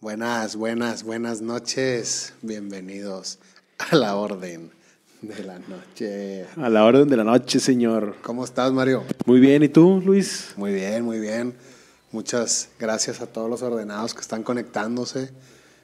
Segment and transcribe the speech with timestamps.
[0.00, 2.32] Buenas, buenas, buenas noches.
[2.40, 3.38] Bienvenidos
[3.90, 4.70] a la orden
[5.20, 6.46] de la noche.
[6.56, 8.14] A la orden de la noche, señor.
[8.22, 9.04] ¿Cómo estás, Mario?
[9.26, 10.54] Muy bien, ¿y tú, Luis?
[10.56, 11.54] Muy bien, muy bien.
[12.12, 15.30] Muchas gracias a todos los ordenados que están conectándose,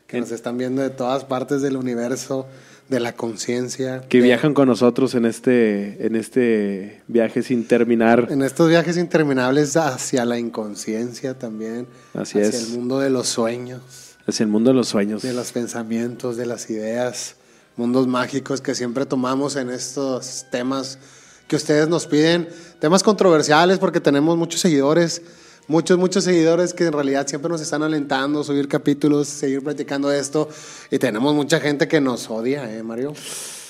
[0.07, 2.47] que nos están viendo de todas partes del universo,
[2.89, 4.01] de la conciencia.
[4.09, 8.29] Que de- viajan con nosotros en este, en este viaje sin terminar.
[8.31, 11.87] En estos viajes interminables hacia la inconsciencia también.
[12.15, 12.69] Así hacia es.
[12.73, 13.83] el mundo de los sueños.
[14.27, 15.23] Hacia el mundo de los sueños.
[15.23, 17.37] de los pensamientos, de las ideas,
[17.77, 20.99] mundos mágicos que siempre tomamos en estos temas
[21.47, 22.49] que ustedes nos piden,
[22.81, 25.23] temas controversiales porque tenemos muchos seguidores,
[25.69, 30.49] muchos, muchos seguidores que en realidad siempre nos están alentando subir capítulos, seguir platicando esto
[30.91, 33.15] y tenemos mucha gente que nos odia, ¿eh, Mario?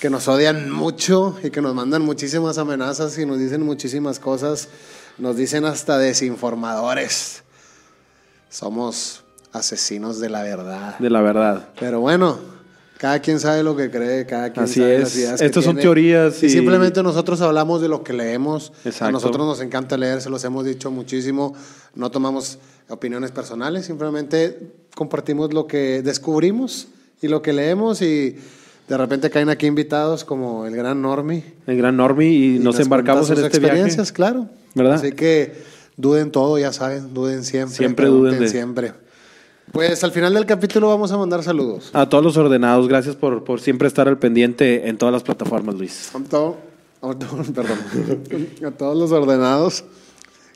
[0.00, 4.68] Que nos odian mucho y que nos mandan muchísimas amenazas y nos dicen muchísimas cosas,
[5.18, 7.42] nos dicen hasta desinformadores.
[8.48, 9.25] Somos
[9.58, 10.98] asesinos de la verdad.
[10.98, 11.68] De la verdad.
[11.78, 12.38] Pero bueno,
[12.98, 15.00] cada quien sabe lo que cree, cada quien Así sabe es.
[15.02, 15.82] las ideas Estas son tiene.
[15.82, 18.72] teorías Y, y- simplemente nosotros hablamos de lo que leemos.
[18.84, 19.12] A Exacto.
[19.12, 21.54] nosotros nos encanta leer, se los hemos dicho muchísimo.
[21.94, 22.58] No tomamos
[22.88, 24.58] opiniones personales, simplemente
[24.94, 26.88] compartimos lo que descubrimos
[27.20, 28.36] y lo que leemos y
[28.88, 31.42] de repente caen aquí invitados como el gran Normi.
[31.66, 33.74] El gran Normi y, y nos, embarcamos en sus este viaje.
[33.74, 34.48] experiencias, claro.
[34.74, 34.94] ¿Verdad?
[34.94, 35.54] Así que
[35.96, 37.74] duden todo, ya saben, duden siempre.
[37.76, 38.92] Siempre duden de- siempre.
[39.72, 41.90] Pues al final del capítulo vamos a mandar saludos.
[41.92, 45.74] A todos los ordenados, gracias por, por siempre estar al pendiente en todas las plataformas,
[45.74, 46.10] Luis.
[46.14, 46.56] A todo-
[47.02, 47.78] a todo- perdón,
[48.64, 49.84] a todos los ordenados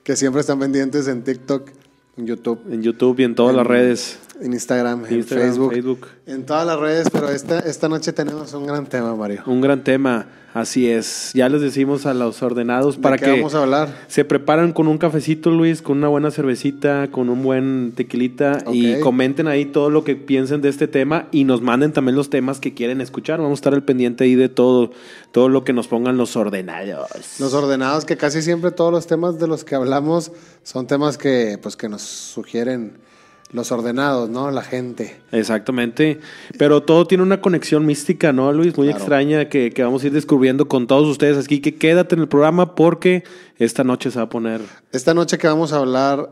[0.05, 1.69] que siempre están pendientes en TikTok,
[2.16, 4.19] en YouTube, En YouTube y en todas las redes.
[4.41, 6.06] En Instagram, en Instagram, Facebook, Facebook.
[6.27, 9.42] en todas las redes, pero esta, esta noche tenemos un gran tema, Mario.
[9.47, 11.32] Un gran tema, así es.
[11.34, 13.94] Ya les decimos a los ordenados ¿De para qué que vamos a hablar?
[14.08, 18.98] se preparan con un cafecito, Luis, con una buena cervecita, con un buen tequilita y
[19.00, 22.60] comenten ahí todo lo que piensen de este tema y nos manden también los temas
[22.60, 23.41] que quieren escuchar.
[23.41, 24.92] Vamos a estar al pendiente ahí de todo,
[25.32, 27.10] todo lo que nos pongan los ordenados.
[27.38, 30.32] Los ordenados, que casi siempre todos los temas de los que hablamos
[30.62, 33.09] son temas que, pues, que nos sugieren
[33.53, 34.50] los ordenados, ¿no?
[34.50, 35.21] La gente.
[35.33, 36.21] Exactamente.
[36.59, 38.77] Pero todo tiene una conexión mística, ¿no, Luis?
[38.77, 38.99] Muy Claro.
[38.99, 41.37] extraña que, que vamos a ir descubriendo con todos ustedes.
[41.37, 43.25] Así que quédate en el programa porque
[43.59, 44.60] esta noche se va a poner
[44.93, 46.31] Esta noche que vamos a hablar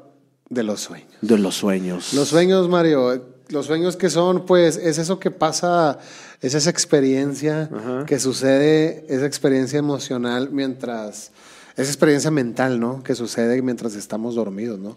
[0.49, 1.09] de los sueños.
[1.21, 2.15] de los sueños.
[2.15, 5.99] Los sueños, Mario, los sueños que son, pues, es eso que pasa,
[6.41, 8.05] es esa experiencia Ajá.
[8.07, 11.33] que sucede, esa experiencia emocional mientras,
[11.77, 13.03] esa experiencia mental, ¿no?
[13.03, 14.97] Que sucede mientras estamos dormidos, ¿no?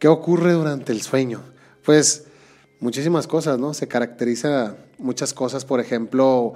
[0.00, 1.42] ¿Qué ocurre durante el sueño?
[1.84, 2.24] Pues
[2.80, 3.74] muchísimas cosas, ¿no?
[3.74, 6.54] Se caracteriza muchas cosas, por ejemplo,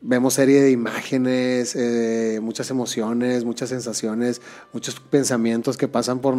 [0.00, 4.40] vemos serie de imágenes, eh, muchas emociones, muchas sensaciones,
[4.72, 6.36] muchos pensamientos que pasan por,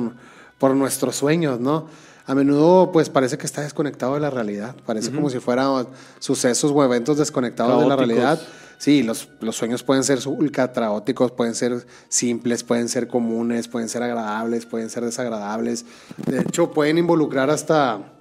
[0.58, 1.88] por nuestros sueños, ¿no?
[2.26, 5.88] A menudo, pues parece que está desconectado de la realidad, parece como si fueran
[6.20, 8.40] sucesos o eventos desconectados de la realidad.
[8.78, 13.90] Sí, los, los sueños pueden ser ultra caóticos, pueden ser simples, pueden ser comunes, pueden
[13.90, 15.86] ser agradables, pueden ser desagradables.
[16.28, 18.14] De hecho, pueden involucrar hasta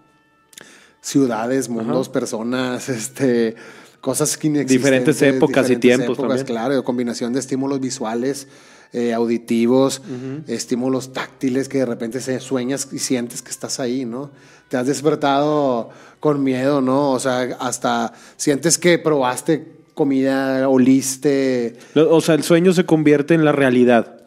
[1.03, 3.55] ciudades, mundos, personas, este,
[4.01, 4.83] cosas que inexistentes.
[4.83, 6.45] Diferentes épocas y tiempos también.
[6.47, 8.49] Claro, combinación de estímulos visuales,
[8.93, 10.01] eh, auditivos,
[10.47, 14.31] estímulos táctiles que de repente se sueñas y sientes que estás ahí, ¿no?
[14.69, 17.11] Te has despertado con miedo, ¿no?
[17.11, 21.75] O sea, hasta sientes que probaste comida, oliste.
[21.97, 24.21] O sea, el sueño se convierte en la realidad,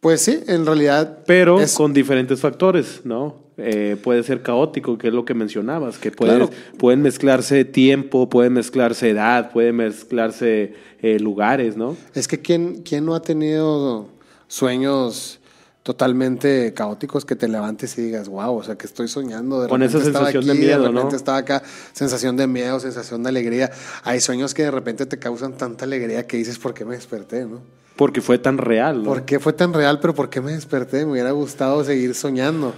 [0.00, 1.18] Pues sí, en realidad.
[1.26, 3.44] pero es- con diferentes factores, ¿no?
[3.58, 6.50] Eh, puede ser caótico, que es lo que mencionabas, que puede- Claro.
[6.78, 11.94] pueden mezclarse tiempo, pueden mezclarse edad, pueden mezclarse eh, lugares, ¿no?
[12.14, 14.08] Es que ¿quién, quién no ha tenido
[14.48, 15.40] sueños
[15.86, 19.62] totalmente caóticos que te levantes y digas, wow, o sea, que estoy soñando.
[19.62, 21.16] De Con esa sensación de miedo, De repente ¿no?
[21.16, 23.70] estaba acá, sensación de miedo, sensación de alegría.
[24.02, 27.44] Hay sueños que de repente te causan tanta alegría que dices, ¿por qué me desperté,
[27.44, 27.60] no?
[27.94, 29.10] Porque fue tan real, ¿no?
[29.10, 31.06] ¿Por qué fue tan real, pero por qué me desperté?
[31.06, 32.74] Me hubiera gustado seguir soñando.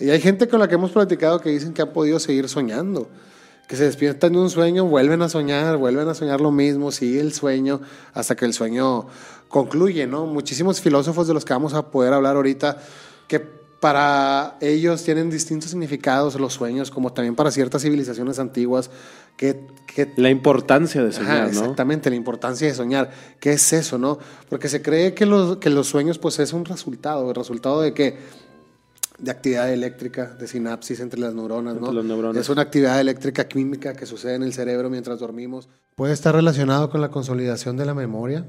[0.00, 3.06] Y hay gente con la que hemos platicado que dicen que han podido seguir soñando.
[3.68, 7.20] Que se despiertan de un sueño, vuelven a soñar, vuelven a soñar lo mismo, sigue
[7.20, 7.80] el sueño
[8.14, 9.06] hasta que el sueño
[9.48, 10.26] concluye, ¿no?
[10.26, 12.78] Muchísimos filósofos de los que vamos a poder hablar ahorita,
[13.28, 18.90] que para ellos tienen distintos significados los sueños, como también para ciertas civilizaciones antiguas,
[19.36, 21.60] que, que La importancia de Ajá, soñar, ¿no?
[21.60, 23.10] Exactamente, la importancia de soñar.
[23.38, 24.18] ¿Qué es eso, no?
[24.48, 27.94] Porque se cree que los, que los sueños, pues, es un resultado, el resultado de
[27.94, 28.18] que
[29.18, 31.92] de actividad eléctrica, de sinapsis entre las neuronas, Entre ¿no?
[31.92, 32.40] las neuronas.
[32.40, 35.68] Es una actividad eléctrica química que sucede en el cerebro mientras dormimos.
[35.96, 38.46] Puede estar relacionado con la consolidación de la memoria,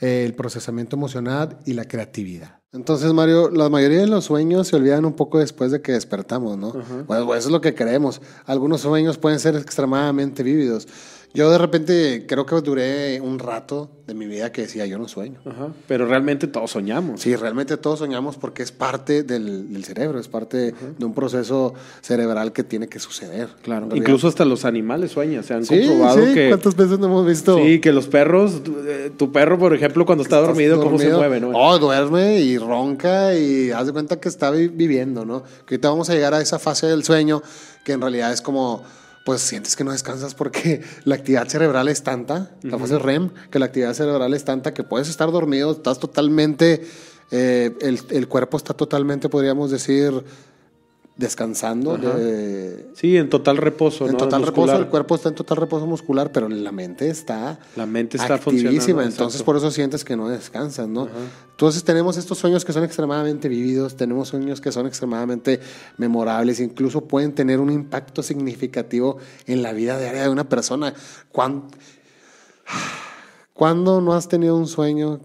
[0.00, 2.58] eh, el procesamiento emocional y la creatividad.
[2.72, 6.58] Entonces, Mario, la mayoría de los sueños se olvidan un poco después de que despertamos,
[6.58, 6.72] ¿no?
[7.06, 8.20] Bueno, pues eso es lo que creemos.
[8.44, 10.86] Algunos sueños pueden ser extremadamente vívidos.
[11.34, 15.06] Yo de repente creo que duré un rato de mi vida que decía, yo no
[15.08, 15.38] sueño.
[15.44, 15.68] Ajá.
[15.86, 17.20] Pero realmente todos soñamos.
[17.20, 21.74] Sí, realmente todos soñamos porque es parte del, del cerebro, es parte de un proceso
[22.00, 23.48] cerebral que tiene que suceder.
[23.62, 23.88] Claro.
[23.94, 25.44] Incluso hasta los animales sueñan.
[25.44, 26.48] Se han Sí, comprobado sí, que.
[26.48, 27.58] ¿cuántas veces no hemos visto?
[27.58, 31.10] Sí, que los perros, tu, eh, tu perro, por ejemplo, cuando está dormido, ¿cómo se
[31.12, 31.40] mueve?
[31.40, 31.50] ¿no?
[31.54, 35.42] Oh, duerme y ronca y haz de cuenta que está vi- viviendo, ¿no?
[35.66, 37.42] Que ahorita vamos a llegar a esa fase del sueño
[37.84, 38.82] que en realidad es como,
[39.28, 43.58] pues sientes que no descansas porque la actividad cerebral es tanta, la fase REM, que
[43.58, 46.86] la actividad cerebral es tanta que puedes estar dormido, estás totalmente,
[47.30, 50.24] eh, el, el cuerpo está totalmente, podríamos decir,
[51.18, 54.06] descansando, de- Sí, en total reposo.
[54.06, 54.18] en ¿no?
[54.18, 54.68] total Muscular.
[54.68, 58.34] reposo, el cuerpo está en total reposo muscular, pero la mente está La mente está
[58.34, 59.44] activísima, funcionando, entonces exacto.
[59.44, 61.08] por eso sientes que no descansas, ¿no?
[61.50, 65.58] Entonces tenemos estos sueños que son extremadamente vividos, tenemos sueños que son extremadamente
[65.96, 70.94] memorables, incluso pueden tener un impacto significativo en la vida diaria de una persona.
[71.32, 71.64] ¿Cuán-
[73.52, 75.20] ¿Cuándo no has tenido un sueño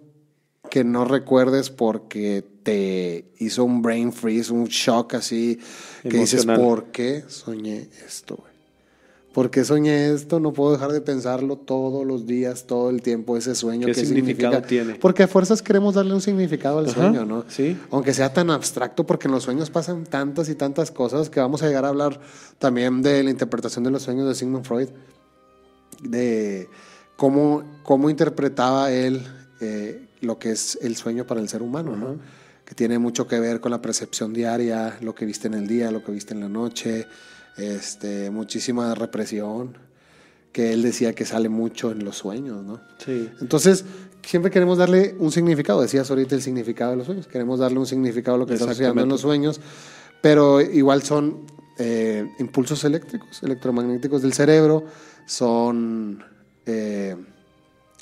[0.74, 5.60] que no recuerdes porque te hizo un brain freeze, un shock así,
[6.02, 6.48] que dices.
[6.48, 8.52] ¿por qué soñé esto, güey?
[9.36, 10.40] ¿Por qué soñé esto?
[10.40, 13.86] No puedo dejar de pensarlo todos los días, todo el tiempo, ese sueño.
[13.86, 14.68] ¿Qué ¿Qué, significado significa?
[14.68, 14.96] tiene?
[14.96, 17.46] Porque a fuerzas queremos darle un significado al Ajá, sueño, ¿no?
[17.50, 17.78] sí.
[17.92, 21.62] Aunque sea tan abstracto, porque en los sueños pasan tantas y tantas cosas que vamos
[21.62, 22.20] a llegar a hablar
[22.58, 24.90] también de la interpretación de los sueños de Sigmund Freud,
[26.02, 26.68] de
[27.16, 29.22] cómo, cómo interpretaba él
[29.62, 32.18] eh, lo que es el sueño para el ser humano, ¿no?
[32.66, 35.92] Que tiene mucho que ver con la percepción diaria, lo que viste en el día,
[35.92, 37.08] lo que viste en la noche,
[37.58, 39.78] este, muchísima represión,
[40.52, 42.80] que él decía que sale mucho en los sueños, ¿no?
[43.04, 43.30] Sí.
[43.42, 43.86] Entonces,
[44.26, 45.82] siempre queremos darle un significado.
[45.82, 47.28] Decías ahorita el significado de los sueños.
[47.28, 49.60] Queremos darle un significado a lo que está sucediendo en los sueños,
[50.22, 51.46] pero igual son
[51.78, 54.86] eh, impulsos eléctricos, electromagnéticos del cerebro,
[55.26, 56.24] son
[56.66, 57.16] eh,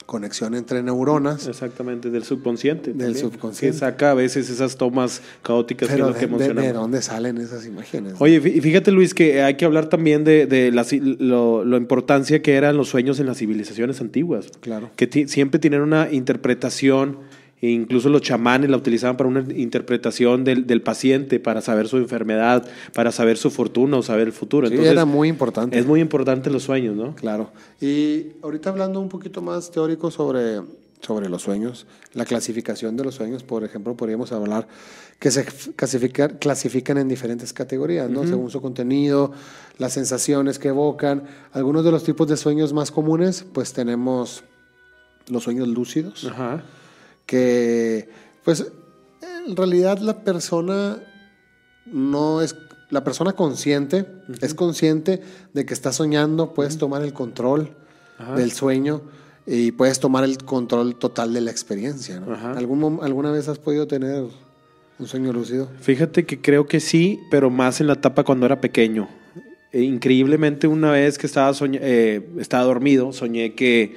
[0.05, 1.47] conexión entre neuronas.
[1.47, 2.91] Exactamente, del subconsciente.
[2.93, 3.75] Del también, subconsciente.
[3.75, 6.27] Que saca a veces esas tomas caóticas que Pero lo que de,
[6.61, 8.15] de- de dónde salen esas imágenes?
[8.19, 10.85] Oye, fí- fíjate Luis que hay que hablar también de, de la,
[11.19, 14.47] lo, lo importancia que eran los sueños en las civilizaciones antiguas.
[14.59, 14.89] Claro.
[14.95, 17.17] Que siempre tienen una interpretación,
[17.61, 21.97] e incluso los chamanes la utilizaban para una interpretación del, del paciente, para saber su
[21.97, 24.67] enfermedad, para saber su fortuna o saber el futuro.
[24.67, 25.77] Sí, Entonces, era muy importante.
[25.77, 27.15] es muy importante los sueños, ¿no?
[27.15, 27.51] Claro.
[27.79, 30.61] Y ahorita hablando un poquito más teórico sobre,
[31.01, 34.67] sobre los sueños, la clasificación de los sueños, por ejemplo, podríamos hablar
[35.19, 38.25] que se clasificar, clasifican en diferentes categorías, ¿no?
[38.25, 39.31] Según su contenido,
[39.77, 41.25] las sensaciones que evocan.
[41.53, 44.43] Algunos de los tipos de sueños más comunes, pues tenemos
[45.27, 46.63] los sueños lúcidos, Ajá.
[47.25, 48.09] Que
[48.43, 48.71] pues
[49.47, 51.01] en realidad la persona
[51.85, 52.55] no es
[52.89, 54.05] la persona consciente
[54.41, 55.21] es consciente
[55.53, 57.71] de que está soñando puedes tomar el control
[58.17, 58.35] Ajá.
[58.35, 59.01] del sueño
[59.47, 62.33] y puedes tomar el control total de la experiencia ¿no?
[62.33, 62.51] Ajá.
[62.53, 64.25] ¿Algún mom- alguna vez has podido tener
[64.99, 68.61] un sueño lúcido Fíjate que creo que sí, pero más en la etapa cuando era
[68.61, 69.07] pequeño.
[69.71, 73.95] E increíblemente una vez que estaba, eh, estaba dormido, soñé que,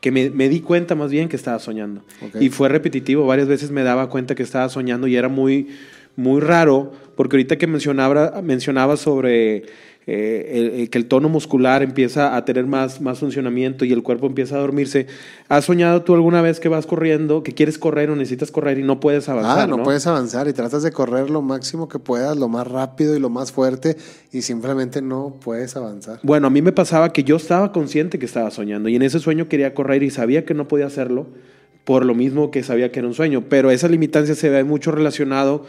[0.00, 2.02] que me, me di cuenta más bien que estaba soñando.
[2.40, 5.68] Y fue repetitivo, varias veces me daba cuenta que estaba soñando y era muy,
[6.16, 9.64] muy raro, porque ahorita que mencionaba, mencionaba sobre
[10.08, 14.54] eh, que el tono muscular empieza a tener más, más funcionamiento y el cuerpo empieza
[14.54, 15.08] a dormirse,
[15.48, 18.84] ¿has soñado tú alguna vez que vas corriendo, que quieres correr o necesitas correr y
[18.84, 19.58] no puedes avanzar?
[19.58, 23.16] ah no, puedes avanzar y tratas de correr lo máximo que puedas lo más rápido
[23.16, 23.96] y lo más fuerte
[24.30, 28.26] y simplemente no puedes avanzar Bueno, a mí me pasaba que yo estaba consciente que
[28.26, 31.26] estaba soñando y en ese sueño quería correr y sabía que no podía hacerlo
[31.84, 34.90] por lo mismo que sabía que era un sueño, pero esa limitancia se ve mucho
[34.90, 35.64] relacionado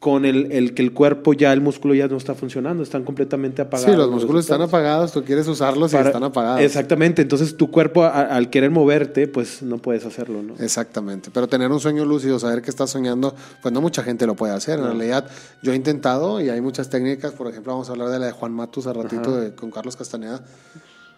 [0.00, 3.60] con el, el que el cuerpo ya, el músculo ya no está funcionando, están completamente
[3.60, 3.90] apagados.
[3.92, 8.04] sí los músculos están apagados tú quieres usarlos y están apagados Exactamente, entonces tu cuerpo
[8.04, 10.54] a- al querer moverte, pues no puedes hacerlo, ¿no?
[10.58, 14.34] Exactamente, pero tener un sueño lúcido, saber que estás soñando, pues no mucha gente lo
[14.34, 14.78] puede hacer.
[14.78, 15.28] En realidad,
[15.62, 18.32] yo he intentado y hay muchas técnicas, por ejemplo, vamos a hablar de la de
[18.32, 20.40] Juan Matus a ratito de- con Carlos Castaneda,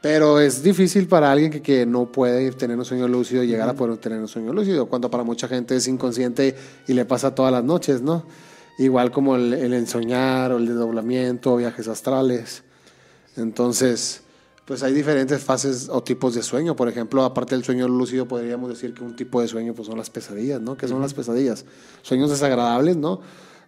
[0.00, 3.74] pero es difícil para alguien que, que no puede tener un sueño lúcido llegar a
[3.74, 6.56] poder tener un sueño lúcido, cuando para mucha gente es inconsciente
[6.88, 8.24] y le pasa todas las noches, ¿no?
[8.78, 12.62] Igual como el, el ensoñar o el desdoblamiento, viajes astrales.
[13.36, 14.22] Entonces,
[14.64, 16.76] pues hay diferentes fases o tipos de sueño.
[16.76, 19.98] Por ejemplo, aparte del sueño lúcido, podríamos decir que un tipo de sueño pues son
[19.98, 20.76] las pesadillas, ¿no?
[20.76, 21.64] ¿Qué son las pesadillas?
[22.02, 23.20] Sueños desagradables, ¿no?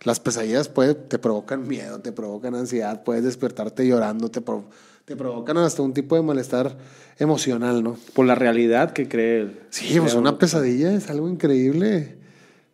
[0.05, 4.65] Las pesadillas puede, te provocan miedo, te provocan ansiedad, puedes despertarte llorando, te, pro-
[5.07, 6.77] te provocan hasta un tipo de malestar
[7.19, 7.97] emocional, ¿no?
[8.13, 9.41] Por la realidad que cree.
[9.43, 9.61] él.
[9.71, 12.19] Sí, pues una pesadilla es algo increíble.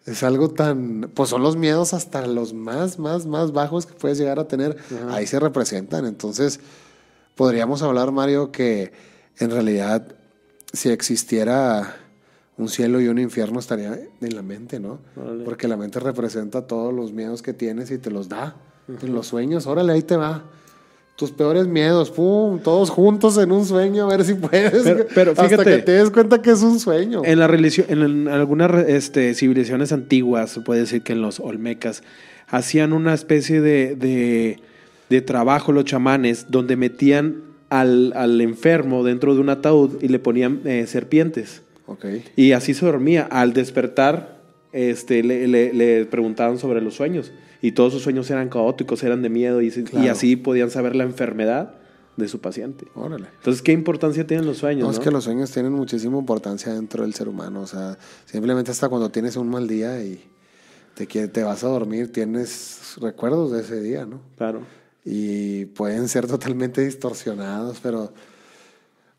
[0.06, 1.10] Es algo tan.
[1.14, 4.76] Pues son los miedos hasta los más, más, más bajos que puedes llegar a tener.
[5.10, 6.06] Ahí se representan.
[6.06, 6.60] Entonces,
[7.34, 8.92] podríamos hablar, Mario, que
[9.38, 10.14] en realidad,
[10.72, 11.96] si existiera
[12.56, 14.98] un cielo y un infierno, estaría en la mente, ¿no?
[15.44, 18.56] Porque la mente representa todos los miedos que tienes y te los da.
[19.02, 20.44] En los sueños, órale, ahí te va.
[21.20, 24.72] Tus peores miedos, pum, todos juntos en un sueño, a ver si puedes.
[24.82, 25.76] Pero- pero hasta fíjate.
[25.76, 27.20] que te des cuenta que es un sueño.
[27.26, 32.02] En, la religión, en, algunas este, civilizaciones antiguas, se puede decir que en los olmecas,
[32.48, 34.60] hacían una especie de, de,
[35.10, 40.18] de trabajo los chamanes donde metían al, al enfermo dentro de un ataúd y le
[40.20, 41.60] ponían eh, serpientes.
[42.34, 43.28] Y así se dormía.
[43.30, 44.38] Al despertar,
[44.72, 47.30] este, le, le- le preguntaban sobre los sueños.
[47.62, 49.60] Y todos sus sueños eran caóticos, eran de miedo.
[49.60, 49.72] Y,
[50.08, 51.74] así podían saber la enfermedad
[52.16, 52.86] de su paciente.
[52.94, 53.28] Órale.
[53.36, 54.82] Entonces, ¿qué importancia tienen los sueños?
[54.82, 57.60] No, No, es que los sueños tienen muchísima importancia dentro del ser humano.
[57.60, 60.22] O sea, simplemente hasta cuando tienes un mal día y
[60.94, 64.20] te, te vas a dormir, tienes recuerdos de ese día, ¿no?
[64.36, 64.60] Claro.
[65.04, 68.12] Y pueden ser totalmente distorsionados, pero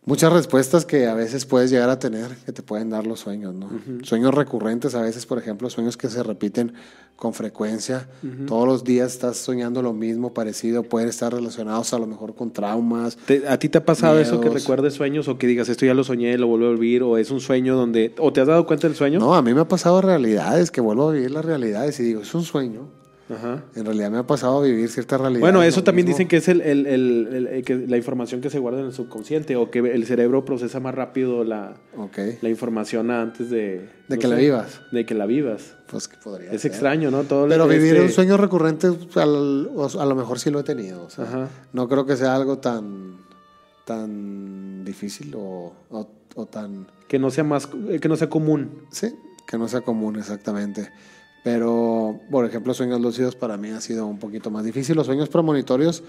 [0.06, 3.54] muchas respuestas que a veces puedes llegar a tener que te pueden dar los sueños,
[3.54, 3.70] ¿no?
[4.04, 6.74] Sueños recurrentes, a veces, por ejemplo, sueños que se repiten
[7.16, 8.10] con frecuencia.
[8.48, 12.52] Todos los días estás soñando lo mismo, parecido, pueden estar relacionados a lo mejor con
[12.52, 13.16] traumas.
[13.28, 15.94] ¿Te- ¿A ti te ha pasado eso que recuerdes sueños o que digas esto ya
[15.94, 18.66] lo soñé, lo vuelvo a vivir o es un sueño donde o te has dado
[18.66, 19.20] cuenta del sueño?
[19.20, 22.22] No, a mí me ha pasado realidades, que vuelvo a vivir las realidades y digo,
[22.22, 22.90] es un sueño.
[23.32, 23.64] Ajá.
[23.76, 25.42] En realidad me ha pasado vivir ciertas realidades.
[25.42, 26.18] Bueno, eso también mismo.
[26.18, 28.88] dicen que es el, el- el- el- el que la información que se guarda en
[28.88, 31.76] el subconsciente o que el cerebro procesa más rápido la,
[32.42, 33.88] la información antes de...
[34.08, 34.82] de no que la vivas.
[34.92, 35.76] De que la vivas.
[35.90, 36.72] Pues que podría Es ser.
[36.72, 37.24] extraño, ¿no?
[37.24, 39.70] Todo Pero este- vivir un sueño recurrente, al-
[40.00, 41.04] a lo mejor sí lo he tenido.
[41.04, 41.48] o sea, Ajá.
[41.74, 43.18] No creo que sea algo tan,
[43.86, 46.88] tan difícil o, o- o tan...
[47.08, 48.84] Que no sea más, eh, que no sea común.
[48.92, 49.14] Sí,
[49.48, 50.90] que no sea común exactamente.
[51.44, 54.96] Pero, por ejemplo, sueños lúcidos para mí ha sido un poquito más difícil.
[54.96, 56.04] Los sueños premonitorios,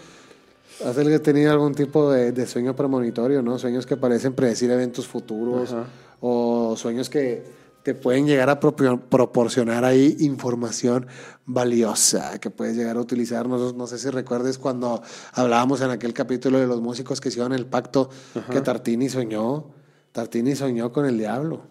[0.84, 3.58] ¿has tenido algún tipo de, de sueño premonitorio, no?
[3.58, 5.86] Sueños que parecen predecir eventos futuros Ajá.
[6.20, 7.44] o sueños que
[7.82, 11.06] te pueden llegar a propio- proporcionar ahí información
[11.46, 13.48] valiosa que puedes llegar a utilizar.
[13.48, 17.52] No, no sé si recuerdes cuando hablábamos en aquel capítulo de los músicos que hicieron
[17.52, 18.08] el pacto
[18.50, 19.64] que Tartini soñó.
[20.12, 21.62] Tartini soñó con el diablo.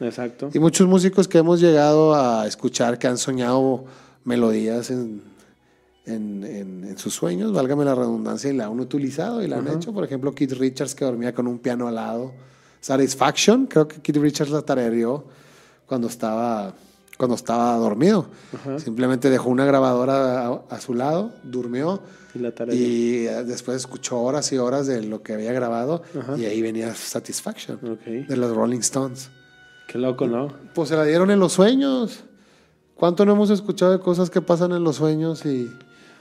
[0.00, 0.50] Exacto.
[0.52, 3.84] Y muchos músicos que hemos llegado a escuchar que han soñado
[4.24, 5.22] melodías en,
[6.06, 9.68] en, en- en sus sueños, válgame la redundancia, y la han utilizado y la han
[9.68, 9.92] hecho.
[9.92, 12.32] Por ejemplo, Keith Richards que dormía con un piano al lado.
[12.80, 15.24] Satisfaction, creo que Keith Richards la tarareó
[15.86, 16.74] cuando estaba,
[17.16, 18.26] cuando estaba dormido.
[18.78, 22.02] Simplemente dejó una grabadora a, a su lado, durmió
[22.34, 26.02] Y la y eh, después escuchó horas y horas de lo que había grabado
[26.36, 28.26] y ahí venía Satisfaction Ok.
[28.28, 29.30] de los Rolling Stones.
[29.88, 30.48] Qué loco, ¿no?
[30.74, 32.24] Pues se la dieron en los sueños.
[32.96, 35.70] ¿Cuánto no hemos escuchado de cosas que pasan en los sueños y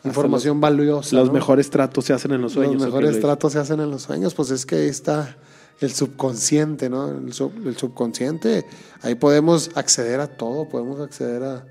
[0.04, 1.16] información valiosa?
[1.16, 1.34] Los ¿no?
[1.34, 2.76] mejores tratos se hacen en los sueños.
[2.76, 4.34] Los ¿o qué, mejores tratos se hacen en los sueños.
[4.34, 5.38] Pues es que ahí está
[5.80, 7.10] el subconsciente, ¿no?
[7.10, 8.66] El, sub- el subconsciente.
[9.02, 11.66] Ahí podemos acceder a todo, podemos acceder a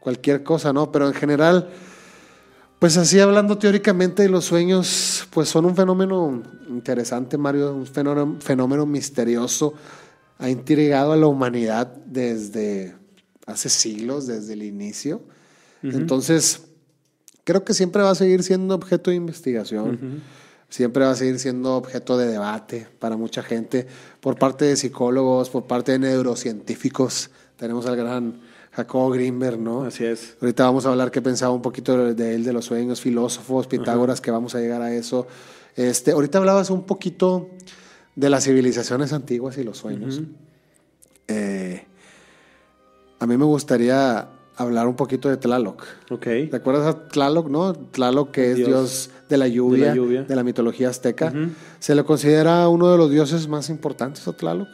[0.00, 0.90] cualquier cosa, ¿no?
[0.92, 1.68] Pero en general,
[2.78, 8.36] pues así hablando teóricamente de los sueños, pues son un fenómeno interesante, Mario, un fenómeno,
[8.40, 9.74] fenómeno misterioso.
[10.38, 12.94] Ha intrigado a la humanidad desde
[13.46, 15.22] hace siglos, desde el inicio.
[15.82, 16.62] Entonces,
[17.44, 20.22] creo que siempre va a seguir siendo objeto de investigación.
[20.68, 23.86] Siempre va a seguir siendo objeto de debate para mucha gente,
[24.20, 27.30] por parte de psicólogos, por parte de neurocientíficos.
[27.56, 28.40] Tenemos al gran
[28.72, 29.82] Jacobo Greenberg, ¿no?
[29.82, 30.36] Así es.
[30.40, 34.20] Ahorita vamos a hablar que pensaba un poquito de, él, de los sueños, filósofos, Pitágoras,
[34.20, 35.26] que vamos a llegar a eso.
[35.74, 37.50] Este, ahorita hablabas un poquito
[38.18, 40.22] de las civilizaciones antiguas y los sueños.
[41.28, 41.84] Eh,
[43.20, 45.84] a mí me gustaría hablar un poquito de Tlaloc.
[46.10, 46.26] Ok.
[46.50, 47.74] ¿Recuerdas a Tlaloc, no?
[47.74, 50.22] Tlaloc, que es Dios dios, de, la lluvia, de la lluvia.
[50.24, 51.32] de la mitología azteca.
[51.78, 54.68] Se le considera uno de los dioses más importantes a Tlaloc.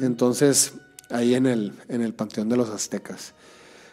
[0.00, 0.72] Entonces,
[1.10, 3.34] ahí en el, en el panteón de los aztecas.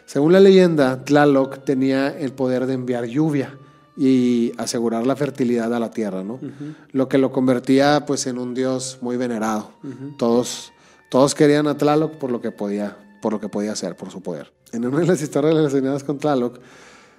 [0.06, 3.58] Según la leyenda, Tlaloc tenía el poder de enviar lluvia
[3.96, 6.40] y asegurar la fertilidad a la tierra, ¿no?
[6.92, 9.70] Lo que lo convertía pues en un dios muy venerado.
[10.18, 10.72] Todos
[11.10, 14.20] todos querían a Tlaloc por lo que podía por lo que podía hacer, por su
[14.20, 14.52] poder.
[14.72, 16.58] En una de las historias relacionadas con Tlaloc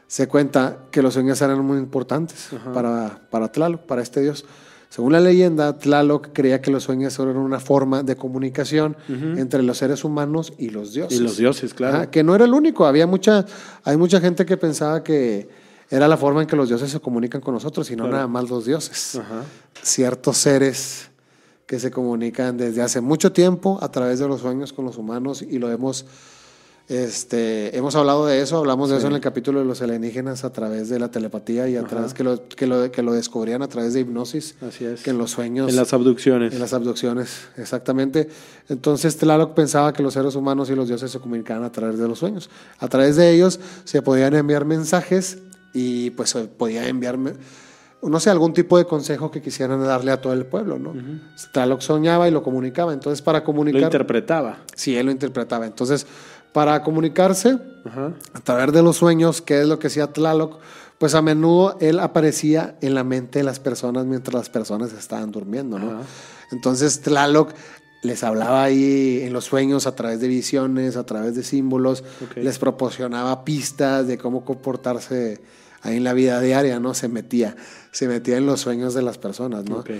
[0.07, 4.45] se cuenta que los sueños eran muy importantes para, para Tlaloc, para este dios.
[4.89, 9.77] Según la leyenda, Tlaloc creía que los sueños eran una forma de comunicación entre los
[9.77, 11.19] seres humanos y los dioses.
[11.19, 11.97] Y los dioses, claro.
[11.97, 13.45] Ajá, que no era el único, había mucha,
[13.83, 15.49] hay mucha gente que pensaba que
[15.89, 18.15] era la forma en que los dioses se comunican con nosotros y no Claro.
[18.15, 19.15] nada más los dioses.
[19.15, 19.43] Ajá.
[19.81, 21.09] Ciertos seres
[21.67, 25.41] que se comunican desde hace mucho tiempo a través de los sueños con los humanos
[25.41, 26.05] y lo hemos
[26.87, 30.53] este hemos hablado de eso, hablamos de eso en el capítulo de los alienígenas a
[30.53, 31.89] través de la telepatía y a Ajá.
[31.89, 35.01] través que lo, que lo que lo descubrían a través de hipnosis, Así es.
[35.01, 36.53] que en los sueños En las abducciones.
[36.53, 38.29] en las abducciones, exactamente.
[38.69, 42.07] Entonces Tlaloc pensaba que los seres humanos y los dioses se comunicaban a través de
[42.07, 42.51] los sueños.
[42.77, 45.39] A través de ellos se podían enviar mensajes
[45.75, 47.33] y pues se podía enviarme,
[48.01, 50.93] no sé, algún tipo de consejo que quisieran darle a todo el pueblo, ¿no?
[51.51, 52.93] Tlaloc soñaba y lo comunicaba.
[52.93, 53.83] Entonces para Lo comunicar...
[53.83, 54.59] interpretaba.
[54.75, 55.65] Sí, él lo interpretaba.
[55.65, 56.07] Entonces,
[56.53, 57.57] para comunicarse
[58.33, 60.59] a través de los sueños, que es lo que hacía Tlaloc,
[60.97, 65.31] pues a menudo él aparecía en la mente de las personas mientras las personas estaban
[65.31, 65.99] durmiendo, ¿no?
[66.51, 67.51] Entonces Tlaloc
[68.05, 72.03] les hablaba ahí en los sueños a través de visiones, a través de símbolos,
[72.35, 75.41] les proporcionaba pistas de cómo comportarse
[75.85, 76.93] ahí en la vida diaria, ¿no?
[76.93, 77.55] Se metía,
[77.91, 79.77] se metía en los sueños de las personas, ¿no?
[79.77, 79.91] Ok.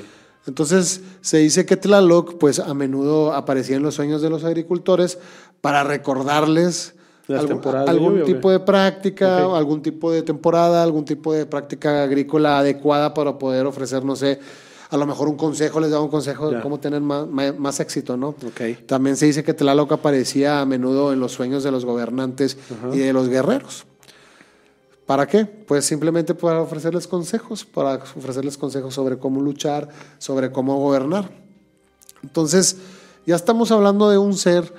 [0.47, 5.17] Entonces se dice que Tlaloc, pues a menudo aparecía en los sueños de los agricultores
[5.61, 6.93] para recordarles
[7.29, 11.33] algún, temporadas de algún lluvia, ¿o tipo de práctica, algún tipo de temporada, algún tipo
[11.33, 14.39] de práctica agrícola adecuada para poder ofrecer, no sé,
[14.91, 17.79] a lo mejor un consejo, les daba un consejo de cómo tener más, más- más
[17.79, 18.29] éxito, ¿no?
[18.29, 18.85] Ok.
[18.85, 22.55] También se dice que Tlaloc aparecía a menudo en los sueños de los gobernantes
[22.93, 23.87] y de los guerreros.
[25.05, 25.45] ¿Para qué?
[25.45, 31.29] Pues simplemente para ofrecerles consejos, para ofrecerles consejos sobre cómo luchar, sobre cómo gobernar.
[32.23, 32.77] Entonces,
[33.25, 34.73] ya estamos hablando de un ser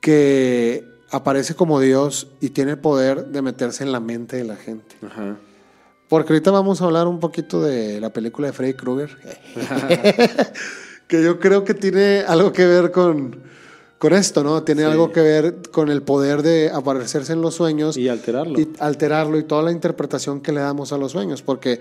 [0.00, 4.56] que aparece como Dios y tiene el poder de meterse en la mente de la
[4.56, 4.96] gente.
[5.04, 5.36] Ajá.
[6.08, 9.18] Porque ahorita vamos a hablar un poquito de la película de Freddy Krueger,
[11.08, 13.42] que yo creo que tiene algo que ver con,
[13.98, 14.62] con esto, ¿no?
[14.62, 14.88] Tiene Sí.
[14.90, 18.58] algo que ver con el poder de aparecerse en los sueños Y alterarlo.
[18.60, 21.80] y alterarlo y toda la interpretación que le damos a los sueños, porque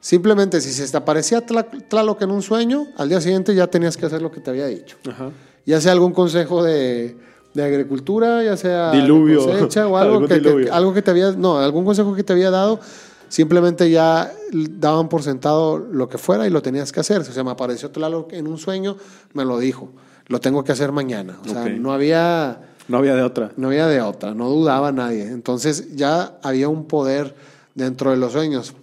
[0.00, 3.96] simplemente si se te aparecía Tla- Tlaloc en un sueño, al día siguiente ya tenías
[3.96, 4.96] que hacer lo que te había dicho.
[5.08, 5.30] Ajá.
[5.66, 7.16] Ya sea algún consejo de,
[7.54, 9.44] de agricultura, ya sea Diluvio.
[9.46, 12.80] cosecha o algo que, algo que te había, no, algún consejo que te había dado,
[13.28, 17.20] simplemente ya daban por sentado lo que fuera y lo tenías que hacer.
[17.22, 18.96] O sea, me apareció Tlaloc en un sueño,
[19.32, 19.90] me lo dijo,
[20.26, 21.38] lo tengo que hacer mañana.
[21.44, 23.52] O sea, no había No había de otra.
[23.56, 25.26] no había de otra, no dudaba nadie.
[25.26, 27.34] Entonces ya había un poder
[27.74, 28.74] dentro de los sueños.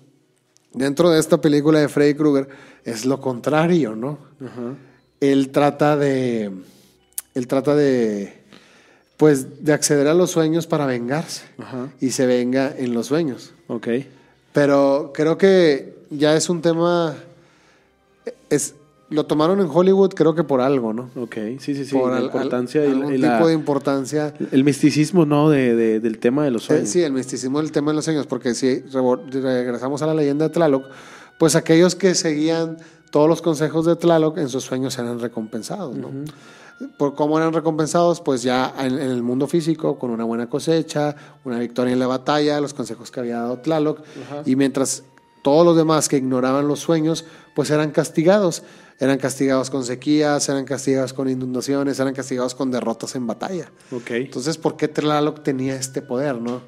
[0.74, 2.48] Dentro de esta película de Freddy Krueger
[2.86, 4.18] es lo contrario, ¿no?
[5.20, 6.52] Él trata de.
[7.36, 8.42] Él trata de.
[9.18, 11.44] Pues de acceder a los sueños para vengarse.
[12.00, 13.52] Y se venga en los sueños.
[13.68, 13.88] Ok.
[14.54, 17.16] Pero creo que ya es un tema.
[18.50, 18.76] Es,
[19.12, 21.10] lo tomaron en Hollywood, creo que por algo, ¿no?
[21.16, 21.36] Ok.
[21.60, 21.96] Sí, sí, sí.
[21.96, 24.34] por la al- importancia al- y algún y la- tipo de importancia.
[24.52, 25.50] El misticismo, ¿no?
[25.50, 26.90] De, de- del tema de los sueños.
[26.90, 30.54] Sí, el misticismo del tema de los sueños, porque si regresamos a la leyenda de
[30.54, 30.86] Tlaloc,
[31.38, 32.78] pues aquellos que seguían
[33.12, 36.10] todos los consejos de Tlaloc en sus sueños eran recompensados, ¿no?
[36.98, 38.22] ¿Por cómo eran recompensados?
[38.22, 42.08] Pues ya en, en el mundo físico, con una buena cosecha, una victoria en la
[42.08, 44.42] batalla, los consejos que había dado Tlaloc, Ajá.
[44.46, 45.04] y mientras
[45.44, 48.64] todos los demás que ignoraban los sueños, pues eran castigados.
[49.02, 53.72] Eran castigados con sequías, eran castigados con inundaciones, eran castigados con derrotas en batalla.
[53.92, 54.12] Ok.
[54.12, 56.62] Entonces, ¿por qué Tlaloc tenía este poder, no?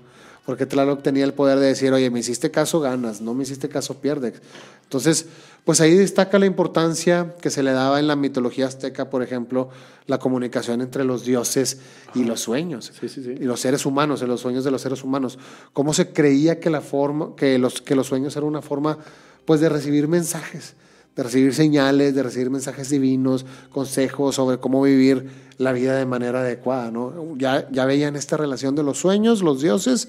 [0.44, 3.70] Porque Tlaloc tenía el poder de decir, oye, me hiciste caso, ganas, no me hiciste
[3.70, 4.42] caso, pierdes.
[4.82, 5.28] Entonces,
[5.64, 9.70] pues ahí destaca la importancia que se le daba en la mitología azteca, por ejemplo,
[10.08, 11.82] la comunicación entre los dioses
[12.16, 12.92] y los sueños.
[13.00, 13.36] Sí, sí, sí.
[13.40, 15.38] Y los seres humanos, en los sueños de los seres humanos.
[15.72, 18.98] Cómo se creía que la forma, que los, que los sueños eran una forma,
[19.46, 20.74] pues, de recibir mensajes,
[21.16, 26.42] de recibir señales, de recibir mensajes divinos, consejos sobre cómo vivir la vida de manera
[26.42, 27.36] adecuada, ¿no?
[27.38, 30.08] Ya, ya veían esta relación de los sueños, los dioses,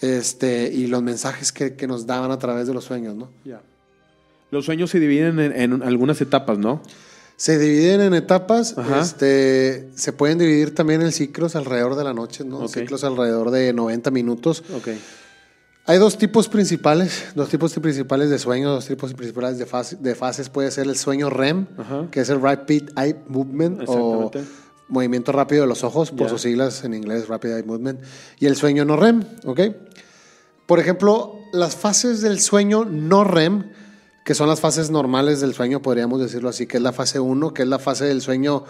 [0.00, 3.30] este, y los mensajes que, que nos daban a través de los sueños, ¿no?
[4.50, 6.82] Los sueños se dividen en, en algunas etapas, ¿no?
[7.36, 9.00] Se dividen en etapas, Ajá.
[9.00, 12.66] este, se pueden dividir también en ciclos alrededor de la noche, ¿no?
[12.68, 14.62] Ciclos alrededor de 90 minutos.
[15.88, 20.14] Hay dos tipos principales, dos tipos principales de sueños, dos tipos principales de, fase- de
[20.16, 20.48] fases.
[20.48, 22.08] Puede ser el sueño REM, Ajá.
[22.10, 24.30] que es el Rapid Eye Movement o
[24.88, 28.00] movimiento rápido de los ojos, por sus siglas en inglés, Rapid Eye Movement,
[28.38, 29.60] y el sueño no REM, ¿ok?
[30.66, 33.70] Por ejemplo, las fases del sueño no REM,
[34.24, 37.54] que son las fases normales del sueño, podríamos decirlo así, que es la fase 1,
[37.54, 38.64] que es la fase del sueño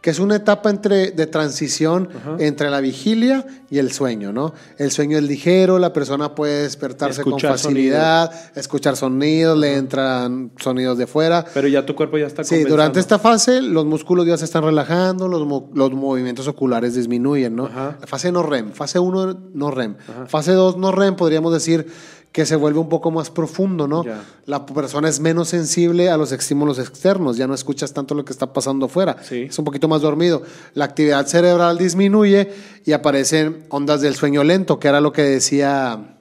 [0.00, 2.08] que es una etapa entre, de transición
[2.38, 4.54] entre la vigilia y el sueño, ¿no?
[4.78, 10.96] El sueño es ligero, la persona puede despertarse con facilidad, escuchar sonidos, le entran sonidos
[10.96, 11.44] de fuera.
[11.52, 14.64] Pero ya tu cuerpo ya está Sí, durante esta fase los músculos ya se están
[14.64, 17.68] relajando, los, los movimientos oculares disminuyen, ¿no?
[18.06, 19.96] fase no REM, fase 1 no REM.
[20.26, 21.86] Fase 2 no REM, podríamos decir
[22.32, 24.04] que se vuelve un poco más profundo, ¿no?
[24.46, 28.32] La persona es menos sensible a los estímulos externos, ya no escuchas tanto lo que
[28.32, 30.42] está pasando afuera, es un poquito más dormido.
[30.74, 32.52] La actividad cerebral disminuye
[32.84, 36.16] y aparecen ondas del sueño lento, que era lo que decía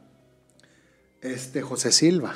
[1.21, 2.33] este José Silva,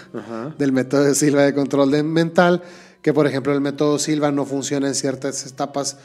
[0.58, 2.62] del método de Silva de control mental,
[3.02, 5.98] que por ejemplo el método Silva no funciona en ciertas etapas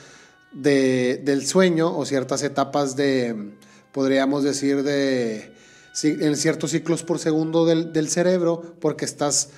[0.52, 3.52] de, del sueño o ciertas etapas de,
[3.92, 5.57] podríamos decir, de
[6.04, 9.50] en ciertos ciclos por segundo del, cerebro porque estás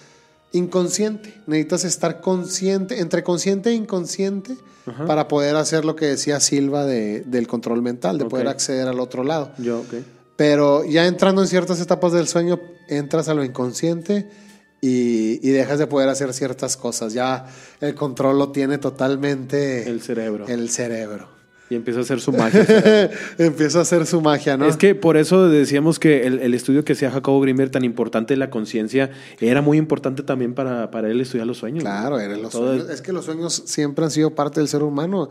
[0.53, 1.35] inconsciente.
[1.46, 4.57] Necesitas estar consciente, entre consciente e inconsciente,
[5.07, 8.98] para poder hacer lo que decía Silva de, del control mental, de poder acceder al
[8.98, 9.53] otro lado.
[9.59, 9.85] Yo,
[10.37, 14.29] Pero ya entrando en ciertas etapas del sueño, entras a lo inconsciente
[14.81, 17.12] y, y, dejas de poder hacer ciertas cosas.
[17.12, 17.46] Ya
[17.81, 20.46] el control lo tiene totalmente el cerebro.
[20.48, 21.39] El cerebro.
[21.70, 23.11] Y empieza a hacer su magia.
[23.38, 24.66] empieza a hacer su magia, ¿no?
[24.66, 28.38] Es que por eso decíamos que el, estudio que hacía Jacobo Grimmer tan importante de
[28.38, 31.83] la conciencia era muy importante también para, para él estudiar los sueños.
[31.83, 32.90] Claro, los sueños.
[32.90, 35.30] Es que los sueños siempre han sido parte del ser humano.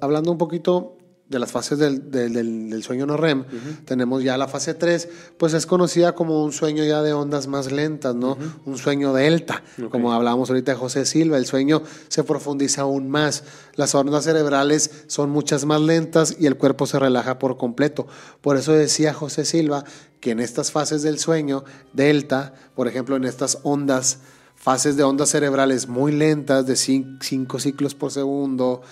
[0.00, 0.97] Hablando un poquito
[1.28, 3.44] de las fases del, del, sueño no REM,
[3.84, 7.70] tenemos ya la fase 3, pues es conocida como un sueño ya de ondas más
[7.70, 8.38] lentas, ¿no?
[8.64, 13.44] Un sueño delta, como hablábamos ahorita de José Silva, el sueño se profundiza aún más,
[13.74, 18.06] las ondas cerebrales son muchas más lentas y el cuerpo se relaja por completo.
[18.40, 19.84] Por eso decía José Silva
[20.20, 24.18] que en estas fases del sueño delta, por ejemplo, en estas ondas,
[24.56, 28.82] fases de ondas cerebrales muy lentas, de 5 ciclos por segundo,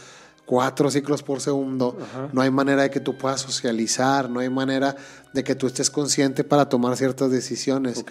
[0.46, 1.98] cuatro ciclos por segundo,
[2.32, 4.96] no hay manera de que tú puedas socializar, no hay manera
[5.32, 8.04] de que tú estés consciente para tomar ciertas decisiones.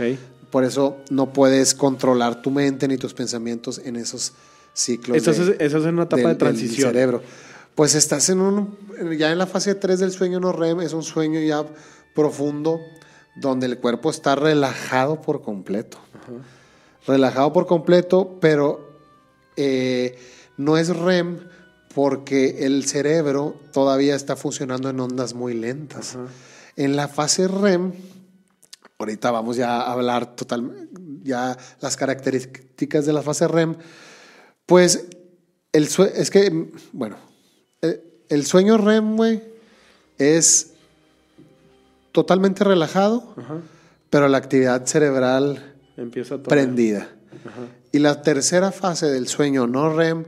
[0.52, 4.34] Por eso no puedes controlar tu mente ni tus pensamientos en esos
[4.74, 5.18] ciclos.
[5.18, 6.92] Eso, es, eso es una etapa de transición.
[6.92, 7.22] cerebro.
[7.74, 8.78] Pues estás en un,
[9.18, 11.66] ya en la fase 3 del sueño no REM, es un sueño ya
[12.14, 12.80] profundo
[13.36, 15.98] donde el cuerpo está relajado por completo.
[17.08, 18.90] Relajado por completo, pero
[19.58, 20.18] eh,
[20.58, 21.40] no es REM
[21.96, 26.18] porque el cerebro todavía está funcionando en ondas muy lentas.
[26.76, 27.94] En la fase REM,
[29.00, 30.90] ahorita vamos ya a hablar total,
[31.24, 33.78] ya las características de la fase REM,
[34.66, 35.06] pues
[35.72, 37.16] el es que, bueno,
[38.28, 39.42] el, sueño REM, güey,
[40.18, 40.74] es
[42.12, 43.36] totalmente relajado,
[44.10, 47.08] pero la actividad cerebral empieza prendida.
[47.94, 50.26] Y la tercera fase del sueño no REM,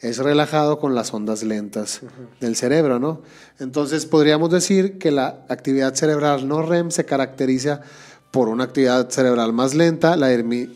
[0.00, 2.00] es relajado con las ondas lentas
[2.40, 3.22] del cerebro, ¿no?
[3.58, 7.82] Entonces podríamos decir que la actividad cerebral no REM se caracteriza
[8.30, 10.16] por una actividad cerebral más lenta,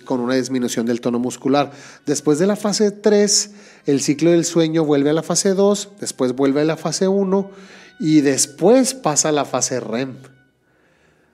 [0.04, 1.70] con una disminución del tono muscular.
[2.04, 3.50] Después de la fase 3,
[3.86, 7.50] el ciclo del sueño vuelve a la fase 2, después vuelve a la fase 1
[8.00, 10.16] y después pasa a la fase REM.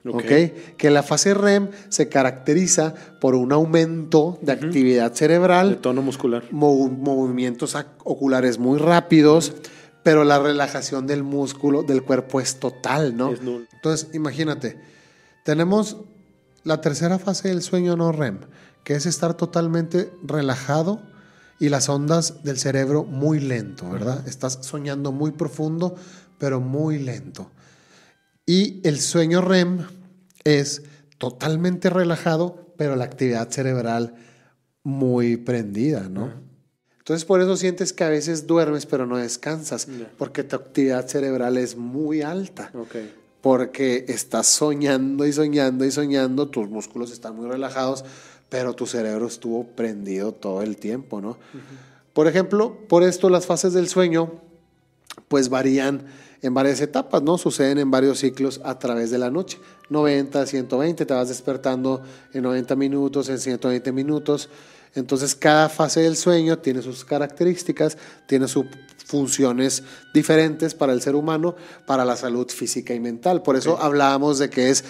[0.03, 0.73] Okay.
[0.77, 5.69] Que la fase REM se caracteriza por un aumento de actividad cerebral.
[5.69, 6.43] De tono muscular.
[6.51, 9.53] movimientos oculares muy rápidos,
[10.03, 13.31] pero la relajación del músculo del cuerpo es total, ¿no?
[13.31, 14.79] Entonces, imagínate,
[15.43, 15.97] tenemos
[16.63, 18.39] la tercera fase del sueño no REM,
[18.83, 21.01] que es estar totalmente relajado
[21.59, 24.27] y las ondas del cerebro muy lento, ¿verdad?
[24.27, 25.95] Estás soñando muy profundo,
[26.39, 27.51] pero muy lento.
[28.51, 29.87] Y el sueño REM
[30.43, 30.81] es
[31.17, 34.15] totalmente relajado, pero la actividad cerebral
[34.83, 36.33] muy prendida, ¿no?
[36.97, 39.87] Entonces por eso sientes que a veces duermes pero no descansas,
[40.17, 42.73] porque tu actividad cerebral es muy alta.
[43.39, 48.03] Porque estás soñando y soñando y soñando, tus músculos están muy relajados,
[48.49, 51.37] pero tu cerebro estuvo prendido todo el tiempo, ¿no?
[52.11, 54.41] Por ejemplo, por esto las fases del sueño
[55.29, 56.05] pues varían
[56.41, 57.37] en varias etapas, ¿no?
[57.37, 59.59] Suceden en varios ciclos a través de la noche.
[59.89, 62.01] 90, 120, te vas despertando
[62.33, 64.49] en 90 minutos, en 120 minutos.
[64.95, 68.65] Entonces cada fase del sueño tiene sus características, tiene sus
[69.05, 73.41] funciones diferentes para el ser humano, para la salud física y mental.
[73.41, 74.83] Por eso hablábamos de que es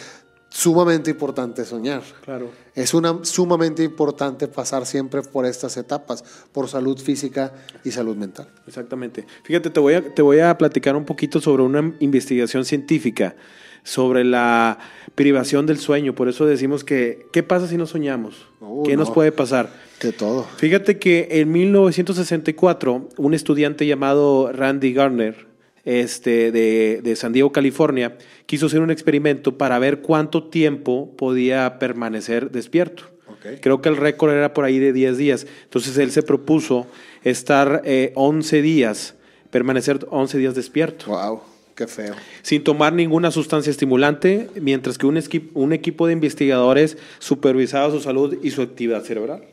[0.51, 2.03] sumamente importante soñar.
[2.23, 2.51] Claro.
[2.75, 8.49] Es una, sumamente importante pasar siempre por estas etapas, por salud física y salud mental.
[8.67, 9.25] Exactamente.
[9.43, 13.35] Fíjate, te voy a, te voy a platicar un poquito sobre una investigación científica
[13.83, 14.77] sobre la
[15.15, 16.13] privación del sueño.
[16.13, 18.47] Por eso decimos que, ¿qué pasa si no soñamos?
[18.85, 19.71] ¿Qué nos puede pasar?
[20.01, 20.43] De todo.
[20.57, 25.50] Fíjate que en 1964 un estudiante llamado Randy Garner
[25.85, 31.79] este, de, de, San Diego, California, quiso hacer un experimento para ver cuánto tiempo podía
[31.79, 33.03] permanecer despierto.
[33.39, 33.57] Okay.
[33.57, 35.47] Creo que el récord era por ahí de 10 días.
[35.63, 36.87] Entonces él se propuso
[37.23, 39.15] estar eh, 11 días,
[39.49, 41.07] permanecer 11 días despierto.
[41.07, 41.41] ¡Wow!
[41.75, 42.13] Qué feo.
[42.41, 45.19] Sin tomar ninguna sustancia estimulante, mientras que un,
[45.53, 49.43] un equipo de investigadores supervisaba su salud y su actividad cerebral.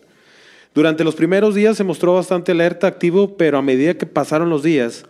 [0.75, 4.63] Durante los primeros días se mostró bastante alerta, activo, pero a medida que pasaron los
[4.63, 5.07] días,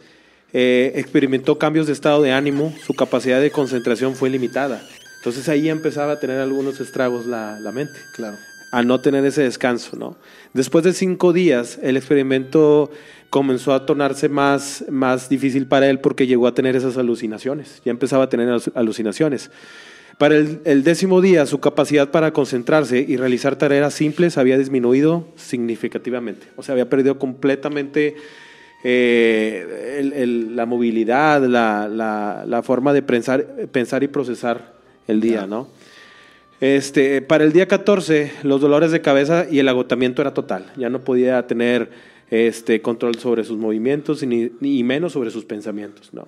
[0.52, 4.82] eh, experimentó cambios de estado de ánimo, su capacidad de concentración fue limitada.
[5.18, 7.98] Entonces ahí empezaba a tener algunos estragos la, la mente.
[8.14, 8.36] Claro.
[8.72, 10.16] Al no tener ese descanso, ¿no?
[10.52, 12.90] Después de cinco días, el experimento
[13.30, 17.82] comenzó a tornarse más, más difícil para él porque llegó a tener esas alucinaciones.
[17.84, 19.50] Ya empezaba a tener alucinaciones.
[20.16, 25.28] Para el, el, décimo día, su capacidad para concentrarse y realizar tareas simples había disminuido
[25.36, 26.46] significativamente.
[26.56, 28.16] O sea, había perdido completamente
[28.84, 34.74] eh, el, el, la movilidad, la, la, la, forma de pensar, pensar y procesar
[35.08, 35.68] el día, ¿no?
[36.60, 40.66] Este, para el día 14, los dolores de cabeza y el agotamiento era total.
[40.76, 41.90] Ya no podía tener
[42.30, 46.26] este, control sobre sus movimientos ni, ni menos sobre sus pensamientos, ¿no?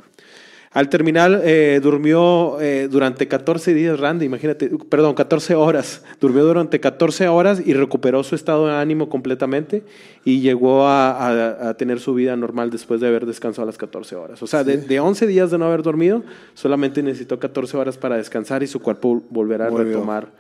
[0.73, 6.05] Al terminar, eh, durmió eh, durante 14 días, Randy, imagínate, perdón, 14 horas.
[6.21, 9.83] Durmió durante 14 horas y recuperó su estado de ánimo completamente
[10.25, 14.15] y llegó a, a, a tener su vida normal después de haber descansado las 14
[14.15, 14.45] horas.
[14.45, 14.71] O sea, sí.
[14.71, 16.23] de, de, 11 días de no haber dormido,
[16.55, 20.31] solamente necesitó 14 horas para descansar y su cuerpo volverá a retomar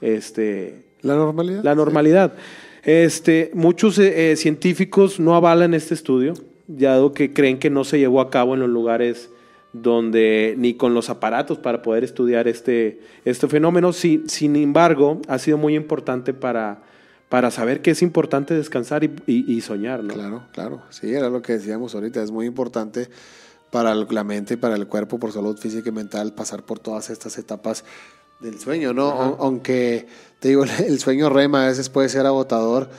[0.00, 1.64] este, la normalidad.
[1.64, 2.34] La normalidad.
[2.36, 2.80] Sí.
[2.84, 6.34] Este, muchos eh, científicos no avalan este estudio,
[6.68, 9.28] dado que creen que no se llevó a cabo en los lugares
[9.72, 13.92] donde ni con los aparatos para poder estudiar este, este fenómeno.
[13.92, 16.82] Sin, sin embargo, ha sido muy importante para,
[17.28, 20.04] para saber que es importante descansar y, y, y, soñar.
[20.04, 20.14] ¿no?
[20.14, 20.82] Claro, claro.
[20.90, 22.22] Sí, era lo que decíamos ahorita.
[22.22, 23.08] Es muy importante
[23.70, 27.08] para la mente y para el cuerpo, por salud física y mental, pasar por todas
[27.08, 27.84] estas etapas
[28.40, 29.08] del sueño, ¿no?
[29.08, 29.36] Ajá.
[29.38, 30.06] Aunque,
[30.40, 32.90] te digo, el sueño REM a veces puede ser agotador.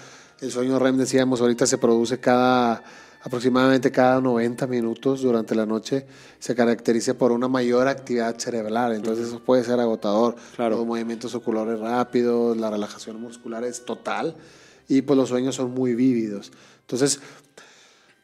[0.42, 2.84] El sueño REM, decíamos, ahorita se produce cada
[3.24, 6.06] aproximadamente cada 90 minutos durante la noche
[6.40, 10.36] se caracteriza por una mayor actividad cerebral, entonces eso puede ser agotador.
[10.56, 10.78] Claro.
[10.78, 14.36] Los movimientos oculares rápidos, la relajación muscular es total
[14.90, 16.52] y pues los sueños son muy vívidos.
[16.82, 17.22] Entonces,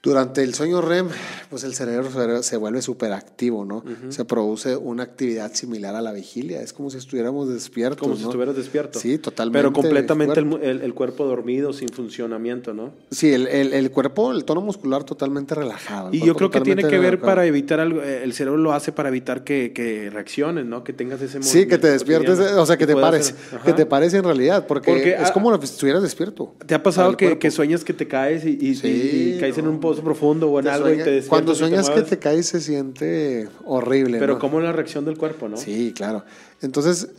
[0.02, 1.10] durante el sueño REM,
[1.50, 3.78] pues el cerebro se vuelve súper activo, ¿no?
[3.78, 4.12] Uh -huh.
[4.12, 6.62] Se produce una actividad similar a la vigilia.
[6.62, 8.00] Es como si estuviéramos despiertos.
[8.00, 8.18] Como ¿no?
[8.18, 8.98] si estuvieras despierto.
[8.98, 9.60] Sí, totalmente.
[9.60, 10.66] Pero completamente el cuerpo.
[10.66, 12.94] El, el, cuerpo dormido, sin funcionamiento, ¿no?
[13.12, 16.12] Sí, el, el, cuerpo, el tono muscular totalmente relajado.
[16.14, 17.26] Y yo creo que tiene que ver relajado.
[17.26, 18.02] para evitar algo.
[18.02, 20.86] Eh, el cerebro lo hace para evitar que, que reacciones, ¿no?
[20.86, 23.36] Que tengas ese Sí, que te despiertes, o sea, que, que te pares.
[23.66, 26.56] Que te pares en realidad, porque, porque es a, como si estuvieras despierto.
[26.66, 29.58] ¿Te ha pasado que, que, sueñas que te caes y, y, sí, y, y caes
[29.58, 29.64] no.
[29.64, 32.19] en un pozo profundo o en algo sueña, y te Cuando sueñas te que te
[32.19, 34.19] caes se siente horrible.
[34.19, 34.39] Pero ¿no?
[34.39, 35.58] como la reacción del cuerpo, ¿no?
[35.58, 36.23] Sí, claro.
[36.62, 37.10] Entonces,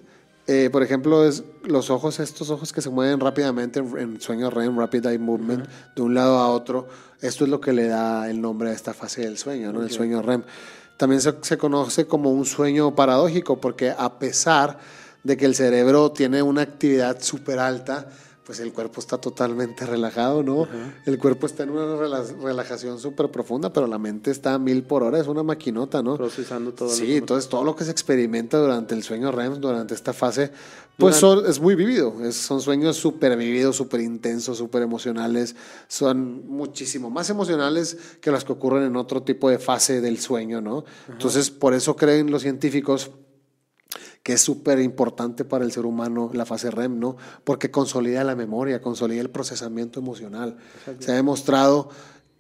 [0.47, 4.51] eh, por ejemplo, es los ojos, estos ojos que se mueven rápidamente en, en sueño
[4.51, 5.95] REM, Rapid Eye Movement, uh -huh.
[5.95, 6.89] de un lado a otro,
[7.21, 9.79] esto es lo que le da el nombre a esta fase del sueño, ¿no?
[9.81, 9.91] Okay.
[9.91, 10.43] El sueño REM.
[10.97, 14.79] También se, se conoce como un sueño paradójico, porque a pesar
[15.23, 18.09] de que el cerebro tiene una actividad súper alta,
[18.51, 20.63] pues el cuerpo está totalmente relajado, ¿no?
[20.63, 20.93] Uh -huh.
[21.07, 21.97] El cuerpo está en una
[22.43, 26.17] relajación súper profunda, pero la mente está a mil por hora, es una maquinota, ¿no?
[26.17, 26.89] Procesando todo.
[26.89, 30.51] Sí, entonces todo lo que se experimenta durante el sueño REM, durante esta fase,
[30.99, 35.55] pues son, es muy vivido, es, son sueños súper vividos, súper intensos, súper emocionales,
[35.87, 40.61] son muchísimo más emocionales que las que ocurren en otro tipo de fase del sueño,
[40.61, 40.79] ¿no?
[40.79, 41.13] Uh -huh.
[41.13, 43.13] Entonces, por eso creen los científicos
[44.23, 47.17] que es súper importante para el ser humano la fase REM, ¿no?
[47.45, 50.59] Porque consolida la memoria, consolida el procesamiento emocional.
[50.99, 51.89] Se ha demostrado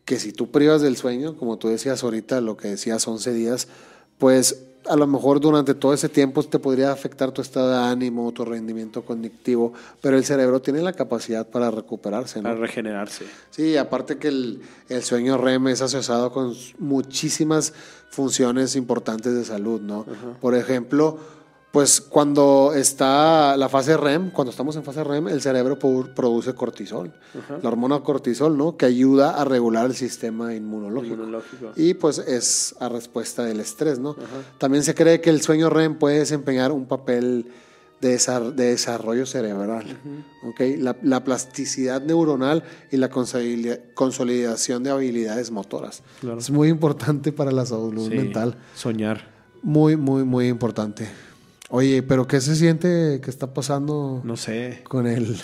[0.04, 3.68] que si tú privas del sueño, como tú decías ahorita, lo que decías 11 días,
[4.18, 8.32] pues a lo mejor durante todo ese tiempo te podría afectar tu estado de ánimo,
[8.32, 12.38] tu rendimiento cognitivo, pero el cerebro tiene la capacidad para recuperarse.
[12.38, 12.44] ¿no?
[12.44, 13.26] Para regenerarse.
[13.50, 17.72] Sí, aparte que el, el, sueño REM es asociado con muchísimas
[18.10, 20.00] funciones importantes de salud, ¿no?
[20.00, 20.36] Uh -huh.
[20.40, 21.18] Por ejemplo,
[21.72, 27.12] pues cuando está la fase REM, cuando estamos en fase REM, el cerebro produce cortisol,
[27.62, 28.76] la hormona cortisol, ¿no?
[28.76, 31.14] Que ayuda a regular el sistema inmunológico.
[31.14, 31.72] inmunológico.
[31.76, 34.16] Y pues es a respuesta del estrés, ¿no?
[34.58, 37.46] También se cree que el sueño REM puede desempeñar un papel
[38.00, 38.18] de,
[38.56, 40.50] de desarrollo cerebral, uh -huh.
[40.50, 40.76] ¿okay?
[40.76, 46.02] La, la, plasticidad neuronal y la consolidación de habilidades motoras.
[46.20, 46.38] Claro.
[46.38, 48.56] Es muy importante para la salud sí, mental.
[48.74, 49.28] Soñar.
[49.62, 51.08] Muy, muy, muy importante.
[51.70, 54.20] Oye, pero ¿qué se siente que está pasando?
[54.24, 54.82] No sé.
[54.88, 55.40] Con el,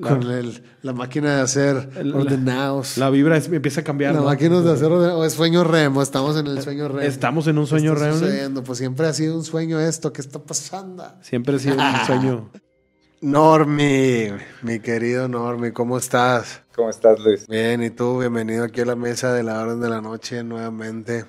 [0.00, 2.98] con el, la máquina de hacer La- ordenados.
[2.98, 4.14] La vibra es- empieza a cambiar.
[4.14, 4.26] La ¿no?
[4.26, 5.26] máquina de hacer ordenados.
[5.26, 7.00] Es sueño remo, estamos en el sueño remo.
[7.00, 8.18] Estamos en un sueño ¿Qué está REM.
[8.18, 8.64] sucediendo?
[8.64, 10.12] Pues siempre ha sido un sueño esto.
[10.12, 11.04] ¿Qué está pasando?
[11.22, 12.50] Siempre ha sido un sueño.
[13.20, 14.26] Normi,
[14.62, 16.60] mi querido Normi, ¿cómo estás?
[16.76, 17.46] ¿Cómo estás, Luis?
[17.46, 18.18] Bien, ¿y tú?
[18.18, 21.24] Bienvenido aquí a la mesa de la orden de la noche nuevamente.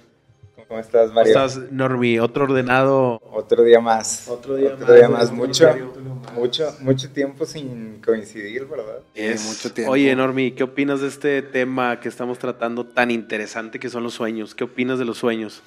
[0.75, 1.31] ¿Cómo estás, ¿Cómo Mario?
[1.31, 2.19] estás, Normi?
[2.19, 3.21] Otro ordenado.
[3.31, 4.27] Otro día más.
[4.27, 5.23] Otro día Otro más, día más.
[5.23, 5.85] otro Mucho, día
[6.33, 8.99] mucho, mucho tiempo sin coincidir, ¿verdad?
[9.15, 9.93] Sí, mucho tiempo.
[9.93, 14.15] Oye, Normi, ¿qué opinas de este tema que estamos tratando tan interesante que son los
[14.15, 14.53] sueños?
[14.53, 15.61] ¿Qué opinas de los sueños?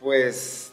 [0.00, 0.72] Pues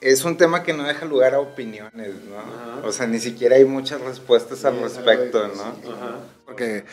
[0.00, 2.36] es un tema que no deja lugar a opiniones, ¿no?
[2.36, 2.80] Ajá.
[2.84, 5.76] O sea, ni siquiera hay muchas respuestas al respecto, ¿no?
[6.46, 6.84] Porque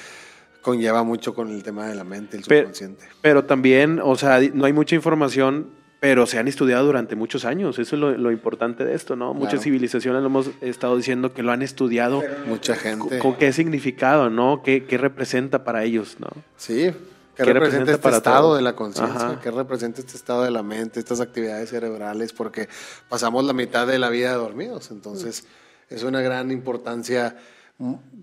[0.62, 3.06] conlleva mucho con el tema de la mente, el Pero- subconsciente.
[3.22, 5.70] Pero también, o sea, no hay mucha información,
[6.00, 7.78] pero se han estudiado durante muchos años.
[7.78, 9.34] Eso es lo, lo importante de esto, ¿no?
[9.34, 9.64] Muchas Claro.
[9.64, 12.24] civilizaciones lo hemos estado diciendo que lo han estudiado.
[12.48, 13.20] Mucha ¿Con, gente.
[13.20, 14.62] con qué significado, no?
[14.64, 16.28] ¿Qué, qué representa para ellos, no?
[16.58, 16.92] Sí.
[17.36, 18.58] ¿Qué, ¿Qué representa representa este para estado todos?
[18.58, 19.40] de la conciencia?
[19.42, 22.34] ¿Qué representa este estado de la mente, estas actividades cerebrales?
[22.34, 22.68] Porque
[23.08, 24.92] pasamos la mitad de la vida dormidos.
[24.92, 25.46] Entonces,
[25.90, 27.61] es una gran importancia, mm,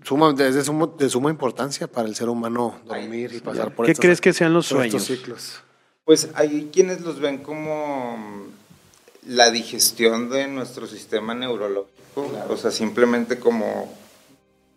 [0.03, 3.85] suma, es de, sumo- de suma importancia para el ser humano dormir y pasar por
[3.85, 5.03] ¿Qué estas- crees que sean los estos sueños?
[5.05, 5.61] ciclos.
[6.05, 8.43] Pues hay quienes los ven como mm,
[9.27, 13.93] la digestión de nuestro sistema neurológico, o sea, simplemente como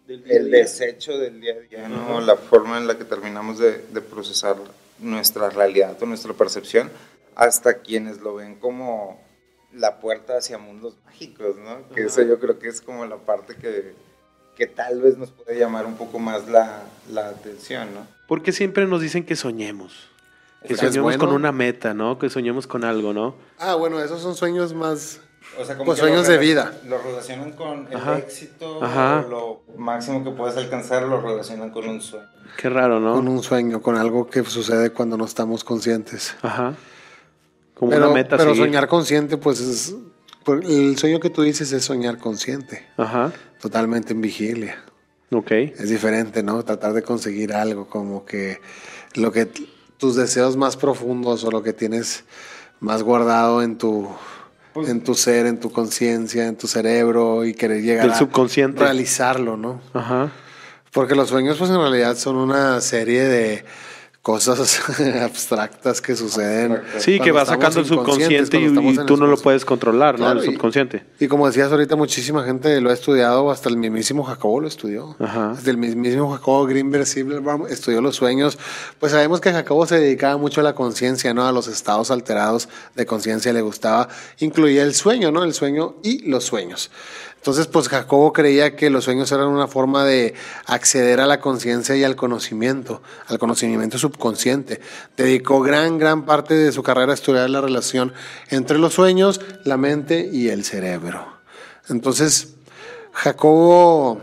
[0.09, 2.21] el desecho del día a día, ¿no?
[2.21, 4.57] La forma en la que terminamos de, de procesar
[4.99, 6.91] nuestra realidad o nuestra percepción,
[7.35, 9.19] hasta quienes lo ven como
[9.73, 11.89] la puerta hacia mundos mágicos, ¿no?
[11.95, 13.95] Que eso yo creo que es como la parte que,
[14.57, 18.07] que tal vez nos puede llamar un poco más la, la atención, ¿no?
[18.27, 20.09] Porque siempre nos dicen que soñemos.
[20.67, 21.19] Que soñemos bueno.
[21.27, 22.19] con una meta, ¿no?
[22.19, 23.35] Que soñemos con algo, ¿no?
[23.59, 25.21] Ah, bueno, esos son sueños más...
[25.59, 26.73] O sea, Pues que lo sueños de vida.
[26.87, 28.19] Lo relacionan con el Ajá.
[28.19, 29.27] éxito, Ajá.
[29.29, 32.27] lo máximo que puedes alcanzar, lo relacionan con un sueño.
[32.57, 33.15] Qué raro, ¿no?
[33.15, 36.37] Con un sueño, con algo que sucede cuando no estamos conscientes.
[36.43, 36.75] Ajá.
[37.75, 38.67] Como pero una meta pero seguir.
[38.67, 39.95] soñar consciente, pues es...
[40.47, 43.33] El sueño que tú dices es soñar consciente, Ajá.
[43.61, 44.77] totalmente en vigilia.
[45.31, 45.51] Ok.
[45.53, 46.63] Es diferente, ¿no?
[46.65, 48.61] Tratar de conseguir algo, como que
[49.15, 49.47] lo que
[49.97, 52.25] tus deseos más profundos o lo que tienes
[52.81, 54.09] más guardado en tu,
[54.75, 58.19] Pues- en tu ser, en tu conciencia, en tu cerebro y querer llegar Del a
[58.19, 58.81] subconsciente.
[58.81, 59.81] realizarlo, ¿no?
[59.95, 60.31] Ajá.
[60.93, 63.65] Porque los sueños, pues en realidad son una serie de
[64.23, 64.81] cosas
[65.23, 66.81] abstractas que suceden.
[66.99, 70.31] Sí, que va sacando el subconsciente y, tú no lo puedes controlar, ¿no?
[70.31, 71.05] El y- subconsciente.
[71.19, 75.17] Y como decías ahorita, muchísima gente lo ha estudiado, hasta el mismísimo Jacobo lo estudió.
[75.19, 75.55] Ajá.
[75.57, 78.59] Desde el mismísimo Jacobo Greenberg Silverbaum estudió los sueños.
[79.01, 81.45] Pues sabemos que Jacobo se dedicaba mucho a la conciencia, ¿no?
[81.45, 84.09] A los estados alterados de conciencia le gustaba.
[84.39, 85.43] Incluía el sueño, ¿no?
[85.43, 86.93] El sueño y los sueños.
[87.43, 90.35] Entonces, pues Jacobo creía que los sueños eran una forma de
[90.67, 94.81] acceder a la conciencia y al conocimiento, al conocimiento subconsciente.
[95.17, 98.13] Dedicó gran, gran parte de su carrera a estudiar la relación
[98.51, 101.27] entre los sueños, la mente y el cerebro.
[101.89, 102.55] Entonces,
[103.13, 104.21] Jacobo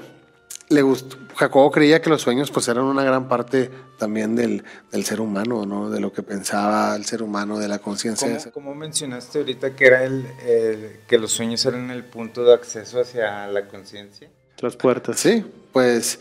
[0.69, 5.05] le gustó, Jacobo creía que los sueños pues eran una gran parte también del, del
[5.05, 5.89] ser humano, ¿no?
[5.89, 8.27] De lo que pensaba el ser humano, de la conciencia.
[8.37, 12.53] ¿Cómo, cómo mencionaste ahorita que era el, el- que los sueños eran el punto de
[12.53, 14.29] acceso hacia la conciencia?
[14.57, 15.17] Tras puertas.
[15.19, 16.19] Sí, pues,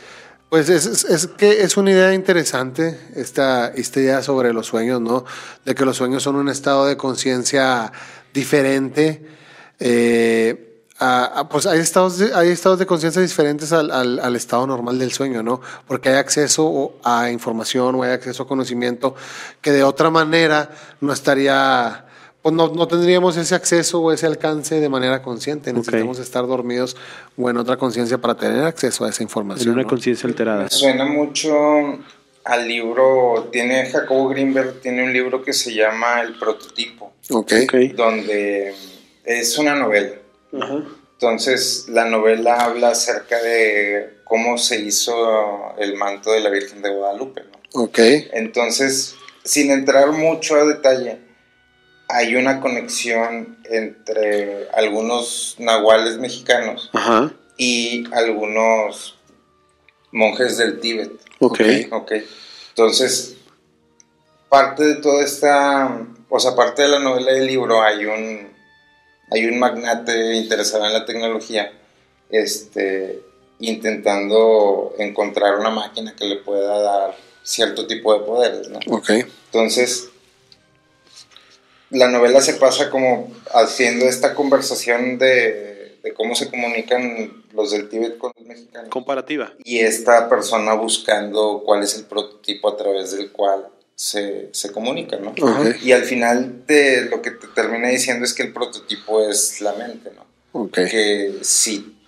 [0.48, 5.00] pues es, es- es que es una idea interesante esta, esta idea sobre los sueños,
[5.00, 5.24] ¿no?
[5.64, 7.90] De que los sueños son un estado de conciencia
[8.32, 9.26] diferente.
[9.80, 10.64] eh,
[11.00, 14.66] a- a- pues hay estados de, hay estados de conciencia diferentes al, al- al estado
[14.66, 15.60] normal del sueño, ¿no?
[15.86, 19.14] Porque hay acceso a información o hay acceso a conocimiento
[19.60, 22.04] que de otra manera no estaría,
[22.42, 25.72] pues no, no tendríamos ese acceso o ese alcance de manera consciente.
[25.72, 26.96] Necesitamos estar dormidos
[27.36, 29.74] o en otra conciencia para tener acceso a esa En información.
[29.74, 29.88] una ¿no?
[29.88, 30.64] conciencia alterada.
[30.64, 31.52] Me suena mucho
[32.44, 37.52] al libro, tiene Jacobo Greenberg, tiene un libro que se llama El prototipo, Ok.
[37.64, 37.74] Ok.
[37.94, 38.74] donde
[39.24, 40.12] es una novela.
[40.52, 40.84] Ajá.
[41.14, 46.94] Entonces, la novela habla acerca de cómo se hizo el manto de la Virgen de
[46.94, 47.42] Guadalupe.
[47.42, 47.82] ¿no?
[47.82, 47.98] Ok.
[48.32, 51.18] Entonces, sin entrar mucho a detalle,
[52.08, 57.32] hay una conexión entre algunos nahuales mexicanos Ajá.
[57.56, 59.18] y algunos
[60.12, 61.10] monjes del Tíbet.
[61.40, 61.60] Ok.
[61.90, 62.12] Ok.
[62.68, 63.36] Entonces,
[64.48, 68.48] parte de toda esta, o sea, parte de la novela del libro hay un,
[69.30, 71.72] hay un magnate interesado en la tecnología,
[72.30, 73.20] este,
[73.60, 78.78] intentando encontrar una máquina que le pueda dar cierto tipo de poderes, ¿no?
[78.88, 79.10] Ok.
[79.46, 80.08] Entonces,
[81.90, 87.88] la novela se pasa como haciendo esta conversación de, de cómo se comunican los del
[87.88, 88.90] Tíbet con los mexicanos.
[88.90, 89.52] Comparativa.
[89.64, 93.68] Y esta persona buscando cuál es el prototipo a través del cual
[93.98, 95.34] se, se comunica, ¿no?
[95.82, 99.72] Y al final de lo que te termina diciendo es que el prototipo es la
[99.72, 100.24] mente, ¿no?
[100.52, 100.74] Ok.
[100.74, 101.98] Que si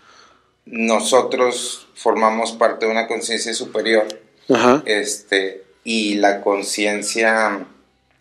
[0.66, 4.06] nosotros formamos parte de una conciencia superior,
[4.48, 4.84] Ajá.
[4.86, 7.66] este, y la conciencia,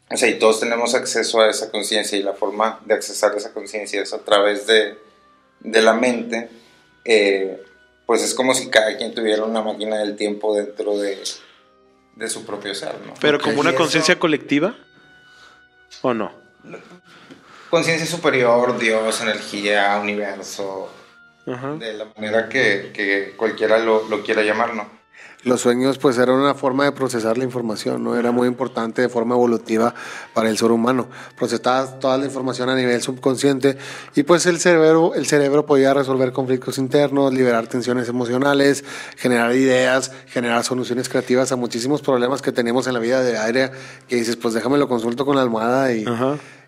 [0.09, 3.37] o sea, y todos tenemos acceso a esa conciencia y la forma de accesar a
[3.37, 4.95] esa conciencia es a través de,
[5.59, 6.49] de la mente,
[7.05, 7.61] eh,
[8.07, 11.19] pues es como si cada quien tuviera una máquina del tiempo dentro de,
[12.19, 13.13] de su propio ser, ¿no?
[13.21, 14.75] Pero como una conciencia colectiva.
[16.01, 16.31] ¿O no?
[17.69, 20.91] Conciencia superior, Dios, energía, universo,
[21.47, 21.75] Ajá.
[21.75, 24.98] de la manera que, que cualquiera lo, lo quiera llamar, ¿no?
[25.43, 28.17] Los sueños pues eran una forma de procesar la información, ¿no?
[28.17, 29.95] Era muy importante de forma evolutiva
[30.33, 31.07] para el ser humano.
[31.37, 33.77] Procesaba toda la información a nivel subconsciente
[34.15, 38.83] y pues el cerebro, el cerebro podía resolver conflictos internos, liberar tensiones emocionales,
[39.15, 43.71] generar ideas, generar soluciones creativas a muchísimos problemas que tenemos en la vida diaria
[44.09, 46.03] que dices, pues déjame lo consulto con la almohada y,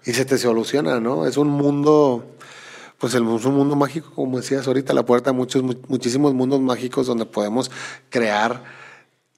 [0.06, 1.28] y se te soluciona, ¿no?
[1.28, 2.38] Es un mundo
[3.02, 6.34] pues el, es un mundo mágico, como decías ahorita, la puerta a muchos, mu- muchísimos
[6.34, 7.70] mundos mágicos donde podemos
[8.10, 8.64] crear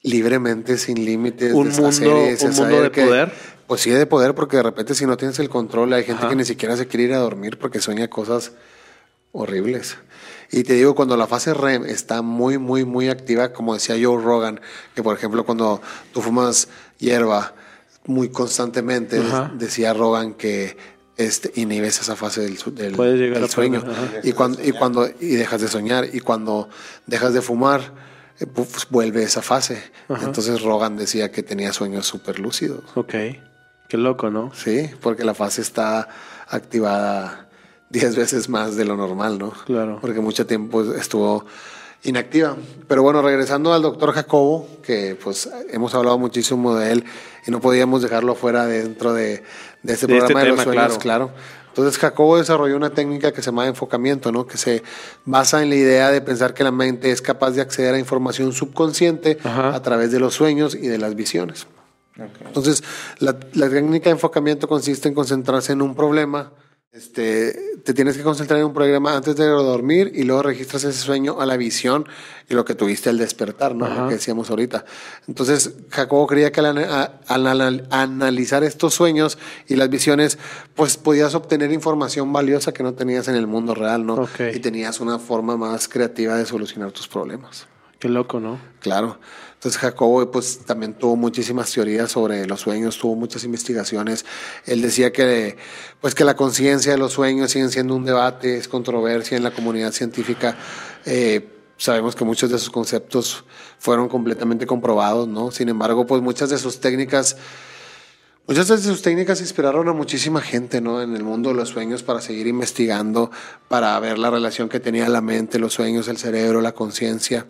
[0.02, 3.32] libremente, sin límites, Un mundo- y un mundo de que- poder.
[3.66, 6.28] Pues sí, de poder, porque de repente si no tienes el control, hay gente Ajá.
[6.28, 8.52] que ni siquiera se quiere ir a dormir porque sueña cosas
[9.32, 9.96] horribles.
[10.52, 14.22] Y te digo, cuando la fase REM está muy, muy, muy activa, como decía Joe
[14.22, 14.60] Rogan,
[14.94, 15.80] que por ejemplo cuando
[16.12, 17.54] tú fumas hierba
[18.04, 19.50] muy constantemente, Ajá.
[19.54, 20.76] decía Rogan que
[21.16, 23.82] este, inhibes esa fase del, del, del sueño.
[23.82, 24.20] poder.
[24.24, 26.68] Y cuando, y cuando y dejas de soñar, y cuando
[27.06, 27.92] dejas de fumar,
[28.40, 29.82] eh, pues, vuelve esa fase.
[30.08, 30.26] Ajá.
[30.26, 32.84] Entonces Rogan decía que tenía sueños súper lúcidos.
[32.94, 33.14] Ok.
[33.88, 34.52] Qué loco, ¿no?
[34.54, 36.08] Sí, porque la fase está
[36.48, 37.48] activada
[37.90, 39.52] 10 veces más de lo normal, ¿no?
[39.66, 39.98] Claro.
[40.00, 41.46] Porque mucho tiempo estuvo
[42.02, 42.56] inactiva.
[42.88, 47.04] Pero bueno, regresando al doctor Jacobo, que pues hemos hablado muchísimo de él
[47.46, 49.42] y no podíamos dejarlo fuera dentro de,
[49.84, 51.28] de este De este programa de los tema, sueños, claro.
[51.28, 51.64] claro.
[51.68, 54.46] Entonces Jacobo desarrolló una técnica que se llama enfocamiento, ¿no?
[54.46, 54.82] Que se
[55.24, 58.52] basa en la idea de pensar que la mente es capaz de acceder a información
[58.52, 59.74] subconsciente Ajá.
[59.74, 61.66] a través de los sueños y de las visiones.
[62.46, 62.84] Entonces,
[63.18, 66.52] la, la técnica de enfocamiento consiste en concentrarse en un problema.
[66.92, 67.52] Este,
[67.84, 71.40] te tienes que concentrar en un problema antes de dormir y luego registras ese sueño
[71.40, 72.06] a la visión
[72.48, 73.86] y lo que tuviste al despertar, ¿no?
[73.86, 74.02] Ajá.
[74.02, 74.84] Lo que decíamos ahorita.
[75.26, 80.38] Entonces, Jacobo creía que al, al anal- analizar estos sueños y las visiones,
[80.74, 84.14] pues podías obtener información valiosa que no tenías en el mundo real, ¿no?
[84.14, 84.40] Ok.
[84.54, 87.66] Y tenías una forma más creativa de solucionar tus problemas.
[87.98, 88.58] Qué loco, ¿no?
[88.80, 89.18] Claro.
[89.54, 94.26] Entonces Jacobo pues también tuvo muchísimas teorías sobre los sueños, tuvo muchas investigaciones.
[94.66, 95.56] Él decía que
[96.02, 99.52] pues que la conciencia de los sueños siguen siendo un debate, es controversia en la
[99.52, 100.54] comunidad científica.
[101.06, 101.48] Eh,
[101.84, 103.44] sabemos que muchos de sus conceptos
[103.78, 105.50] fueron completamente comprobados, ¿no?
[105.50, 107.36] Sin embargo, pues muchas de sus técnicas
[108.46, 111.00] Muchas de sus técnicas inspiraron a muchísima gente, ¿no?
[111.00, 113.30] En el mundo de los sueños para seguir investigando,
[113.68, 117.46] para ver la relación que tenía la mente, los sueños, el cerebro, la conciencia.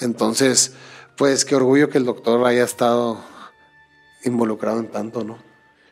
[0.00, 0.74] Entonces,
[1.16, 3.20] pues qué orgullo que el doctor haya estado
[4.24, 5.36] involucrado en tanto, ¿no?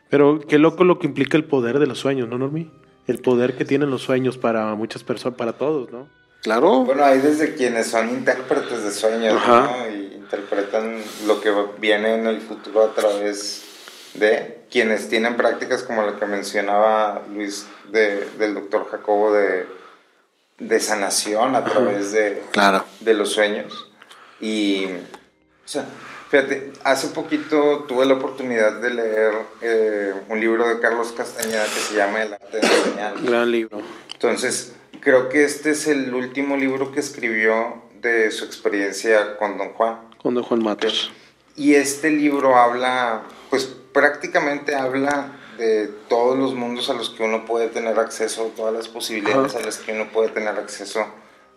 [0.09, 2.71] Pero qué loco lo que implica el poder de los sueños, ¿no, Normi?
[3.05, 6.09] El poder que tienen los sueños para muchas personas, para todos, ¿no?
[6.41, 6.83] Claro.
[6.85, 9.61] Bueno, hay desde quienes son intérpretes de sueños, Ajá.
[9.77, 9.89] ¿no?
[9.95, 13.63] Y interpretan lo que viene en el futuro a través
[14.13, 19.65] de quienes tienen prácticas como la que mencionaba Luis de, del doctor Jacobo de,
[20.59, 22.85] de sanación a través de, Claro.
[23.01, 23.91] de los sueños.
[24.39, 25.85] Y, o sea,
[26.29, 31.79] fíjate, hace poquito tuve la oportunidad de leer eh, un libro de Carlos Castañeda que
[31.79, 33.13] se llama El arte de soñar.
[33.21, 33.81] Gran libro.
[34.13, 39.69] Entonces, creo que este es el último libro que escribió de su experiencia con Don
[39.73, 39.97] Juan.
[40.17, 41.11] Con don Juan Matos.
[41.55, 47.45] Y este libro habla, pues prácticamente habla de todos los mundos a los que uno
[47.45, 49.63] puede tener acceso, todas las posibilidades Ajá.
[49.63, 51.05] a las que uno puede tener acceso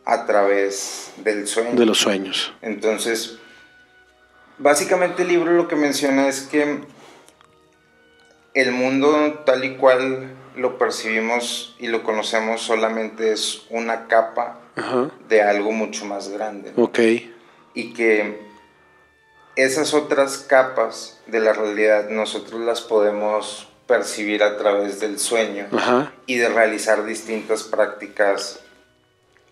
[0.05, 1.79] a través del sueño.
[1.79, 2.53] De los sueños.
[2.63, 3.39] Entonces,
[4.59, 6.81] básicamente el libro lo que menciona es que
[8.55, 15.11] el mundo tal y cual lo percibimos y lo conocemos solamente es una capa Ajá.
[15.29, 16.73] de algo mucho más grande.
[16.77, 16.85] ¿no?
[16.85, 16.99] Ok.
[17.75, 18.41] Y que
[19.57, 26.13] esas otras capas de la realidad nosotros las podemos percibir a través del sueño Ajá.
[26.27, 28.61] y de realizar distintas prácticas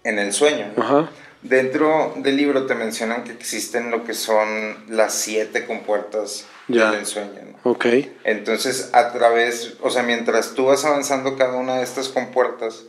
[0.05, 0.73] en el sueño.
[0.77, 0.83] ¿no?
[0.83, 1.11] Ajá.
[1.43, 6.91] Dentro del libro te mencionan que existen lo que son las siete compuertas Ya.
[6.91, 7.41] del ensueño.
[7.53, 7.71] ¿no?
[7.71, 7.87] Ok.
[8.25, 12.85] Entonces, a través, o sea, mientras tú vas avanzando cada una de estas compuertas,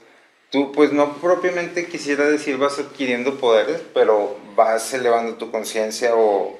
[0.50, 6.60] tú pues no propiamente quisiera decir vas adquiriendo poderes, pero vas elevando tu conciencia o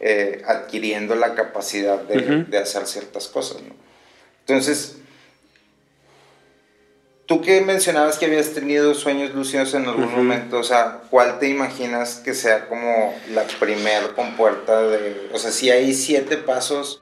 [0.00, 3.62] eh, adquiriendo la capacidad de, de, hacer ciertas cosas.
[3.62, 3.74] ¿no?
[4.40, 4.96] Entonces,
[7.26, 11.48] tú que mencionabas que habías tenido sueños lúcidos en algún momento, o sea, ¿cuál te
[11.48, 17.00] imaginas que sea como la primer compuerta de, o sea, si hay siete pasos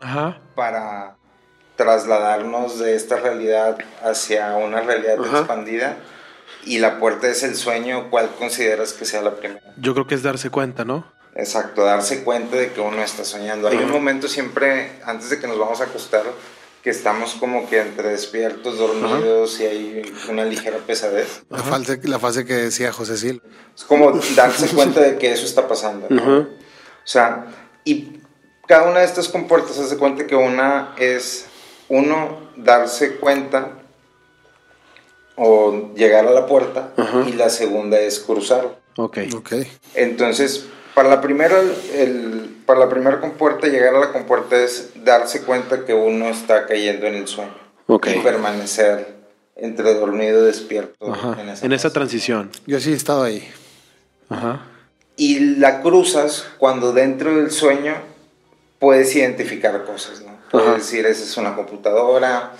[0.54, 1.16] para
[1.76, 5.96] trasladarnos de esta realidad hacia una realidad expandida?
[6.64, 9.62] y la puerta es el sueño, ¿cuál consideras que sea la primera?
[9.76, 11.10] Yo creo que es darse cuenta, ¿no?
[11.34, 13.68] Exacto, darse cuenta de que uno está soñando.
[13.68, 16.24] Hay un momento siempre, antes de que nos vamos a acostar,
[16.82, 21.42] que estamos como que entre despiertos, dormidos y hay una ligera pesadez.
[21.50, 23.42] La, fase, la fase que decía José Sil.
[23.76, 26.06] Es como darse cuenta de que eso está pasando.
[26.06, 26.46] O
[27.04, 27.46] sea,
[27.84, 28.20] y
[28.66, 31.46] cada una de estas compuertas hace cuenta que una es,
[31.88, 33.72] uno, darse cuenta
[35.36, 36.92] o llegar a la puerta
[37.26, 38.78] y la segunda es cruzar.
[38.96, 39.18] Ok.
[39.34, 39.70] okay.
[39.94, 41.60] Entonces, para la primera,
[41.94, 46.66] el, para la primera compuerta, llegar a la compuerta es darse cuenta que uno está
[46.66, 47.52] cayendo en el sueño.
[47.88, 48.18] Okay.
[48.18, 49.08] Y permanecer
[49.56, 52.48] entre dormido y despierto en, esa, en esa, transición.
[52.68, 53.50] Yo sí he estado ahí.
[54.28, 54.60] Ajá.
[55.16, 57.96] Y la cruzas cuando dentro del sueño
[58.78, 60.38] puedes identificar cosas, ¿no?
[60.52, 62.52] Puedes decir, esa es una computadora,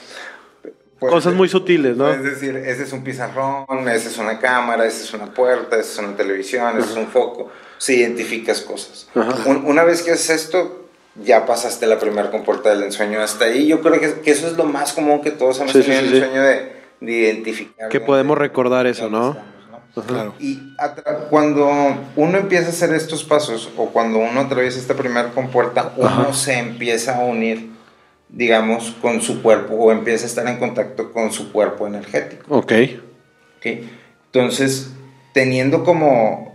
[1.00, 2.10] Cosas muy sutiles, ¿no?
[2.10, 5.92] Es decir, ese es un pizarrón, esa es una cámara, esa es una puerta, esa
[5.92, 7.50] es una televisión, ese es un foco.
[7.78, 9.08] Si identificas cosas.
[9.64, 13.20] una vez que haces esto, ya pasaste la primera compuerta del ensueño.
[13.20, 16.10] Hasta ahí yo creo que, eso es lo más común que todos hemos tenido el
[16.10, 17.88] sueño de, identificar.
[17.88, 19.36] Que podemos recordar eso, ¿no?
[20.06, 20.34] Claro.
[20.38, 20.76] Y
[21.30, 21.68] cuando
[22.14, 26.58] uno empieza a hacer estos pasos o cuando uno atraviesa esta primera compuerta, uno se
[26.58, 27.70] empieza a unir
[28.32, 32.56] digamos, con su cuerpo o empieza a estar en contacto con su cuerpo energético.
[32.56, 32.72] Ok.
[33.58, 33.90] okay.
[34.26, 34.92] Entonces,
[35.32, 36.50] teniendo como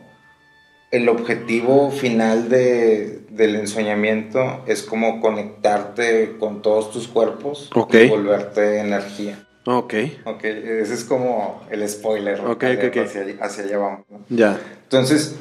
[0.91, 8.05] el objetivo final de, del ensoñamiento es como conectarte con todos tus cuerpos okay.
[8.05, 9.45] y volverte energía.
[9.65, 9.93] Ok.
[10.25, 12.39] Ok, ese es como el spoiler.
[12.41, 14.01] Ok, ok, hacia, hacia, allá vamos.
[14.29, 14.59] Ya.
[14.83, 15.35] Entonces,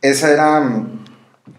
[0.00, 1.04] esa era mm,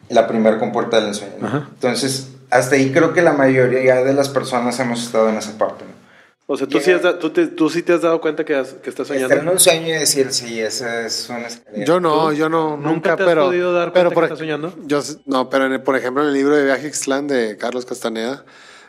[0.09, 1.67] la primera compuerta del ensueño.
[1.73, 5.85] Entonces, hasta ahí creo que la mayoría de las personas hemos estado en esa parte.
[6.45, 9.07] O sea, ¿tú, sí, has tú, tú sí te has dado cuenta que, que estás
[9.07, 9.27] soñando.
[9.27, 11.85] Estar en un sueño y decir, sí, ese es una escalera.
[11.85, 14.73] Yo no, yo no, nunca, te pero, has podido dar cuenta que estás soñando?
[14.85, 18.45] Yo, no, pero por ejemplo en el libro de Viaje Ixtlán de Carlos Castaneda,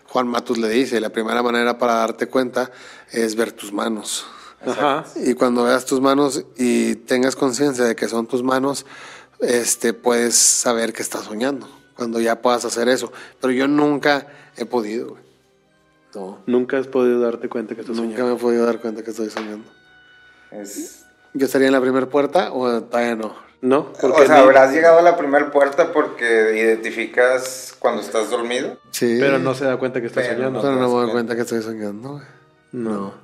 [0.09, 2.71] Juan Matus le dice, la primera manera para darte cuenta
[3.13, 4.27] es ver tus manos.
[4.67, 5.05] Ajá.
[5.17, 8.85] Y cuando veas tus manos y tengas conciencia de que son tus manos,
[9.41, 13.13] este, puedes saber que estás soñando cuando ya puedas hacer eso.
[13.41, 14.27] Pero yo nunca
[14.57, 15.23] he podido, güey.
[16.15, 16.39] No.
[16.47, 18.17] Nunca has podido darte cuenta que estás soñando.
[18.17, 19.69] Nunca me he podido dar cuenta que estoy soñando.
[20.51, 21.05] Es...
[21.33, 23.35] ¿Yo estaría en la primera puerta o todavía no?
[23.61, 28.77] No, porque o sea, habrás llegado a la primera puerta porque identificas cuando estás dormido.
[28.91, 29.17] Sí.
[29.19, 30.61] Pero no se da cuenta que estás soñando.
[30.61, 32.25] pero no me doy cuenta que estoy soñando, güey.
[32.73, 33.15] No.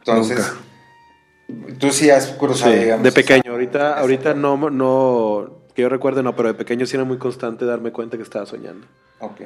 [0.00, 0.52] Entonces,
[1.78, 3.02] tú sí has cruzado, digamos.
[3.02, 7.04] De pequeño, ahorita, ahorita no, no, que yo recuerde, no, pero de pequeño sí era
[7.04, 8.84] muy constante darme cuenta que estaba soñando.
[9.20, 9.42] Ok.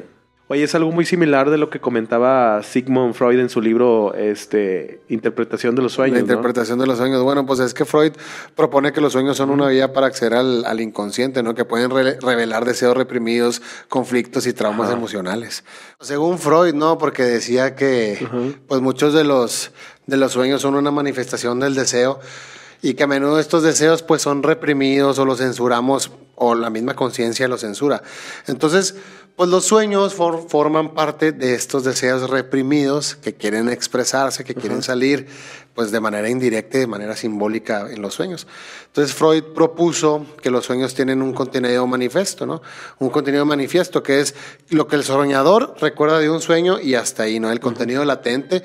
[0.49, 5.03] Oye, es algo muy similar de lo que comentaba Sigmund Freud en su libro este,
[5.11, 6.15] Interpretación de los Sueños.
[6.15, 7.23] La interpretación de los sueños.
[7.23, 8.13] Bueno, pues es que Freud
[8.57, 11.55] propone que los sueños son una vía para acceder al, inconsciente, ¿no?
[11.55, 13.61] Que pueden revelar deseos reprimidos,
[13.91, 15.65] conflictos y traumas emocionales.
[16.01, 16.97] Según Freud, ¿no?
[16.97, 18.27] Porque decía que
[18.67, 19.71] pues muchos de los,
[20.07, 22.21] de los sueños son una manifestación del deseo
[22.83, 26.11] y que a menudo estos deseos pues son reprimidos o los censuramos
[26.43, 28.03] o la misma conciencia lo censura.
[28.49, 28.97] Entonces,
[29.37, 35.27] pues los sueños forman parte de estos deseos reprimidos que quieren expresarse, que quieren salir
[35.75, 38.47] pues de manera indirecta y de manera simbólica en los sueños.
[38.89, 42.61] Entonces Freud propuso que los sueños tienen un contenido manifiesto, ¿no?
[42.99, 44.35] Un contenido manifiesto que es
[44.69, 47.51] lo que el soñador recuerda de un sueño y hasta ahí, ¿no?
[47.51, 48.63] El contenido latente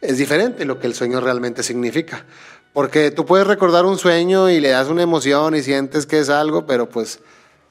[0.00, 2.26] es diferente lo que el sueño realmente significa.
[2.72, 6.28] Porque tú puedes recordar un sueño y le das una emoción y sientes que es
[6.28, 7.20] algo, pero pues,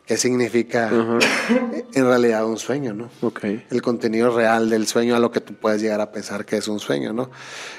[0.06, 0.90] ¿qué significa
[1.94, 3.10] en realidad un sueño, no?
[3.22, 3.66] Okay.
[3.70, 6.68] El contenido real del sueño a lo que tú puedes llegar a pensar que es
[6.68, 7.32] un sueño, ¿no?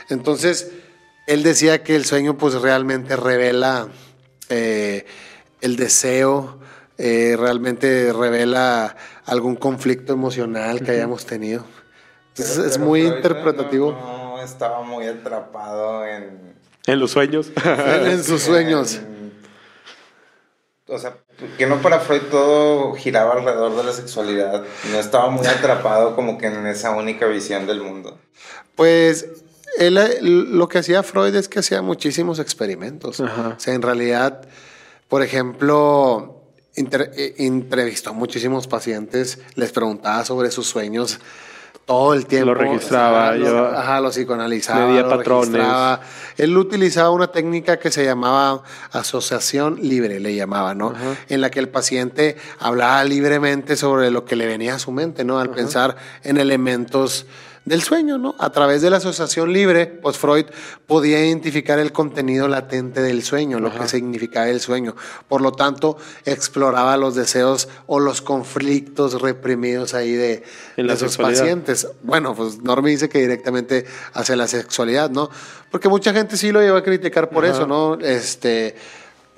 [0.09, 0.71] Entonces,
[1.27, 3.89] él decía que el sueño pues realmente revela
[4.49, 5.05] eh,
[5.61, 6.59] el deseo,
[6.97, 8.97] eh, realmente revela
[9.27, 11.65] algún conflicto emocional que hayamos tenido.
[12.31, 13.93] Entonces, es muy interpretativo.
[13.93, 16.55] no estaba muy atrapado en
[16.87, 17.51] en los sueños.
[17.65, 19.01] en sus sueños.
[20.87, 21.17] O sea,
[21.57, 24.65] que no para Freud todo giraba alrededor de la sexualidad.
[24.91, 28.19] No estaba muy atrapado como que en esa única visión del mundo.
[28.75, 29.27] Pues
[29.79, 33.21] él, lo que hacía Freud es que hacía muchísimos experimentos.
[33.21, 33.55] Ajá.
[33.57, 34.43] O sea, en realidad,
[35.07, 36.43] por ejemplo,
[36.75, 41.21] inter- eh, entrevistó a muchísimos pacientes, les preguntaba sobre sus sueños
[41.91, 42.47] todo el tiempo.
[42.47, 44.87] Lo registraba, O sea, lo- ajá, lo psicoanalizaba.
[44.87, 45.51] medía lo patrones.
[45.55, 46.01] registraba.
[46.37, 48.63] Él utilizaba una técnica que se llamaba
[48.93, 50.95] asociación libre, le llamaba, ¿no?
[51.29, 55.25] En la que el paciente hablaba libremente sobre lo que le venía a su mente,
[55.25, 55.41] ¿no?
[55.41, 57.27] Al pensar en elementos
[57.65, 58.35] del sueño, ¿no?
[58.39, 60.47] A través de la asociación libre, pues Freud
[60.87, 64.97] podía identificar el contenido latente del sueño, lo que significaba el sueño.
[65.29, 70.43] Por lo tanto, exploraba los deseos o los conflictos reprimidos ahí de,
[70.77, 71.41] de sus sexualidad.
[71.43, 71.89] pacientes.
[72.03, 73.85] Bueno, pues Normi dice que directamente
[74.15, 75.31] hacia la sexualidad, ¿no?
[75.71, 77.95] Porque mucha gente sí lo lleva a criticar por eso, ¿no?
[78.01, 78.75] Este,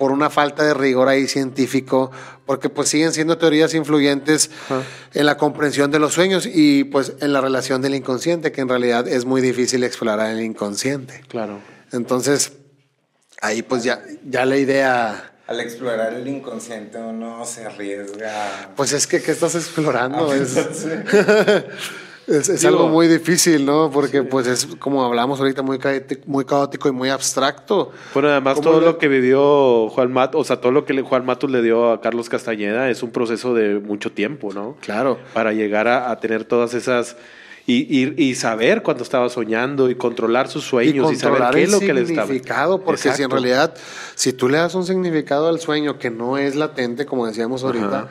[0.03, 2.11] por una falta de rigor ahí científico,
[2.45, 4.51] porque pues siguen siendo teorías influyentes
[5.13, 8.67] en la comprensión de los sueños y pues en la relación del inconsciente, que en
[8.67, 11.23] realidad es muy difícil explorar el inconsciente.
[11.29, 11.59] Claro.
[11.93, 12.51] Entonces,
[13.41, 15.35] ahí pues ya, ya la idea...
[15.47, 18.73] Al explorar el inconsciente uno se arriesga.
[18.75, 20.29] Pues es que, ¿qué estás explorando?
[20.29, 20.35] Ah,
[22.27, 23.89] es, es Digo- algo muy difícil, ¿no?
[23.91, 27.91] Porque pues es, como hablamos ahorita, muy caótico, muy caótico y muy abstracto.
[28.13, 31.01] Bueno, además ¿Cómo todo le- lo que vivió Juan Matus, o sea, todo lo que
[31.01, 34.77] Juan Matus le dio a Carlos Castañeda es un proceso de mucho tiempo, ¿no?
[34.81, 35.17] Claro.
[35.33, 37.15] Para llegar a, a tener todas esas
[37.65, 41.71] y, y- y saber cuando estaba soñando y controlar sus sueños y, saber qué es
[41.71, 42.27] lo que le estaba.
[42.27, 43.73] significado, porque si en realidad,
[44.15, 47.99] si tú le das un significado al sueño que no es latente, como decíamos ahorita,
[47.99, 48.07] Ajá.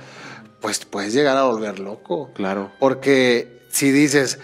[0.60, 2.30] pues puedes llegar a volver loco.
[2.34, 2.70] Claro.
[2.78, 4.38] Porque si dices,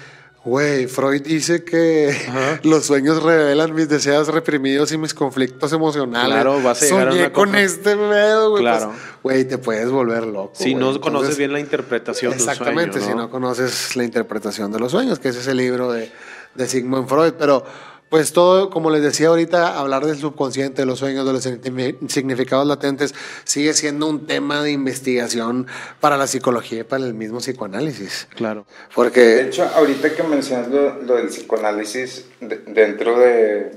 [0.45, 2.17] güey, Freud dice que
[2.65, 6.33] los sueños revelan mis deseos reprimidos y mis conflictos emocionales.
[6.33, 8.63] Claro, vas a llegar a Soñé una con cosa- este pedo, güey.
[8.63, 8.87] Claro.
[8.89, 10.53] pues, Güey, te puedes volver loco.
[10.55, 10.75] Si güey.
[10.75, 14.79] no Entonces, conoces bien la interpretación del Exactamente, sueño, si no conoces la interpretación de
[14.81, 16.11] los sueños, que ese es el libro de,
[16.55, 17.35] de Sigmund Freud.
[17.39, 17.65] Pero,
[18.09, 21.97] pues todo, como les decía ahorita, hablar del subconsciente, de los sueños, de los signifi-
[22.09, 25.67] significados latentes, sigue siendo un tema de investigación
[26.01, 28.29] para la psicología y para el mismo psicoanálisis.
[28.35, 28.67] Claro.
[28.69, 33.73] De Porque, hecho, ahorita que mencionas lo, lo del psicoanálisis, de- dentro de,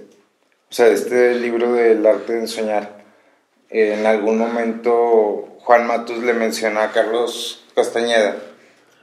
[0.70, 3.04] o sea, de este libro del arte de soñar,
[3.70, 8.38] eh, en algún momento Juan Matus le menciona a Carlos Castañeda,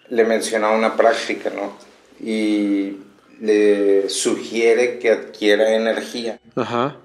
[0.09, 1.73] le menciona una práctica, ¿no?
[2.21, 2.97] Y
[3.41, 6.97] le sugiere que adquiera energía, Ajá.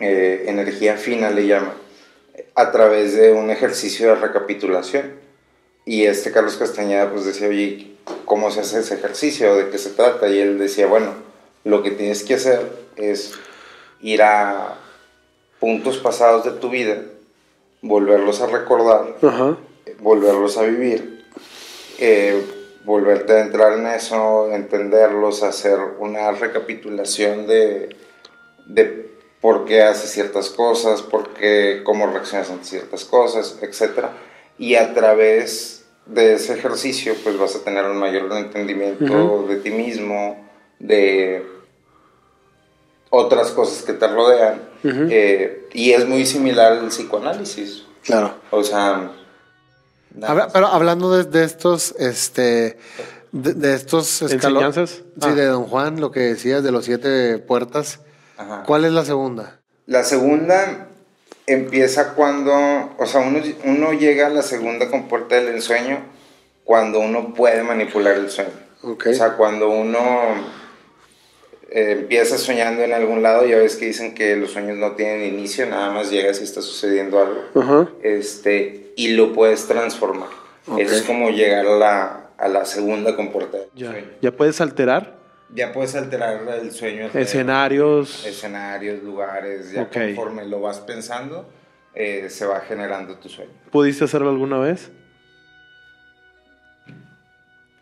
[0.00, 1.74] eh, energía fina le llama,
[2.54, 5.12] a través de un ejercicio de recapitulación.
[5.84, 7.92] Y este Carlos Castañeda pues decía, oye,
[8.24, 9.56] ¿cómo se hace ese ejercicio?
[9.56, 10.28] ¿De qué se trata?
[10.28, 11.12] Y él decía, bueno,
[11.64, 12.60] lo que tienes que hacer
[12.96, 13.32] es
[14.00, 14.76] ir a
[15.58, 17.02] puntos pasados de tu vida,
[17.80, 19.56] volverlos a recordar, Ajá.
[20.00, 21.24] volverlos a vivir,
[21.98, 22.42] eh,
[22.84, 27.96] volverte a entrar en eso, entenderlos, hacer una recapitulación de,
[28.66, 34.06] de por qué haces ciertas cosas, por qué, cómo reaccionas ante ciertas cosas, etc.
[34.58, 39.70] Y a través de ese ejercicio, pues vas a tener un mayor entendimiento de ti
[39.70, 41.46] mismo, de
[43.10, 44.62] otras cosas que te rodean.
[44.84, 47.84] eh, y es muy similar al psicoanálisis.
[48.02, 48.34] claro.
[48.50, 49.12] O sea...
[50.22, 52.78] Habla- pero hablando de, de estos, este,
[53.32, 54.90] de, de estos escalo- ¿Enseñanzas?
[54.90, 55.34] Sí, Ah.
[55.34, 58.00] de Don Juan, lo que decías de los siete puertas.
[58.36, 58.62] Ajá.
[58.66, 59.60] ¿Cuál es la segunda?
[59.86, 60.88] La segunda
[61.46, 62.52] empieza cuando,
[62.98, 65.98] o sea, uno, uno llega a la segunda compuerta del ensueño
[66.64, 68.50] cuando uno puede manipular el sueño.
[68.82, 69.06] Ok.
[69.10, 70.00] O sea, cuando uno
[71.74, 75.34] eh, empieza soñando en algún lado, ya ves que dicen que los sueños no tienen
[75.34, 77.40] inicio, nada más llegas y está sucediendo algo.
[77.54, 77.88] Ajá.
[78.02, 80.28] Este, y lo puedes transformar.
[80.78, 83.94] Eso es como llegar a la, a la segunda compuerta del Ya.
[84.20, 85.18] Ya puedes alterar
[85.54, 87.08] Ya puedes alterar el sueño.
[87.14, 88.24] escenarios.
[88.26, 91.48] escenarios, lugares, ya conforme lo vas pensando,
[91.94, 93.50] eh, se va generando tu sueño.
[93.70, 94.90] ¿Pudiste hacerlo alguna vez?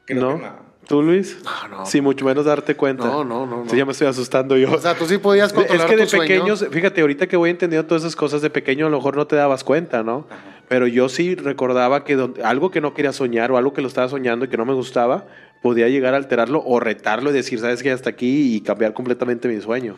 [0.06, 0.36] Creo ¿No?
[0.36, 0.69] que no.
[0.90, 1.38] ¿Tú, Luis?
[1.44, 1.86] No, no.
[1.86, 3.04] Sí, mucho menos darte cuenta.
[3.04, 3.78] No, no, no, Sí, no.
[3.78, 4.72] ya me estoy asustando yo.
[4.72, 6.26] O sea, tú sí podías controlar es que de tu sueño.
[6.26, 9.24] pequeños, fíjate, ahorita que voy entendiendo todas esas cosas de pequeño, a lo mejor no
[9.28, 10.26] te dabas cuenta, ¿no?
[10.68, 13.86] Pero yo sí recordaba que don- algo que no quería soñar o algo que lo
[13.86, 15.26] estaba soñando y que no me gustaba,
[15.62, 19.46] podía llegar a alterarlo o retarlo y decir, sabes que hasta aquí y cambiar completamente
[19.46, 19.94] mi sueño.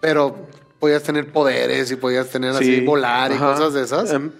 [0.00, 0.34] Pero
[0.78, 2.80] podías tener poderes y podías tener así Sí.
[2.86, 3.52] volar y Ajá.
[3.52, 4.10] cosas de esas.
[4.10, 4.30] Em,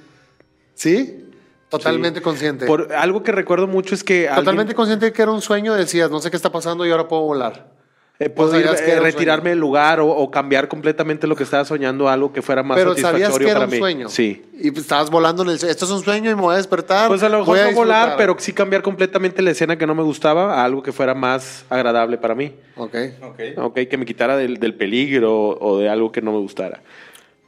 [0.74, 1.26] ¿Sí?
[1.72, 2.24] Totalmente sí.
[2.24, 2.66] consciente.
[2.66, 5.74] Por algo que recuerdo mucho es que alguien- Totalmente consciente de que era un sueño,
[5.74, 7.72] decías, no sé qué está pasando y ahora puedo volar.
[8.18, 11.42] Eh, puedo ¿O ir, sabías eh, retirarme del lugar o, o cambiar completamente lo que
[11.42, 13.78] estaba soñando a algo que fuera más Pero sabías satisfactorio que era para un mí.
[13.78, 14.08] sueño.
[14.10, 14.44] Sí.
[14.60, 15.54] Y pues, estabas volando en el.
[15.56, 17.08] Esto es un sueño y me voy a despertar.
[17.08, 19.88] Pues a lo mejor voy a no volar, pero sí cambiar completamente la escena que
[19.88, 22.54] no me gustaba a algo que fuera más agradable para mí.
[22.76, 22.94] Ok.
[23.22, 23.40] Ok.
[23.56, 26.80] Ok, que me quitara del, del peligro o de algo que no me gustara.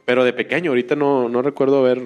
[0.03, 2.01] Pero de pequeño, ahorita no, no recuerdo haber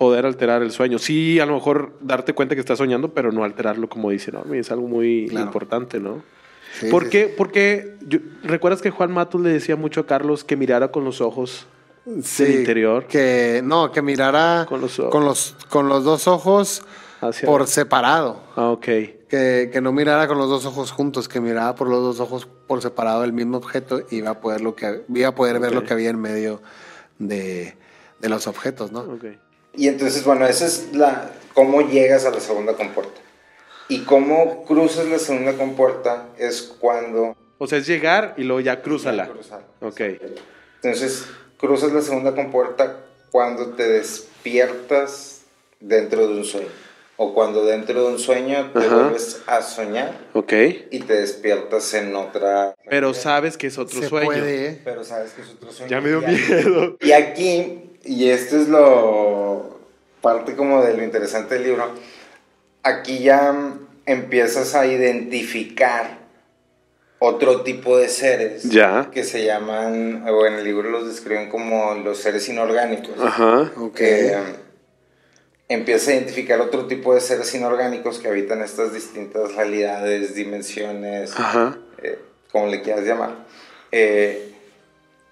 [0.00, 0.98] poder alterar el sueño.
[0.98, 4.56] Sí, a lo mejor darte cuenta que estás soñando, pero no alterarlo como dice Normi.
[4.56, 5.44] Es algo muy Claro.
[5.44, 6.22] importante, ¿no?
[6.72, 7.34] Sí, ¿Por sí, qué?
[7.36, 11.20] Porque yo- recuerdas que Juan Matos le decía mucho a Carlos que mirara con los
[11.20, 11.66] ojos
[12.22, 16.82] Sí, del interior Que no, que mirara Con los con los, con los dos ojos
[17.20, 17.46] hacia.
[17.46, 18.40] por separado.
[18.56, 18.84] Ah, ok.
[19.28, 22.48] Que, que no mirara con los dos ojos juntos, que mirara por los dos ojos
[22.66, 25.72] por separado el mismo objeto y iba a poder, lo que, iba a poder ver
[25.74, 26.62] lo que había en medio
[27.18, 27.76] de,
[28.18, 29.00] de los objetos, ¿no?
[29.00, 29.24] ok.
[29.80, 33.18] Y entonces, bueno, esa es la cómo llegas a la segunda compuerta.
[33.88, 38.82] Y cómo cruzas la segunda compuerta es cuando O sea, es llegar y luego ya
[38.82, 39.26] crúzala.
[39.28, 39.62] cruzar.
[39.80, 40.00] Ok.
[40.82, 41.24] Entonces,
[41.56, 45.40] cruzas la segunda compuerta cuando te despiertas
[45.80, 46.68] dentro de un sueño.
[47.16, 48.94] O cuando dentro de un sueño te Ajá.
[48.96, 50.52] vuelves a soñar Ok.
[50.90, 52.74] y te despiertas en otra.
[52.88, 54.26] Pero sabes que es otro Se sueño.
[54.26, 54.80] puede, ¿eh?
[54.84, 55.90] Pero sabes que es otro sueño.
[55.90, 56.96] Ya me dio Y aquí- miedo.
[57.02, 59.49] Y aquí, y esto es lo
[60.20, 61.90] parte como de lo interesante del libro,
[62.82, 63.54] aquí ya
[64.06, 66.18] empiezas a identificar
[67.18, 69.10] otro tipo de seres Ya.
[69.12, 73.14] que se llaman, o en el libro los describen como los seres inorgánicos.
[73.20, 73.70] Ajá.
[73.76, 73.94] Ok.
[73.94, 74.70] Que, mm,
[75.68, 81.78] empiezas a identificar otro tipo de seres inorgánicos que habitan estas distintas realidades, dimensiones, Ajá.
[82.02, 82.18] eh,
[82.50, 83.36] como le quieras llamar.
[83.92, 84.52] Eh,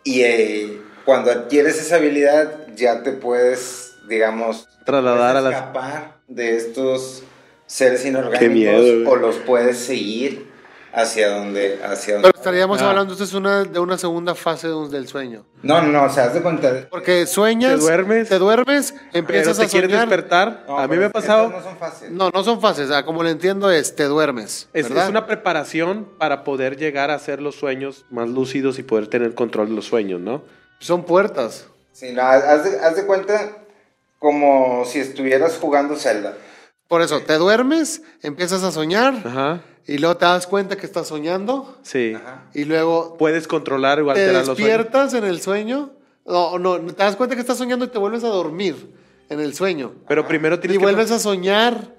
[0.04, 6.56] y eh, cuando adquieres esa habilidad, ya te puedes, digamos, Trasladar a las- escapar de
[6.56, 7.22] estos
[7.66, 10.48] seres inorgánicos Qué miedo, o los puedes seguir
[10.94, 12.38] hacia donde, hacia Pero donde.
[12.38, 12.88] estaríamos Ah.
[12.88, 15.44] hablando entonces una, de una segunda fase del sueño.
[15.62, 16.86] No, no, no, o sea, haz de cuenta.
[16.90, 20.08] Porque sueñas, Te duermes, te duermes, Pero empiezas te a quieres soñar.
[20.08, 20.64] despertar.
[20.66, 21.50] No, a mí pero me ha pasado.
[21.50, 22.12] No son fáciles.
[22.12, 22.86] No, no son fases.
[22.86, 24.70] o sea, como lo entiendo es, te duermes.
[24.72, 29.08] Es, es una preparación para poder llegar a hacer los sueños más lúcidos y poder
[29.08, 30.42] tener control de los sueños, ¿no?
[30.80, 31.66] Son puertas.
[31.92, 33.58] Sí, no, haz de, haz de cuenta
[34.18, 36.36] como si estuvieras jugando Zelda.
[36.88, 39.60] Por eso, te duermes, empiezas a soñar Ajá.
[39.86, 42.14] y luego te das cuenta que estás soñando Sí.
[42.16, 42.44] Ajá.
[42.54, 44.56] y luego Puedes controlar o te alterar los sueños.
[44.58, 45.90] despiertas en el sueño.
[46.24, 48.94] No, no, te das cuenta que estás soñando y te vuelves a dormir
[49.28, 49.92] en el sueño.
[50.08, 50.82] Pero primero Y tienes que.
[50.84, 51.94] vuelves a soñar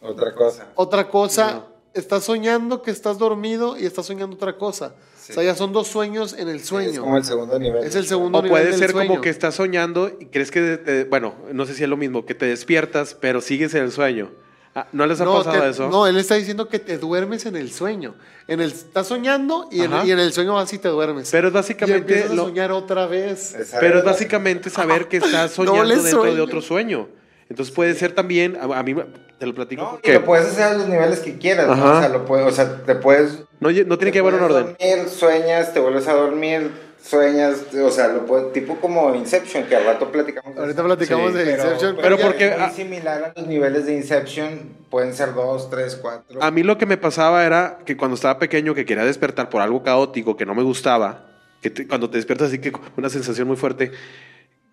[0.00, 0.66] Otra cosa.
[0.74, 1.64] otra cosa.
[1.94, 4.94] Estás soñando que estás dormido y estás soñando otra cosa.
[5.30, 7.00] O sea, ya son dos sueños en el Es sueño.
[7.02, 7.84] como el segundo nivel.
[7.84, 9.08] Es el segundo O nivel puede del ser sueño.
[9.08, 12.24] como que estás soñando y crees que, te- bueno, no sé si es lo mismo,
[12.26, 14.30] que te despiertas, pero sigues en el sueño.
[14.74, 15.88] Ah, ¿No les ha no, pasado te- eso?
[15.88, 18.14] no, él está diciendo que te duermes en el sueño.
[18.46, 21.30] En el, estás soñando y en, y el sueño vas y te duermes.
[21.30, 23.56] Pero es y básicamente a lo- soñar otra vez.
[23.80, 27.08] Pero es básicamente saber que estás soñando dentro de otro sueño.
[27.50, 28.94] Entonces puede ser también, a, a mí
[29.38, 31.66] te lo platico No, y lo puedes hacer a los niveles que quieras.
[31.68, 33.38] O sea, lo puedes, o sea, te puedes...
[33.60, 34.76] no, no tiene que haber un puedes orden.
[34.78, 36.70] Dormir, sueñas, te vuelves a dormir,
[37.02, 40.54] sueñas, o sea, lo puedes, tipo como Inception, que al rato platicamos.
[40.54, 41.38] de Ahorita platicamos Sí.
[41.38, 41.96] de Pero, Inception.
[42.02, 45.70] pero ya- porque- Es muy ah, similar a los niveles de Inception, pueden ser dos,
[45.70, 46.42] tres, cuatro.
[46.42, 49.62] A mí lo que me pasaba era que cuando estaba pequeño, que quería despertar por
[49.62, 51.24] algo caótico que no me gustaba,
[51.62, 53.90] que te- cuando te despiertas así que una sensación muy fuerte,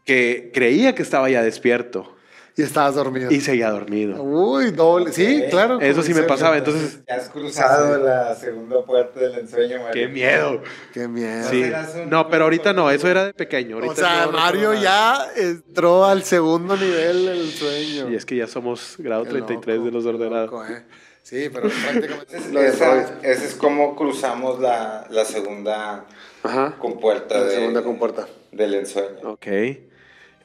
[0.03, 2.14] que creía que estaba ya despierto
[2.57, 3.29] Y estabas dormido.
[3.31, 4.23] y seguía dormido.
[4.23, 5.11] Uy, doble.
[5.11, 5.81] Sí, claro.
[5.81, 9.91] Eso sí me pasaba, entonces, Ya has cruzado la segunda puerta del ensueño, Mario.
[9.93, 10.61] qué miedo.
[10.93, 11.49] Qué miedo.
[11.49, 11.69] Sí.
[12.07, 13.75] No, pero ahorita no, eso era de pequeño.
[13.75, 18.09] Ahorita O sea, no, Mario ya entró al segundo nivel del sueño.
[18.09, 20.49] Y es que ya somos grado Qué 33 loco, de los ordenados.
[20.51, 20.83] loco, eh.
[21.23, 22.37] Sí, pero prácticamente
[22.67, 26.05] es Esa, ese es como cruzamos la, la segunda
[26.43, 26.75] Ajá.
[26.79, 28.27] compuerta, La de- segunda compuerta.
[28.53, 29.31] del ensueño.
[29.31, 29.47] Ok.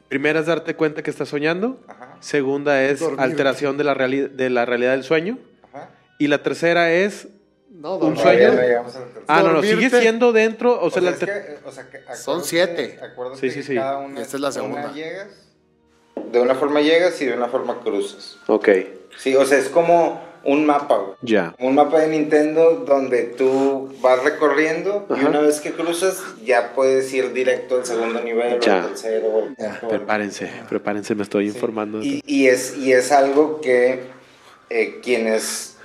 [0.09, 1.79] Primera es darte cuenta que estás soñando.
[1.87, 2.00] Ajá.
[2.21, 5.39] Segunda es alteración de la, reali- de la realidad del sueño.
[5.73, 5.91] Ajá.
[6.19, 7.29] Y la tercera es.
[7.71, 8.53] No, Un sueño.
[9.27, 10.79] Ah, no, no, sigue siendo dentro.
[10.81, 12.99] O O sea, sea, la que, o sea, que Son siete.
[13.03, 13.75] acuérdate Sí, sí, que sí.
[13.75, 14.93] cada una- Esta es la de una segunda.
[14.93, 15.29] llegas,
[16.31, 18.37] de una forma llegas y de una forma cruzas.
[18.49, 18.69] Ok,
[19.17, 21.13] Sí, o sea, es como un mapa, güey.
[21.23, 21.55] ya.
[21.59, 27.13] Un mapa de Nintendo donde tú vas recorriendo y una vez que cruzas ya puedes
[27.13, 29.49] ir directo al segundo nivel, o al tercero.
[29.59, 29.81] Ya.
[29.89, 31.55] Prepárense, prepárense, me estoy Sí.
[31.57, 32.03] informando.
[32.03, 34.05] Y, y es, y es algo que
[34.71, 35.77] eh, quienes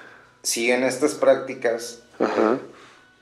[0.41, 2.59] siguen estas prácticas Ajá.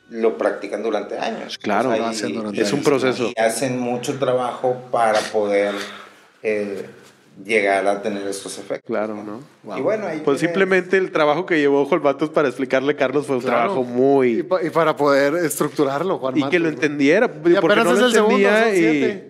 [0.09, 1.57] lo practican durante años.
[1.57, 2.86] Claro, O sea, lo hacen durante Es un años.
[2.89, 3.31] proceso.
[3.36, 5.73] y hacen mucho trabajo para poder
[6.43, 6.86] eh,
[7.43, 8.86] llegar a tener estos efectos.
[8.86, 9.39] Claro, ¿no?
[9.77, 13.38] Y bueno, ahí Pues simplemente el trabajo que llevó Jolvatos para explicarle a Carlos fue
[13.38, 13.57] un Claro.
[13.73, 14.43] trabajo Y, muy...
[14.43, 17.99] pa- y para poder estructurarlo, Juan Y que Matos, lo entendiera, porque apenas no es
[17.99, 19.23] lo el segundo, entendía son y...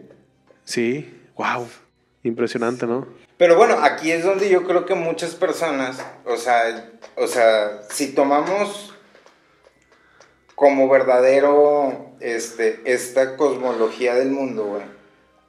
[0.66, 1.68] Sí, wow,
[2.24, 3.08] impresionante, ¿no?
[3.38, 8.14] Pero bueno, aquí es donde yo creo que muchas personas, o sea, o sea, si
[8.14, 8.94] tomamos
[10.56, 14.84] como verdadero este, esta cosmología del mundo, güey,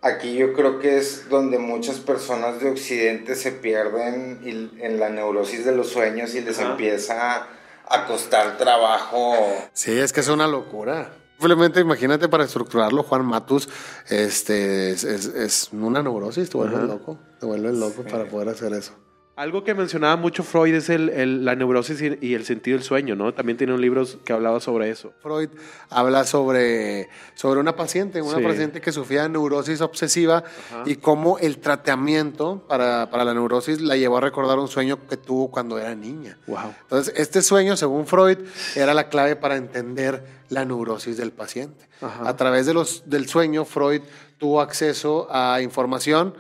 [0.05, 5.09] aquí yo creo que es donde muchas personas de Occidente se pierden y- en la
[5.11, 6.71] neurosis de los sueños y les Ajá.
[6.71, 7.47] empieza
[7.89, 9.35] a costar trabajo.
[9.73, 11.13] Sí, es que es una locura.
[11.39, 13.69] Simplemente imagínate para estructurarlo, Juan Matus,
[14.09, 16.87] este, es, es- es una neurosis, te vuelves Ajá.
[16.87, 18.93] loco, te vuelves loco para poder hacer eso.
[19.37, 22.85] Algo que mencionaba mucho Freud es el, el- la neurosis y, y el sentido del
[22.85, 23.35] sueño, ¿no?
[23.35, 25.13] También tiene un libro que hablaba sobre eso.
[25.21, 25.49] Freud
[25.91, 28.45] habla sobre, sobre una paciente, una Sí.
[28.45, 30.45] paciente que sufría de neurosis obsesiva
[30.87, 35.17] y cómo el tratamiento para, para la neurosis la llevó a recordar un sueño que
[35.17, 36.39] tuvo cuando era niña.
[36.47, 36.73] Wow.
[36.83, 38.39] Entonces, este sueño, según Freud,
[38.77, 41.89] era la clave para entender la neurosis del paciente.
[42.01, 42.29] Ajá.
[42.29, 44.03] A través de los, del sueño, Freud
[44.39, 46.35] tuvo acceso a información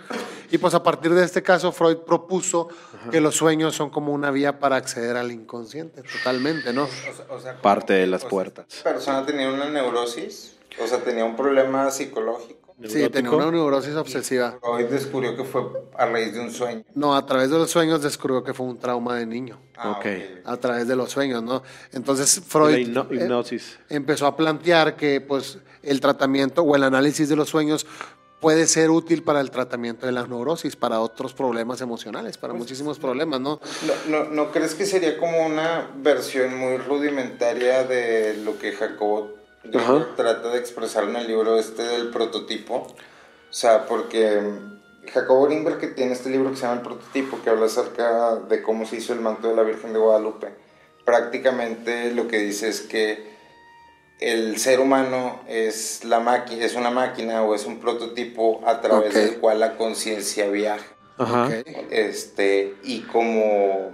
[0.51, 2.68] y pues a partir de este caso, Freud propuso
[3.11, 6.84] que los sueños son como una vía para acceder al inconsciente, totalmente, ¿no?
[6.84, 8.66] O sea- o sea, como Parte de las o sea, puertas.
[8.70, 12.61] esta persona tenía una neurosis, o sea, tenía un problema psicológico.
[12.88, 14.59] Sí, tenía una neurosis obsesiva.
[14.61, 15.62] Freud descubrió que fue
[15.97, 16.82] a raíz de un sueño.
[16.95, 19.61] No, a través de los sueños descubrió que fue un trauma de niño.
[19.76, 20.07] Ah, Ok.
[20.45, 21.62] A través de los sueños, ¿no?
[21.92, 22.80] Entonces La Freud eh,
[23.14, 23.78] hipnosis.
[23.88, 27.87] empezó a plantear que pues el tratamiento o el análisis de los sueños
[28.45, 32.99] puede ser útil para el tratamiento de la neurosis, para otros problemas emocionales, para muchísimos
[32.99, 33.59] problemas, ¿no?
[33.87, 39.32] ¿No, no, no crees que sería como una versión muy rudimentaria de lo que Jacobo
[39.74, 40.09] Ajá.
[40.14, 42.87] trata de expresar en el libro este del prototipo?
[43.49, 47.41] O sea, porque mm, Jacobo Greenberg que tiene este libro que se llama El prototipo,
[47.43, 50.49] que habla acerca de cómo se hizo el manto de la Virgen de Guadalupe,
[51.07, 53.34] prácticamente lo que dice es que
[54.20, 59.14] el ser humano es, la máquina, es una máquina o es un prototipo a través
[59.14, 60.86] del cual la conciencia viaja.
[61.18, 61.48] Ajá.
[61.90, 63.92] Este, y como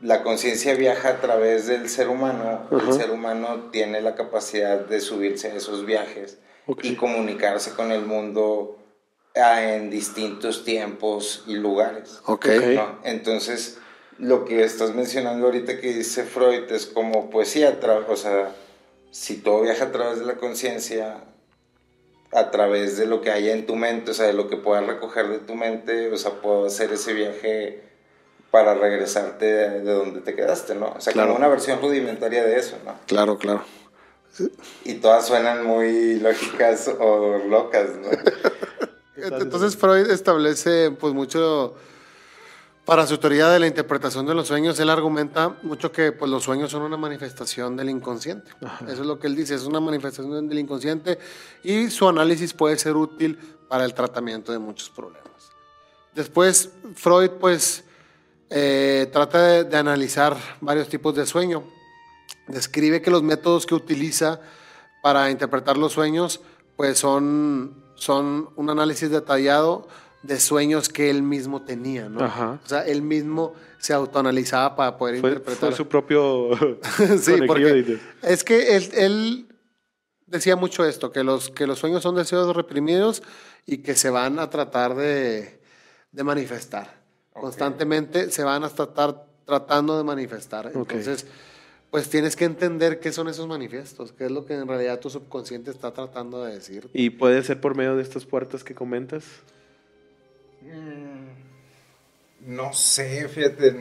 [0.00, 5.00] la conciencia viaja a través del ser humano, el ser humano tiene la capacidad de
[5.00, 6.38] subirse a esos viajes
[6.82, 8.78] y comunicarse con el mundo
[9.34, 12.20] ah, en distintos tiempos y lugares.
[12.74, 12.98] ¿no?
[13.04, 13.78] Entonces,
[14.18, 18.54] lo que estás mencionando ahorita que dice Freud es como poesía, o sea,
[19.18, 21.24] si todo viaja a través de la conciencia,
[22.32, 24.86] a través de lo que haya en tu mente, o sea, de lo que puedas
[24.86, 27.82] recoger de tu mente, o sea, puedo hacer ese viaje
[28.50, 30.92] para regresarte de, de donde te quedaste, ¿no?
[30.96, 31.28] O sea, Claro.
[31.28, 32.94] como una versión rudimentaria de eso, ¿no?
[33.06, 33.64] Claro, claro.
[34.84, 38.08] Y todas suenan muy lógicas o locas, ¿no?
[39.38, 41.74] Entonces Freud establece pues mucho
[42.86, 46.44] para su teoría de la interpretación de los sueños, él argumenta mucho que pues, los
[46.44, 48.52] sueños son una manifestación del inconsciente.
[48.86, 51.18] Eso es lo que él dice, es una manifestación del inconsciente
[51.64, 55.26] y su análisis puede ser útil para el tratamiento de muchos problemas.
[56.14, 57.82] Después Freud pues
[58.50, 61.64] eh, trata de, de analizar varios tipos de sueño.
[62.46, 64.40] Describe que los métodos que utiliza
[65.02, 66.40] para interpretar los sueños
[66.76, 69.88] pues son, son un análisis detallado
[70.26, 72.24] de sueños que él mismo tenía, ¿no?
[72.24, 72.60] Ajá.
[72.64, 75.70] O sea, él mismo se autoanalizaba para poder Fue, interpretar.
[75.70, 76.50] fue su propio
[77.20, 79.46] sí, porque es que él, él
[80.26, 83.22] decía mucho esto, que los, que los sueños son deseos reprimidos
[83.64, 85.60] y que se van a tratar de,
[86.12, 87.02] de manifestar.
[87.32, 90.72] Constantemente se van a tratar tratando de manifestar.
[90.74, 91.26] Entonces,
[91.90, 95.08] pues tienes que entender qué son esos manifiestos, qué es lo que en realidad tu
[95.08, 96.90] subconsciente está tratando de decir.
[96.92, 99.24] ¿Y puede ser por medio de estas puertas que comentas?
[100.66, 103.74] Mm, No sé, fíjate,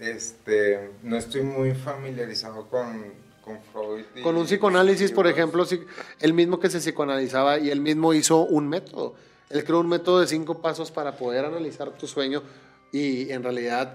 [0.00, 3.12] este, no estoy muy familiarizado con,
[3.42, 4.04] con Freud.
[4.16, 5.80] y Con un psicoanálisis, por ejemplo, sí,
[6.20, 9.14] él mismo que se psicoanalizaba y él mismo hizo un método.
[9.50, 12.42] Él creó un método de cinco pasos para poder analizar tu sueño
[12.92, 13.94] y en realidad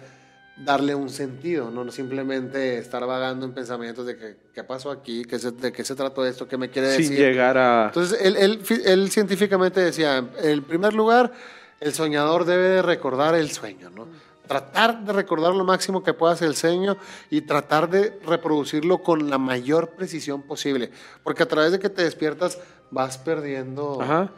[0.58, 5.40] darle un sentido, no simplemente estar vagando en pensamientos de que, qué pasó aquí, ¿Qué
[5.40, 7.18] se- de qué se trató esto, qué me quiere Sin decir.
[7.20, 7.86] llegar a...
[7.88, 11.32] Entonces, él, él científicamente decía, en primer lugar,
[11.80, 14.08] el soñador debe de recordar el sueño, ¿no?
[14.48, 16.98] Tratar de recordar lo máximo que puedas el sueño
[17.30, 20.90] y tratar de reproducirlo con la mayor precisión posible.
[21.24, 22.58] Porque a través de que te despiertas
[22.90, 24.32] vas perdiendo, Ajá.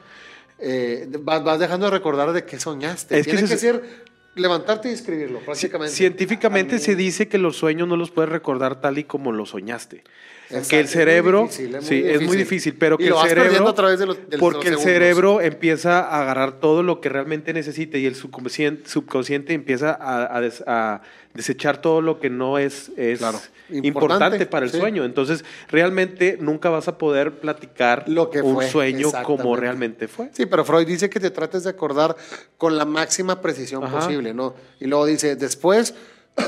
[0.59, 3.19] eh, vas, vas dejando de recordar de qué soñaste.
[3.19, 3.83] Es que Tiene que, es- ser
[4.35, 5.93] levantarte y escribirlo, prácticamente.
[5.95, 10.03] Científicamente se dice que los sueños no los puedes recordar tal y como los soñaste.
[10.51, 12.37] Exacto, que el es muy cerebro, difícil, es muy sí, es muy difícil.
[12.37, 16.21] difícil, pero que el cerebro, a través de los- de porque el cerebro empieza a
[16.21, 21.01] agarrar todo lo que realmente necesita y el subconsciente, subconsciente empieza a, a des- a
[21.33, 23.39] desechar todo lo que no es, es Claro.
[23.69, 24.79] importante, Importante, para el sí.
[24.79, 25.05] sueño.
[25.05, 30.29] Entonces, realmente nunca vas a poder platicar Lo que un fue, sueño como realmente fue.
[30.33, 32.17] Sí, pero Freud dice que te trates de acordar
[32.57, 33.99] con la máxima precisión Ajá.
[33.99, 34.55] posible, ¿no?
[34.81, 35.93] Y luego dice, después,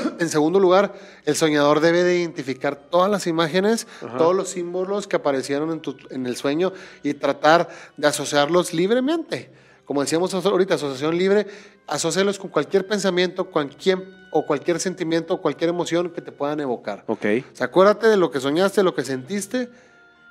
[0.18, 3.86] en segundo lugar, el soñador debe de identificar todas las imágenes,
[4.18, 6.72] todos los símbolos que aparecieron en, tu- en el sueño
[7.02, 9.50] y tratar de asociarlos libremente.
[9.84, 11.46] Como decíamos ahorita, asociación libre,
[11.86, 17.04] asócialos con cualquier pensamiento, cualquier, o cualquier sentimiento, o cualquier emoción que te puedan evocar.
[17.06, 17.26] Ok.
[17.52, 19.68] O sea, acuérdate de lo que soñaste, lo que sentiste,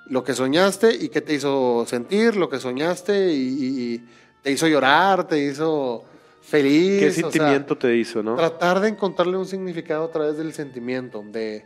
[0.07, 4.05] lo que soñaste y qué te hizo sentir, lo que soñaste y, y- y
[4.41, 6.03] te hizo llorar, te hizo
[6.43, 6.99] feliz.
[6.99, 8.35] ¿Qué o sea, sentimiento te hizo, no?
[8.35, 11.65] Tratar de encontrarle un significado a través del sentimiento, de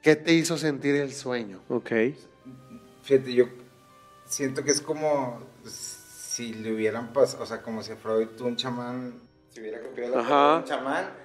[0.00, 1.60] qué te hizo sentir el sueño.
[1.68, 1.90] Ok.
[3.02, 3.46] Fíjate, yo
[4.26, 8.56] siento que es como si le hubieran pasado, o sea, como si a Freud un
[8.56, 10.52] chamán se hubiera copiado la Ajá.
[10.52, 11.23] de un chamán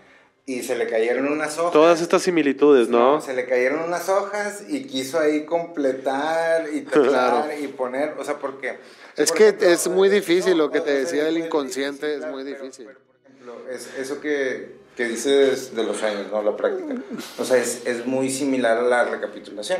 [0.55, 1.71] y se le cayeron unas hojas.
[1.73, 3.21] Todas estas similitudes, ¿no?
[3.21, 8.35] se le cayeron unas hojas y quiso ahí completar y tachar y poner, o sea,
[8.39, 8.79] porque...
[9.15, 12.33] Es por que es muy difícil lo que te decía del muy inconsciente, es claro,
[12.33, 12.85] muy pero- difícil.
[12.87, 16.41] pero, por ejemplo, es eso que, que dices de los sueños, ¿no?
[16.41, 16.95] La práctica.
[17.37, 19.79] O sea, es, es muy similar a la recapitulación.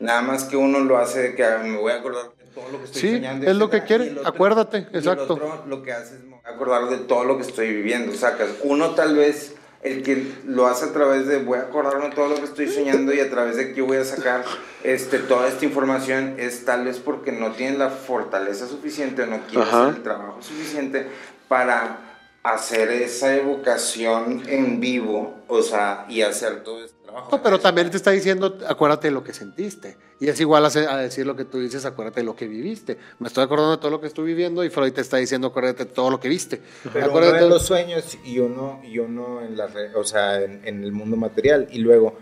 [0.00, 2.64] Nada más que uno lo hace de que ah, me voy a acordar de todo
[2.72, 3.46] lo que estoy Sí, soñando.
[3.50, 5.34] es lo que quiere, el otro- acuérdate, y el exacto.
[5.34, 8.48] otro lo que hace es acordar de todo lo que estoy viviendo, sacas.
[8.64, 12.34] Uno tal vez el que lo hace a través de voy a acordarme todo lo
[12.36, 14.44] que estoy soñando y a través de que voy a sacar
[14.82, 19.40] este, toda esta información es tal vez porque no tiene la fortaleza suficiente o no
[19.46, 21.06] quiere hacer el trabajo suficiente
[21.48, 22.10] para
[22.42, 26.99] hacer esa evocación en vivo, o sea, y hacer todo trabajo.
[27.30, 29.96] No, pero también te está diciendo, acuérdate de lo que sentiste.
[30.18, 32.98] Y es igual a, decir lo que tú dices, acuérdate de lo que viviste.
[33.18, 35.84] Me estoy acordando de todo lo que estoy viviendo y Freud te está diciendo, acuérdate
[35.86, 36.60] de todo lo que viste.
[36.92, 40.04] Pero acuérdate uno en de- los sueños y uno, y uno en la re- o
[40.04, 41.68] sea, en, en el mundo material.
[41.70, 42.16] Y luego,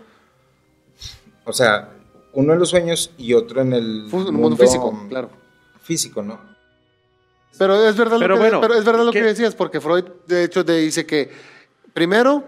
[1.45, 1.89] o sea,
[2.33, 5.29] uno en los sueños y otro en el mundo físico, claro.
[5.81, 6.39] Físico, ¿no?
[7.57, 10.05] Pero es verdad Pero lo que, bueno, pero es verdad lo que decías, porque Freud
[10.27, 11.29] de hecho te dice que
[11.93, 12.43] primero,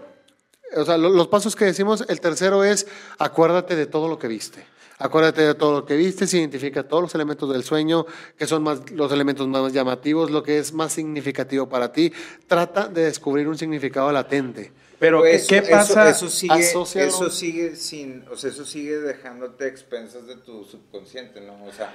[0.76, 2.86] o sea, lo- los pasos que decimos, el tercero es
[3.18, 4.64] acuérdate de todo lo que viste.
[4.98, 8.06] Acuérdate de todo lo que viste, se identifica todos los elementos del sueño,
[8.38, 12.12] que son más, los elementos más llamativos, lo que es más significativo para ti.
[12.46, 14.70] Trata de descubrir un significado latente.
[15.00, 16.08] Pero, ¿qué, eso, qué eso- pasa?
[16.08, 17.08] Eso, sigue, Asócialo.
[17.08, 21.64] eso sigue sin, o sea, eso sigue dejándote expensas de tu subconsciente, ¿no?
[21.64, 21.92] O sea,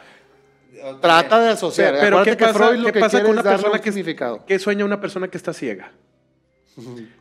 [1.01, 1.93] Trata de asociar.
[1.93, 3.91] Pero, pero ¿qué que pasa, Freud lo qué que pasa con una persona un que,
[3.91, 4.45] significado.
[4.45, 5.93] que sueña una persona que está ciega?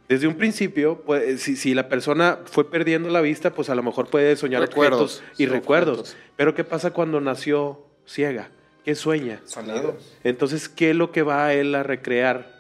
[0.09, 3.83] Desde un principio, pues, si, si la persona fue perdiendo la vista, pues a lo
[3.83, 5.99] mejor puede soñar Recuerdos, objetos y recuerdos.
[6.01, 6.17] objetos.
[6.37, 8.51] Pero ¿qué pasa cuando nació ciega?
[8.85, 9.41] ¿Qué sueña?
[9.47, 9.95] sonidos.
[10.23, 12.55] Entonces, ¿qué es lo que va a él a recrear?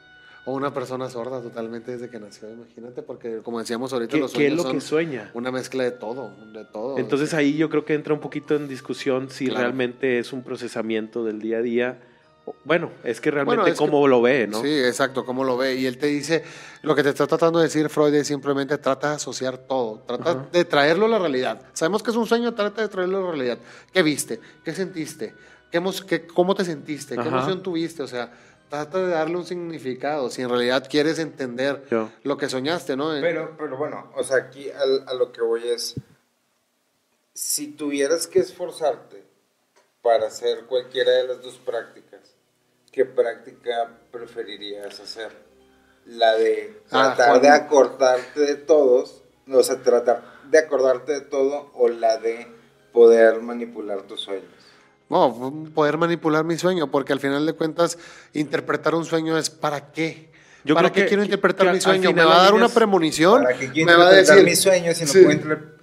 [0.48, 4.32] O una persona sorda totalmente desde que nació, imagínate, porque como decíamos ahorita, ¿Qué, los
[4.32, 5.30] qué es sueños lo que son sueña?
[5.34, 6.98] una mezcla de todo, de todo.
[6.98, 9.60] Entonces ahí yo creo que entra un poquito en discusión si Claro.
[9.62, 12.00] realmente es un procesamiento del día a día.
[12.64, 14.62] Bueno, es que realmente Bueno, es cómo que- lo ve, ¿no?
[14.62, 15.74] Sí, exacto, cómo lo ve.
[15.74, 16.44] Y él te dice,
[16.82, 20.30] lo que te está tratando de decir Freud es simplemente trata de asociar todo, trata
[20.30, 20.46] Ajá.
[20.52, 21.60] de traerlo a la realidad.
[21.72, 23.58] Sabemos que es un sueño, trata de traerlo a la realidad.
[23.92, 24.40] ¿Qué viste?
[24.64, 25.34] ¿Qué sentiste?
[25.72, 27.14] ¿Qué qué- ¿Cómo te sentiste?
[27.14, 27.28] ¿Qué Ajá.
[27.30, 28.02] emoción tuviste?
[28.04, 28.32] O sea,
[28.68, 32.10] trata de darle un significado, si en realidad quieres entender Yo.
[32.22, 33.10] lo que soñaste, ¿no?
[33.20, 35.94] Pero, pero bueno, o sea, aquí al- a lo que voy es,
[37.34, 39.24] si tuvieras que esforzarte
[40.02, 42.35] para hacer cualquiera de las dos prácticas,
[42.96, 45.28] ¿qué práctica preferirías hacer?
[46.06, 49.22] La de Ah, tratar de acordarte de todos,
[49.52, 52.46] o sea, tratar de acordarte de todo, o la de
[52.94, 54.46] poder manipular tus sueños.
[55.10, 57.98] No, poder manipular mi sueño, porque al final de cuentas,
[58.32, 60.30] interpretar un sueño es ¿para qué?
[60.64, 62.12] Yo ¿Para creo qué que- quiero interpretar que mi sueño?
[62.12, 63.42] ¿Me va a dar una premonición?
[63.42, 64.50] ¿Para qué quiero ¿Me va a interpretar decir?
[64.50, 65.18] mis sueños si no Sí.
[65.22, 65.32] puedo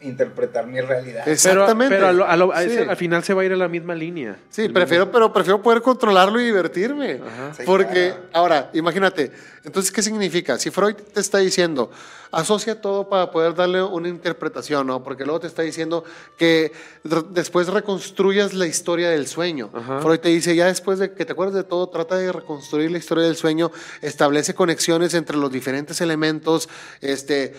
[0.04, 1.22] interpretar mi realidad?
[1.24, 1.96] Pero, Exactamente.
[1.96, 2.70] pero a lo- a lo- a Sí.
[2.72, 4.38] ese- al final se va a ir a la misma línea.
[4.50, 7.22] Sí, prefiero, pero prefiero poder controlarlo y divertirme.
[7.26, 7.54] Ajá.
[7.56, 8.24] Sí, Porque, claro.
[8.34, 9.32] ahora, imagínate,
[9.64, 10.58] entonces, ¿qué significa?
[10.60, 11.90] Si Freud te está diciendo,
[12.32, 15.04] asocia todo para poder darle una interpretación, ¿no?
[15.04, 16.04] Porque luego te está diciendo
[16.38, 16.72] que
[17.30, 19.70] después reconstruyas la historia del sueño.
[19.74, 20.02] Ajá.
[20.02, 22.98] Freud te dice, ya después de que te acuerdes de todo, trata de reconstruir la
[22.98, 26.70] historia del sueño, establece conexiones entre los diferentes elementos,
[27.02, 27.54] este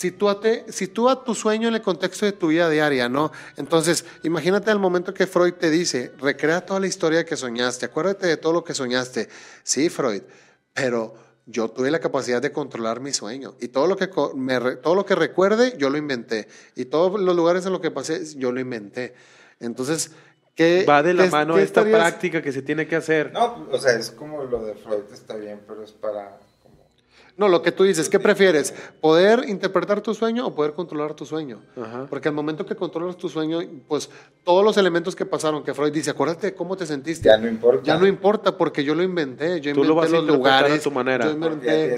[0.00, 3.32] sitúate, sitúa tu sueño en el contexto de tu vida diaria, ¿no?
[3.58, 8.26] Entonces, imagínate el momento que Freud te dice, recrea toda la historia que soñaste, acuérdate
[8.26, 9.28] de todo lo que soñaste.
[9.62, 10.22] Sí, Freud,
[10.72, 11.12] pero
[11.44, 15.04] yo tuve la capacidad de controlar mi sueño y todo lo que me todo lo
[15.04, 18.60] que recuerde yo lo inventé y todos los lugares en los que pasé yo lo
[18.60, 19.12] inventé.
[19.58, 20.12] Entonces,
[20.54, 23.32] ¿qué Va de la qué- mano qué esta estarías- práctica que se tiene que hacer.
[23.34, 26.38] No, o sea, es como lo de Freud está bien, pero es para
[27.40, 28.74] No, lo que tú dices, ¿qué prefieres?
[29.00, 31.62] ¿Poder interpretar tu sueño o poder controlar tu sueño?
[31.74, 32.06] Ajá.
[32.10, 34.10] Porque al momento que controlas tu sueño, pues
[34.44, 37.30] todos los elementos que pasaron, que Freud dice, acuérdate de cómo te sentiste.
[37.30, 37.80] ya no importa.
[37.82, 39.58] Ya no importa porque yo lo inventé.
[39.62, 40.82] Yo Tú lo inventé vas a los interpretar a lugares.
[40.82, 41.24] tu manera.
[41.24, 41.96] Yo inventé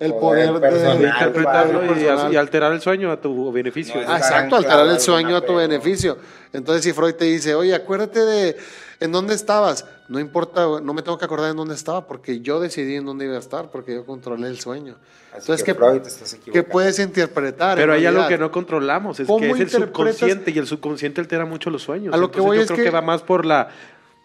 [0.00, 2.32] el, poder de- personal de interpretarlo y, personal.
[2.34, 4.02] y alterar el sueño a tu beneficio.
[4.02, 6.18] No, Ah, exacto, alterar el sueño a tu beneficio.
[6.52, 8.56] Entonces, si Freud te dice, oye, acuérdate de
[9.00, 12.60] en dónde estabas, no importa, no me tengo que acordar en dónde estaba, porque yo
[12.60, 14.96] decidí en dónde iba a estar, porque yo controlé el sueño.
[15.32, 16.68] Así Entonces, que ¿qué, Freud, te estás qué equivocando.
[16.72, 17.76] puedes interpretar?
[17.78, 21.20] Pero hay algo que no controlamos, es ¿Cómo que es el subconsciente y el subconsciente
[21.20, 22.14] altera mucho los sueños.
[22.14, 22.90] A lo que voy yo es creo que- que...
[22.90, 23.68] va más por la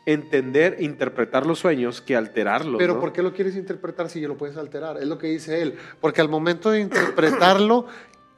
[0.05, 2.77] entender, interpretar los sueños que alterarlos.
[2.79, 2.99] Pero ¿no?
[2.99, 4.97] ¿por qué lo quieres interpretar si ya lo puedes alterar?
[4.97, 5.75] Es lo que dice él.
[6.01, 7.85] Porque al momento de interpretarlo,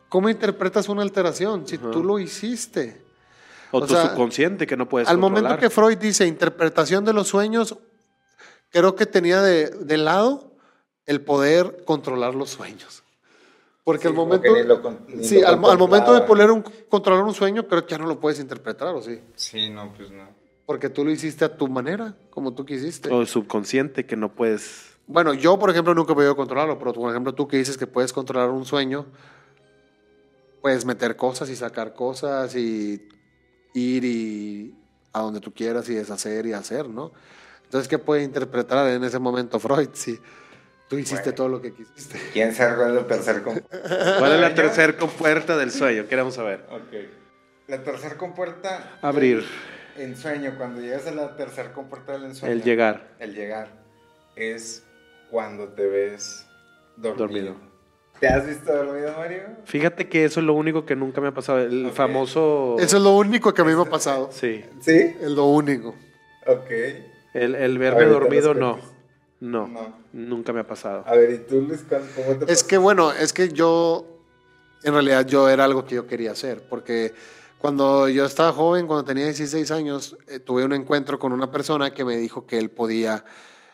[0.10, 1.68] ¿cómo interpretas una alteración?
[1.68, 3.02] Si tú lo hiciste.
[3.72, 5.44] O, o tu sea, subconsciente que no puedes Al controlar.
[5.44, 7.78] momento que Freud dice interpretación de los sueños,
[8.70, 10.52] creo que tenía de, de lado
[11.06, 13.04] el poder controlar los sueños.
[13.84, 16.62] Porque Sí, al momento, ni lo ni sí, lo al, al momento de poder un-
[16.90, 19.20] controlar un sueño, creo que ya no lo puedes interpretar, ¿o sí?
[19.36, 20.30] Sí, no, pues no.
[20.68, 23.10] Porque tú lo hiciste a tu manera, como tú quisiste.
[23.12, 24.92] O el subconsciente que no puedes...
[25.08, 27.88] Bueno, yo, por ejemplo, nunca he podido controlarlo, pero por ejemplo, tú que dices que
[27.88, 29.08] puedes controlar un sueño,
[30.62, 33.10] puedes meter cosas y sacar cosas y
[33.74, 34.76] ir y
[35.14, 37.12] a donde tú quieras y deshacer y hacer, ¿no?
[37.64, 40.20] Entonces, ¿qué puede interpretar en ese momento Freud si
[40.90, 41.36] tú hiciste Bueno.
[41.36, 42.20] todo lo que quisiste?
[42.34, 44.18] ¿Quién se arregló el tercer compuerta?
[44.20, 46.08] ¿Cuál es la tercera compuerta del sueño?
[46.08, 46.66] Queremos saber.
[46.70, 46.94] Ok.
[47.68, 49.00] La tercer compuerta.
[49.02, 49.46] Abrir.
[49.98, 52.54] En sueño, cuando llegas a la tercer compuerta del ensueño.
[52.54, 53.16] El llegar.
[53.20, 53.70] El llegar.
[54.36, 54.84] Es
[55.30, 56.46] cuando te ves
[56.98, 57.28] dormido.
[57.28, 57.71] Dormido.
[58.22, 59.42] ¿Te has visto dormido, Mario?
[59.66, 61.60] Fíjate que eso es lo único que nunca me ha pasado.
[61.60, 62.78] El famoso...
[62.80, 64.30] Eso es lo único que a mí me ha pasado.
[64.32, 64.64] Sí.
[64.80, 65.16] Sí.
[65.20, 65.90] Es lo único.
[66.48, 66.70] Ok.
[67.34, 68.80] El, el verme dormido no.
[69.40, 69.68] no.
[69.68, 69.96] No.
[70.14, 71.04] Nunca me ha pasado.
[71.08, 72.68] A ver, ¿y tú, Luis, cómo cómo te Es pasó?
[72.68, 74.06] que bueno, es que yo,
[74.84, 77.14] en realidad yo era algo que yo quería hacer, porque
[77.58, 81.92] cuando yo estaba joven, cuando tenía 16 años, eh, tuve un encuentro con una persona
[81.92, 83.24] que me dijo que él podía,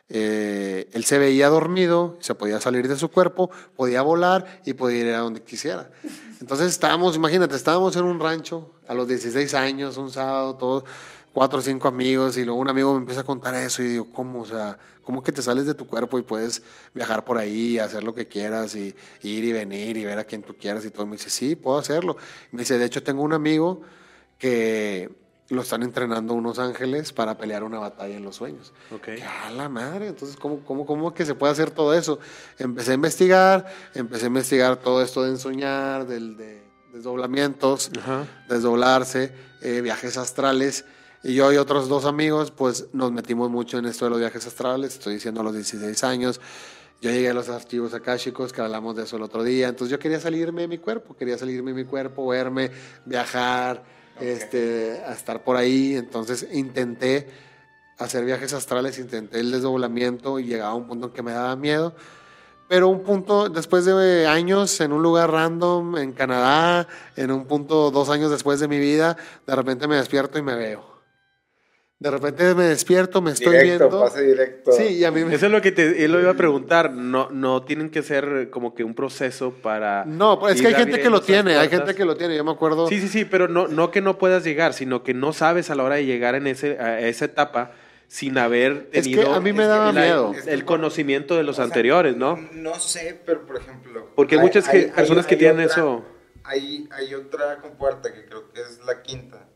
[0.10, 5.00] eh, él se veía dormido, se podía salir de su cuerpo, podía volar y podía
[5.00, 5.90] ir a donde quisiera.
[6.40, 10.84] Entonces estábamos, imagínate, estábamos en un rancho a los 16 años, un sábado, todos
[11.38, 14.08] cuatro o cinco amigos y luego un amigo me empieza a contar eso y digo,
[14.12, 14.42] ¿cómo?
[14.42, 16.64] O sea, ¿cómo que te sales de tu cuerpo y puedes
[16.96, 20.42] viajar por ahí, hacer lo que quieras y, ir y venir y ver a quien
[20.42, 21.04] tú quieras y todo?
[21.04, 22.18] Y me dice, sí, puedo hacerlo.
[22.52, 23.82] Me dice, de hecho tengo un amigo
[24.40, 25.12] que
[25.50, 28.74] lo están entrenando unos ángeles para pelear una batalla en los sueños.
[28.94, 29.10] Ok.
[29.46, 30.08] ¡A la madre!
[30.08, 32.20] Entonces, ¿cómo, cómo, ¿cómo que se puede hacer todo eso?
[32.58, 38.26] Empecé a investigar, empecé a investigar todo esto de ensoñar, del, de desdoblamientos, Ajá.
[38.50, 40.86] desdoblarse, eh, viajes astrales.
[41.24, 44.46] Y yo y otros dos amigos, pues nos metimos mucho en esto de los viajes
[44.46, 46.40] astrales, estoy diciendo a los 16 años.
[47.02, 49.68] Yo llegué a los archivos akáshicos, que hablamos de eso el otro día.
[49.68, 52.72] Entonces yo quería salirme de mi cuerpo, quería salirme de mi cuerpo, verme,
[53.06, 53.84] viajar,
[54.20, 55.96] este, a estar por ahí.
[55.96, 57.28] Entonces intenté
[57.98, 61.56] hacer viajes astrales, intenté el desdoblamiento y llegaba a un punto en que me daba
[61.56, 61.96] miedo.
[62.68, 67.92] Pero un punto, después de años, en un lugar random, en Canadá, en un punto
[67.92, 69.16] dos años después de mi vida,
[69.46, 70.97] de repente me despierto y me veo.
[72.00, 74.00] De repente me despierto, me estoy directo, viendo.
[74.02, 74.72] pase directo.
[74.72, 75.34] Sí, y a mí me...
[75.34, 76.92] Eso es lo que te, él lo iba a preguntar.
[76.94, 80.06] No, no tienen que ser como que un proceso para.
[80.06, 82.38] No, pues es que hay gente que lo tiene, hay gente que lo tiene.
[82.38, 82.88] Yo me acuerdo...
[82.88, 85.76] Sí, sí, sí, pero no, no que no puedas llegar, sino que no sabes a
[85.76, 87.72] la hora de llegar en ese, a esa etapa
[88.08, 90.34] sin haber Es que tenido a mí me el- daba el- miedo.
[90.46, 92.38] el conocimiento de los O sea, anteriores, ¿no?
[92.54, 94.12] No sé, pero por ejemplo.
[94.16, 96.06] Porque hay muchas que- personas que tienen eso.
[96.44, 99.47] Hay, hay otra compuerta que creo que es la quinta,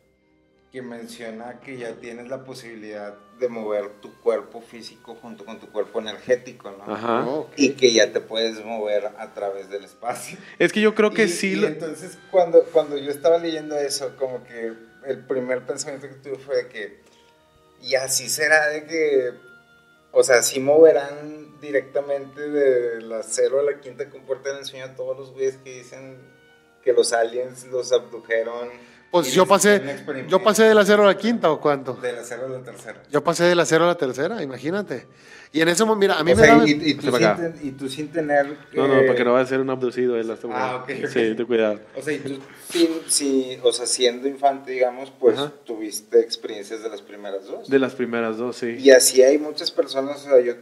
[0.71, 5.67] que menciona que ya tienes la posibilidad de mover tu cuerpo físico junto con tu
[5.69, 6.93] cuerpo energético, ¿no?
[6.93, 7.25] Ajá.
[7.27, 7.49] Oh.
[7.57, 10.37] Y que ya te puedes mover a través del espacio.
[10.59, 11.51] Es que yo creo que y, sí.
[11.53, 14.71] y lo- entonces, cuando, cuando yo estaba leyendo eso, como que
[15.07, 17.01] el primer pensamiento que tuve fue de que,
[17.81, 19.31] y así será de que,
[20.13, 24.95] o sea, sí moverán directamente de la cero a la quinta compuerta del sueño a
[24.95, 26.17] todos los güeyes que dicen
[26.83, 28.69] que los aliens los abdujeron.
[29.11, 29.81] Pues yo pasé,
[30.29, 31.95] yo pasé de la cero a la quinta o cuánto.
[31.95, 33.03] De la cero a la tercera.
[33.11, 35.05] Yo pasé de la cero a la tercera, imagínate.
[35.51, 36.65] Y en ese momento, mira, a mí O me sea, daba...
[36.65, 37.35] y, y tú sin, acá.
[37.35, 38.57] ten- y tú sin tener...
[38.71, 40.89] No, no, eh, para que no vaya a ser un abducido él hasta Ah, ok,
[41.03, 41.07] ok.
[41.09, 41.81] Sí, ten cuidado.
[41.93, 42.39] O sea, y tú,
[42.69, 45.51] sin, sin- o sea, siendo infante, digamos, pues Ajá.
[45.65, 47.67] tuviste experiencias de las primeras dos.
[47.69, 48.77] De las primeras dos, sí.
[48.79, 50.53] Y así hay muchas personas, o sea, yo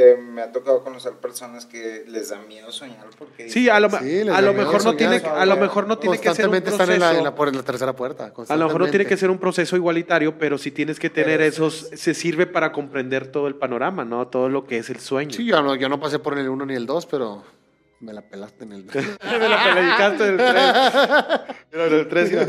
[0.00, 3.50] eh, me ha tocado conocer personas que les da miedo soñar porque...
[3.50, 6.32] Sí, a lo, Sí, a lo mejor no tiene, a lo mejor no tiene que
[6.34, 7.18] ser un constantemente están en la, proceso.
[7.18, 8.32] en la- por la tercera puerta.
[8.48, 11.38] A lo mejor no tiene que ser un proceso igualitario, pero sí tienes que tener
[11.38, 14.28] Pero esos, se sirve para comprender todo el panorama, ¿no?
[14.28, 15.32] Todo lo que es el sueño.
[15.32, 17.42] Sí, yo no, yo no pasé por el 1 ni el 2, pero
[18.00, 18.84] me la pelaste en el
[19.40, 20.72] Me la pellizcaste del tres.
[21.72, 22.46] Mira, del tres, mira.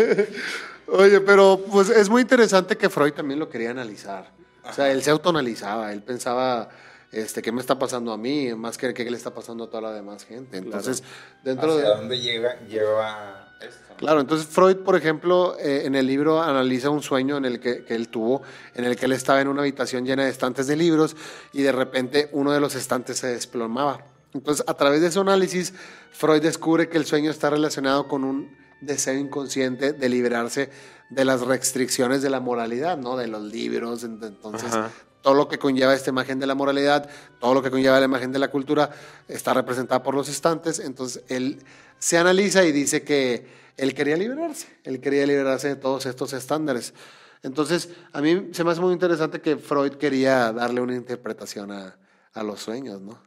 [0.92, 4.30] Oye, pero pues es muy interesante que Freud también lo quería analizar.
[4.64, 6.70] O sea, él se autoanalizaba, él pensaba,
[7.12, 8.54] este, ¿qué me está pasando a mí?
[8.54, 10.58] Más que qué le está pasando a toda la demás gente.
[10.58, 11.04] Entonces,
[11.44, 11.96] dentro ¿Hacia de...
[11.96, 13.96] dónde llega, lleva esto?
[13.98, 17.84] Claro, entonces Freud, por ejemplo, eh, en el libro analiza un sueño en el que,
[17.84, 18.42] que él tuvo,
[18.76, 21.16] en el que él estaba en una habitación llena de estantes de libros
[21.52, 24.06] y de repente uno de los estantes se desplomaba.
[24.34, 25.74] Entonces, a través de su análisis,
[26.12, 30.70] Freud descubre que el sueño está relacionado con un deseo inconsciente de liberarse
[31.10, 33.18] de las restricciones de la moralidad, ¿no?
[33.18, 34.92] De los libros, ent- entonces Ajá.
[35.30, 37.08] Todo lo que conlleva esta imagen de la moralidad,
[37.40, 38.90] todo lo que conlleva la imagen de la cultura,
[39.28, 40.80] está representada por los estantes.
[40.80, 41.60] Entonces él
[42.00, 43.46] se analiza y dice que
[43.78, 46.96] él quería liberarse, él quería liberarse de todos estos estándares.
[47.44, 51.96] Entonces, a mí se me hace muy interesante que Freud quería darle una interpretación a,
[52.34, 53.20] a los sueños, ¿no?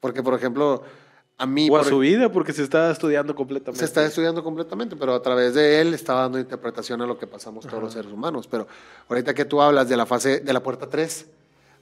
[0.00, 0.82] Porque, por ejemplo,
[1.38, 1.68] a mí...
[1.70, 3.78] O a por- su vida, porque se está estudiando completamente.
[3.78, 7.26] se está estudiando completamente, pero a través de él está dando interpretación a lo que
[7.26, 8.46] pasamos todos los seres humanos.
[8.48, 8.66] Pero
[9.08, 11.26] ahorita que tú hablas de la fase de la puerta 3,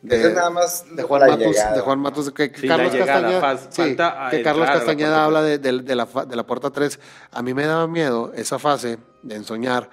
[0.03, 1.75] de, Ese es nada más de Juan llegada.
[1.75, 3.97] de Juan Matus, que, que Sí, la Carlos llegada, Castañeda, sí,
[4.37, 6.99] que Carlos Castañeda habla de, de- de la, de la puerta 3.
[7.31, 9.89] A mí me daba miedo esa fase de ensoñar,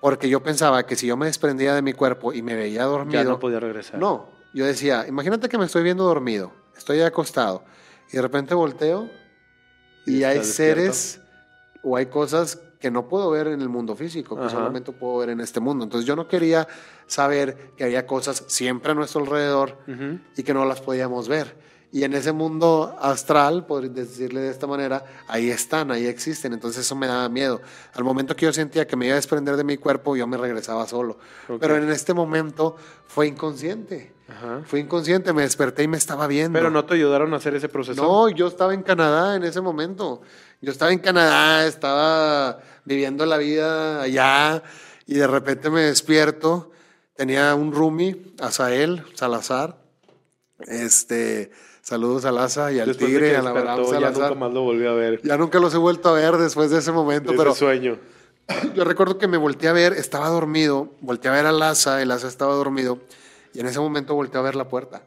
[0.00, 3.22] porque yo pensaba que si yo me desprendía de mi cuerpo y me veía dormido,
[3.22, 3.98] Ya no podía regresar.
[3.98, 7.64] no, yo decía, imagínate que me estoy viendo dormido, estoy acostado
[8.12, 9.08] y de repente volteo
[10.04, 10.82] y Y hay despierto.
[10.82, 11.20] seres
[11.82, 14.50] o hay cosas que no puedo ver en el mundo físico, que Ajá.
[14.50, 15.84] solamente puedo ver en este mundo.
[15.84, 16.66] Entonces yo no quería
[17.06, 20.18] saber que había cosas siempre a nuestro alrededor Ujú.
[20.36, 21.64] y que no las podíamos ver.
[21.92, 26.52] Y en ese mundo astral, por decirle de esta manera, ahí están, ahí existen.
[26.52, 27.60] Entonces eso me daba miedo.
[27.94, 30.36] Al momento que yo sentía que me iba a desprender de mi cuerpo, yo me
[30.36, 31.16] regresaba solo.
[31.48, 31.58] Ok.
[31.60, 32.76] Pero en este momento
[33.06, 34.12] fue inconsciente.
[34.28, 34.62] Ajá.
[34.66, 36.58] Fue inconsciente, me desperté y me estaba viendo.
[36.58, 38.02] Pero no te ayudaron a hacer ese proceso.
[38.02, 40.20] No, yo estaba en Canadá en ese momento.
[40.62, 44.62] Yo estaba en Canadá, estaba viviendo la vida allá
[45.06, 46.70] y de repente me despierto.
[47.14, 49.76] Tenía un roomie, Asael Salazar.
[50.66, 51.50] Este,
[51.82, 54.22] saludos a Laza y al Después de Tigre, que a la Abraham ya Salazar.
[54.30, 55.20] nunca más lo volví a ver.
[55.22, 57.98] Ya nunca los he vuelto a ver después de ese momento, de pero ese sueño.
[58.74, 62.08] yo recuerdo que me volteé a ver, estaba dormido, volteé a ver a Laza, el
[62.08, 63.00] Laza estaba dormido,
[63.52, 65.02] y en ese momento volteé a ver la puerta.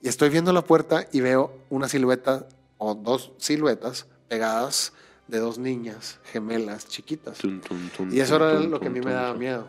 [0.00, 2.46] Y estoy viendo la puerta y veo una silueta,
[2.78, 4.92] o dos siluetas pegadas
[5.28, 7.38] de dos niñas gemelas chiquitas.
[7.38, 9.38] Tum, tum, tum, Y eso era tum, lo que a tum, mí me daba tum.
[9.40, 9.66] miedo.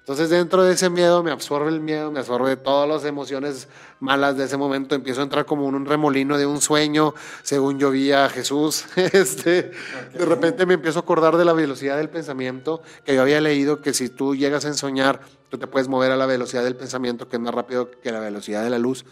[0.00, 3.68] Entonces dentro de ese miedo me absorbe el miedo, me absorbe todas las emociones
[4.00, 7.78] malas de ese momento, empiezo a entrar como en un remolino de un sueño, según
[7.78, 8.86] yo vi a Jesús.
[8.96, 9.70] Este,
[10.14, 13.82] De repente me empiezo a acordar de la velocidad del pensamiento, que yo había leído
[13.82, 17.28] que si tú llegas a ensoñar, tú te puedes mover a la velocidad del pensamiento,
[17.28, 19.04] que es más rápido que la velocidad de la luz,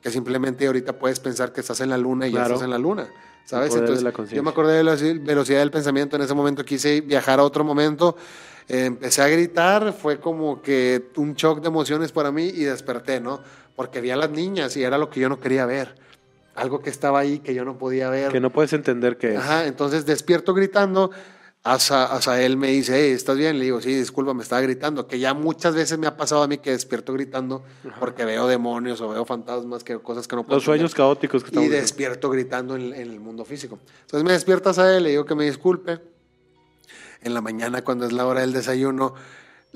[0.00, 2.54] que simplemente ahorita puedes pensar que estás en la luna y ya Claro.
[2.54, 3.08] estás en la luna.
[3.46, 3.74] ¿Sabes?
[3.76, 6.16] Entonces, yo me acordé de la velocidad del pensamiento.
[6.16, 8.16] En ese momento quise viajar a otro momento.
[8.68, 9.92] Empecé a gritar.
[9.92, 13.40] Fue como que un shock de emociones para mí y desperté, ¿no?
[13.76, 15.94] Porque vi a las niñas y era lo que yo no quería ver.
[16.56, 18.32] Algo que estaba ahí que yo no podía ver.
[18.32, 19.38] Que no puedes entender qué es.
[19.38, 21.12] Ajá, entonces despierto gritando.
[21.66, 23.58] Hasta, él me dice, hey, ¿estás bien?
[23.58, 25.08] Le digo, sí, disculpa, me estaba gritando.
[25.08, 27.64] Que ya muchas veces me ha pasado a mí que despierto gritando
[27.98, 31.48] porque veo demonios o veo fantasmas, que cosas que no puedo Los sueños caóticos que
[31.48, 31.82] y estamos viendo.
[31.82, 33.80] despierto gritando en, en el mundo físico.
[34.02, 35.98] Entonces me despiertas a él, le digo que me disculpe.
[37.22, 39.14] En la mañana, cuando es la hora del desayuno,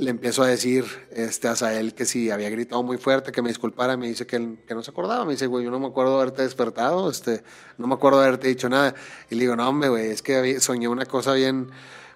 [0.01, 3.49] le empiezo a decir este, a Sael que si había gritado muy fuerte, que me
[3.51, 3.97] disculpara.
[3.97, 5.25] Me dice que, él- que no se acordaba.
[5.27, 7.43] Me dice, güey, yo no me acuerdo de haberte despertado, este,
[7.77, 8.95] no me acuerdo de haberte dicho nada.
[9.29, 11.69] Y le digo, no, hombre, güey, es que soñé una cosa bien,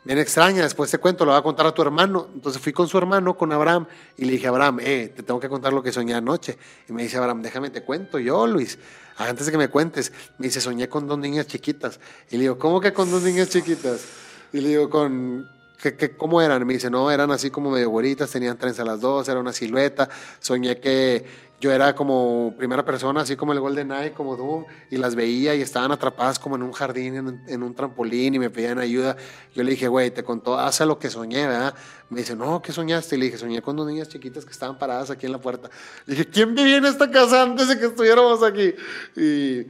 [0.05, 0.63] bien extraña.
[0.63, 2.29] Después te cuento, lo voy a contar a tu hermano.
[2.35, 3.87] Entonces fui con su hermano, con Abraham,
[4.17, 6.57] y le dije, Abraham, eh, te tengo que contar lo que soñé anoche.
[6.89, 8.79] Y me dice, Abraham, déjame te cuento yo, Luis.
[9.19, 12.01] Antes de que me cuentes, me dice, soñé con dos niñas chiquitas.
[12.31, 14.01] Y le digo, ¿cómo que con dos niñas chiquitas?
[14.55, 15.47] Y le digo, con,
[15.93, 16.67] ¿qué, cómo eran?
[16.67, 20.09] Me dice, no, eran así como medio güeritas, tenían trenza las dos, era una silueta.
[20.41, 21.25] Soñé que
[21.61, 25.55] yo era como primera persona, así como el Golden Eye, como tú, y las veía
[25.55, 29.17] y estaban atrapadas como en un jardín, en, en un trampolín, y me pedían ayuda.
[29.55, 31.75] Yo le dije, güey, te contó, haz lo que soñé, ¿verdad?
[32.11, 33.17] Me dice, no, ¿qué soñaste?
[33.17, 35.71] Y le dije, soñé con dos niñas chiquitas que estaban paradas aquí en la puerta.
[36.07, 38.75] Le dije, ¿quién vivía en esta casa antes de que estuviéramos aquí?
[39.17, 39.65] Y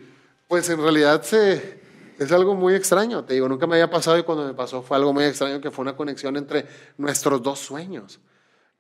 [0.49, 1.84] pues en realidad se,
[2.19, 4.97] es algo muy extraño, te digo, nunca me había pasado y cuando me pasó fue
[4.97, 6.67] algo muy extraño que fue una conexión entre
[6.99, 8.21] nuestros dos sueños.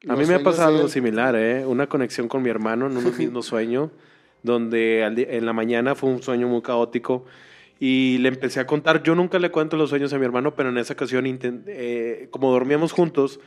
[0.09, 1.65] A mí me ha pasado algo similar, ¿eh?
[1.67, 3.91] Una conexión con mi hermano en un mismo sueño.
[4.43, 7.25] donde en la mañana fue un sueño muy caótico
[7.81, 9.03] y le empecé a contar.
[9.03, 12.53] Yo nunca le cuento los sueños a mi hermano, pero en esa ocasión, eh, como
[12.53, 13.41] dormíamos juntos,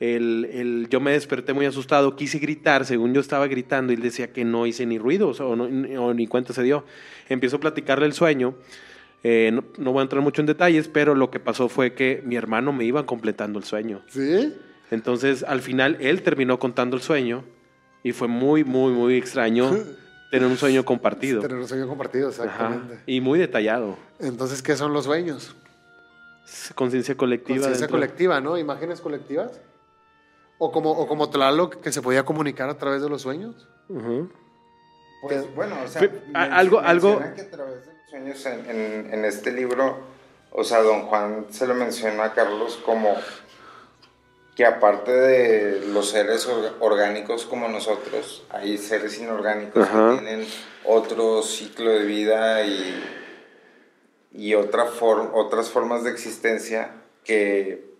[0.00, 4.32] el, yo me desperté muy asustado, quise gritar, según yo estaba gritando, y él decía
[4.32, 6.84] que no hice ni ruido, o, ni cuenta se dio.
[7.28, 8.54] Empiezo a platicarle el sueño,
[9.22, 12.22] eh, no, no, voy a entrar mucho en detalles, pero lo que pasó fue que
[12.24, 14.02] mi hermano me iba completando el sueño.
[14.08, 14.54] ¿Sí?
[14.90, 17.44] Entonces, al final, él terminó contando el sueño,
[18.02, 19.70] y fue muy, muy, muy extraño
[20.30, 21.40] tener un sueño compartido.
[21.40, 23.00] Tener un sueño compartido, exactamente.
[23.06, 23.96] Y muy detallado.
[24.18, 25.54] Entonces, ¿qué son los sueños?
[26.74, 27.58] Conciencia colectiva.
[27.58, 28.58] Conciencia colectiva, ¿no?
[28.58, 29.60] Imágenes colectivas.
[30.58, 33.68] O como, o como Tlaloc, que se podía comunicar a través de los sueños.
[35.22, 37.18] Pues bueno, o sea, algo, algo...
[37.34, 39.96] que a través de sueños en, en, este libro,
[40.50, 43.16] o sea, don Juan se lo menciona a Carlos como
[44.54, 46.46] que aparte de los seres
[46.80, 50.46] orgánicos como nosotros, hay seres inorgánicos que tienen
[50.84, 53.02] otro ciclo de vida y,
[54.34, 54.90] y otra
[55.32, 56.90] otras formas de existencia
[57.24, 57.92] que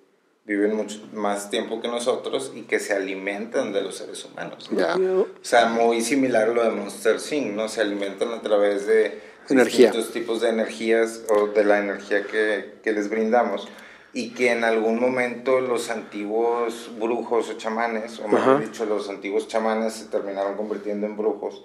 [0.44, 4.68] viven mucho más tiempo que nosotros y que se alimentan de los seres humanos.
[4.70, 7.70] O sea, muy similar a lo de Monster Sing, ¿no?
[7.70, 9.86] Se alimentan a través de Energía.
[9.86, 13.69] distintos tipos de energías o de la energía que, que les brindamos
[14.12, 19.48] y que en algún momento los antiguos brujos o chamanes, o mejor dicho, los antiguos
[19.48, 21.64] chamanes se terminaron convirtiendo en brujos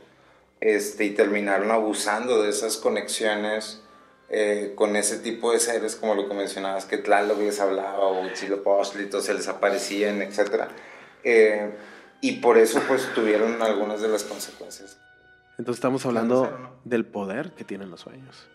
[0.62, 3.82] este, y terminaron abusando de esas conexiones
[4.30, 8.24] eh, con ese tipo de seres, como lo que mencionabas, que Tlaloc les hablaba, o
[8.24, 10.66] Huitzilopochtli, se les aparecían, etc.
[11.24, 11.72] Eh,
[12.22, 14.98] y por eso, pues, tuvieron algunas de las consecuencias.
[15.57, 18.47] Entonces estamos hablando del poder que tienen los sueños.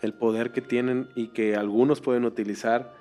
[0.00, 2.94] El poder que tienen y que algunos pueden utilizar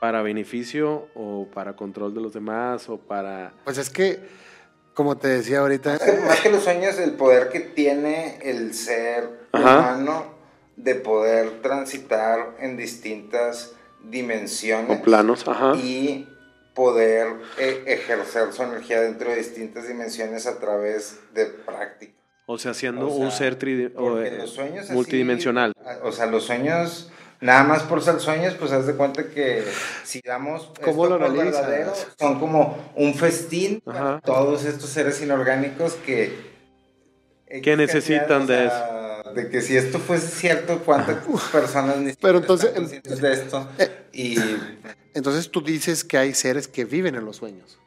[0.00, 3.54] para beneficio o para control de los demás o para...
[3.64, 4.20] Pues es que,
[4.94, 5.98] como te decía ahorita...
[6.26, 10.36] Más que, los sueños, el poder que tiene el ser humano
[10.76, 13.72] de poder transitar en distintas
[14.04, 15.00] dimensiones.
[15.00, 15.74] O planos, ajá.
[15.76, 16.28] Y
[16.74, 22.15] poder eh, ejercer su energía dentro de distintas dimensiones a través de práctica.
[22.46, 23.58] O sea, siendo un ser
[24.90, 25.72] multidimensional.
[26.02, 27.10] o sea, los sueños,
[27.40, 29.64] nada más por ser sueños, pues haz de cuenta que
[30.04, 36.54] si damos ¿Cómo lo verdadero, son como un festín para todos estos seres inorgánicos que...
[37.62, 38.96] Que necesitan de eso
[39.36, 42.72] de que si esto fuese cierto, cuántas personas ni Pero entonces,
[43.20, 43.68] de esto.
[43.78, 44.36] Eh, y
[45.14, 47.78] entonces tú dices que hay seres que viven en los sueños.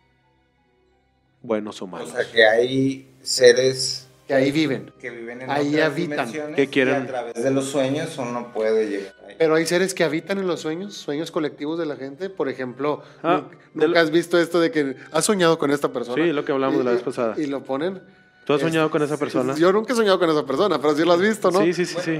[1.41, 2.10] Buenos o malos.
[2.10, 4.91] O sea, que hay seres que ahí viven.
[4.99, 6.31] Que viven en ahí habitan.
[6.56, 6.93] Que quieren.
[6.93, 9.35] a través de los sueños uno puede llegar ahí.
[9.39, 12.30] Pero hay seres que habitan en los sueños, sueños colectivos de la gente.
[12.30, 16.23] Por ejemplo, ah, ¿nunca has visto esto de que has soñado con esta persona?
[16.23, 17.34] Sí, lo que hablamos de la vez pasada.
[17.39, 18.01] Y lo ponen.
[18.49, 19.53] ¿Tú has soñado con esa persona?
[19.53, 21.59] Yo nunca he soñado con esa persona, pero sí lo has visto, ¿no?
[21.59, 21.97] Sí, sí, sí.
[22.03, 22.19] sí.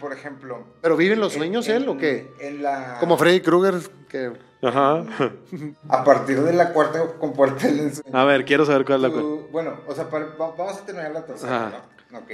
[0.00, 0.64] por ejemplo.
[0.80, 2.28] ¿Pero viven los sueños él o qué?
[2.40, 2.96] En la...
[2.98, 3.74] Como Freddy Krueger,
[4.08, 4.32] que.
[4.62, 5.04] Ajá.
[5.88, 8.18] A partir de la cuarta compuerta del ensueño.
[8.18, 9.46] A ver, quiero saber cuál es la cuarta.
[9.52, 12.18] Bueno, o sea, vamos a terminar la tercera, ¿no?
[12.18, 12.30] Ok.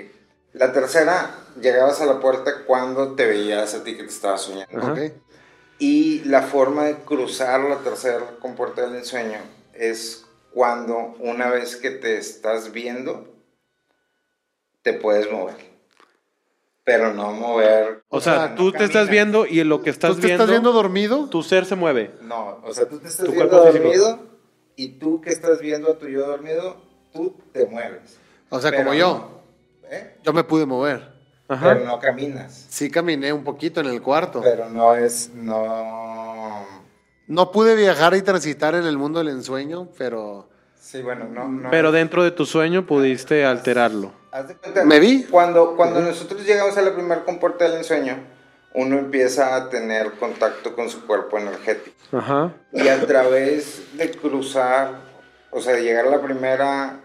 [0.54, 1.30] La tercera,
[1.60, 4.92] llegabas a la puerta cuando te veías a ti que te estabas soñando.
[4.92, 5.12] Ok.
[5.78, 9.40] Y la forma de cruzar la tercera compuerta del ensueño
[9.74, 10.25] es
[10.56, 13.28] cuando una vez que te estás viendo,
[14.80, 15.56] te puedes mover.
[16.82, 18.02] Pero no mover.
[18.08, 20.22] O, sea, tú te estás viendo y en lo que estás viendo.
[20.22, 21.28] ¿Tú te estás viendo dormido?
[21.28, 22.14] Tu ser se mueve.
[22.22, 24.18] No, o sea, tú te estás viendo dormido
[24.76, 26.80] y tú que estás viendo a tu yo dormido,
[27.12, 28.16] tú te mueves.
[28.48, 29.42] O sea, como yo.
[29.90, 30.16] ¿eh?
[30.22, 31.12] Yo me pude mover.
[31.48, 31.74] Ajá.
[31.74, 32.64] Pero no caminas.
[32.70, 34.40] Sí caminé un poquito en el cuarto.
[34.40, 36.25] Pero no es, no...
[37.26, 40.48] No pude viajar y transitar en el mundo del ensueño, pero...
[40.80, 41.68] Sí, bueno, no...
[41.70, 44.12] pero dentro de tu sueño pudiste alterarlo.
[44.84, 45.24] ¿Me vi?
[45.24, 48.18] Cuando, cuando nosotros llegamos a la primera compuerta del ensueño,
[48.74, 51.96] uno empieza a tener contacto con su cuerpo energético.
[52.12, 52.52] Ajá.
[52.72, 55.00] Y a través de cruzar,
[55.50, 57.00] o sea, de llegar a la primera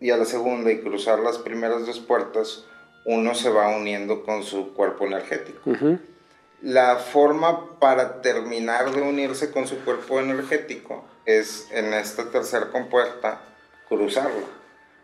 [0.00, 2.64] y a la segunda y cruzar las primeras dos puertas,
[3.04, 5.60] uno se va uniendo con su cuerpo energético.
[6.60, 13.40] La forma para terminar de unirse con su cuerpo energético es en esta tercera compuerta
[13.88, 14.46] cruzarla.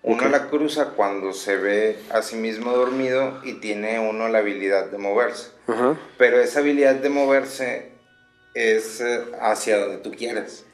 [0.03, 4.87] Uno la cruza cuando se ve a sí mismo dormido y tiene uno la habilidad
[4.87, 5.51] de moverse.
[6.19, 7.93] Pero esa habilidad de moverse
[8.53, 10.67] es eh, hacia donde tú quieres.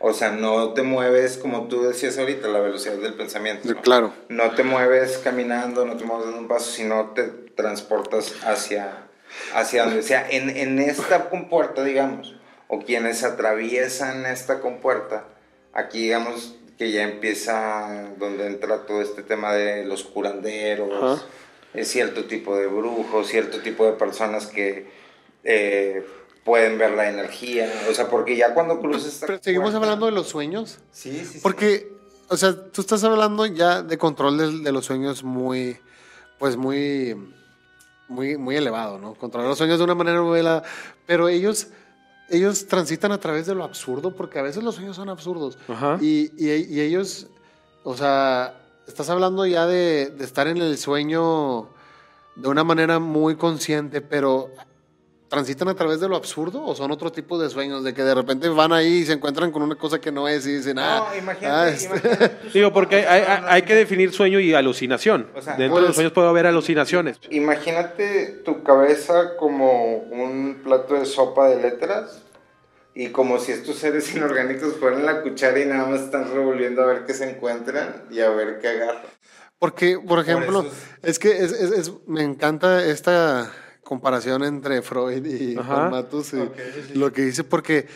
[0.00, 3.68] O sea, no te mueves como tú decías ahorita, la velocidad del pensamiento.
[3.68, 3.80] ¿no?
[3.80, 4.12] Claro.
[4.28, 9.06] No te mueves caminando, no te mueves dando un paso, sino te transportas hacia,
[9.54, 10.26] hacia donde sea.
[10.30, 12.34] En, en esta compuerta, digamos,
[12.68, 15.24] o quienes atraviesan esta compuerta,
[15.72, 21.24] aquí digamos que ya empieza, donde entra todo este tema de los curanderos,
[21.72, 24.88] es cierto tipo de brujos, cierto tipo de personas que
[25.44, 26.04] eh,
[26.44, 29.18] pueden ver la energía, o sea, porque ya cuando cruzas...
[29.20, 30.78] Pero seguimos hablando de los sueños.
[30.90, 31.92] Sí, sí, Porque,
[32.28, 35.78] o sea, tú estás hablando ya de control de, de los sueños muy,
[36.38, 37.16] pues muy,
[38.08, 39.14] muy, muy elevado, ¿no?
[39.14, 40.62] Controlar los sueños de una manera muy elevada,
[41.06, 41.68] pero ellos
[42.30, 45.58] ellos transitan a través de lo absurdo, porque a veces los sueños son absurdos.
[45.68, 45.98] Ajá.
[46.00, 47.26] Y, y- y ellos,
[47.82, 48.54] o sea,
[48.88, 51.68] estás hablando ya de, de estar en el sueño
[52.34, 54.50] de una manera muy consciente, pero
[55.34, 58.14] transitan a través de lo absurdo o son otro tipo de sueños, de que de
[58.14, 61.08] repente van ahí y se encuentran con una cosa que no es y dicen, ah,
[61.10, 65.28] No, imagínate, ah, este- imagínate Digo, porque hay, hay- hay que definir sueño y alucinación.
[65.34, 67.18] O sea, Dentro de los pues- sueños puede haber alucinaciones.
[67.30, 72.20] Imagínate tu cabeza como un plato de sopa de letras
[72.94, 76.86] y como si estos seres inorgánicos fueran la cuchara y nada más están revolviendo a
[76.86, 79.02] ver qué se encuentran y a ver qué agarran.
[79.58, 80.70] Porque, por ejemplo, eso
[81.02, 83.50] es que es, es- es- me encanta esta
[83.84, 85.54] comparación entre Freud y.
[85.54, 87.86] Juan Matus y lo que dice, porque,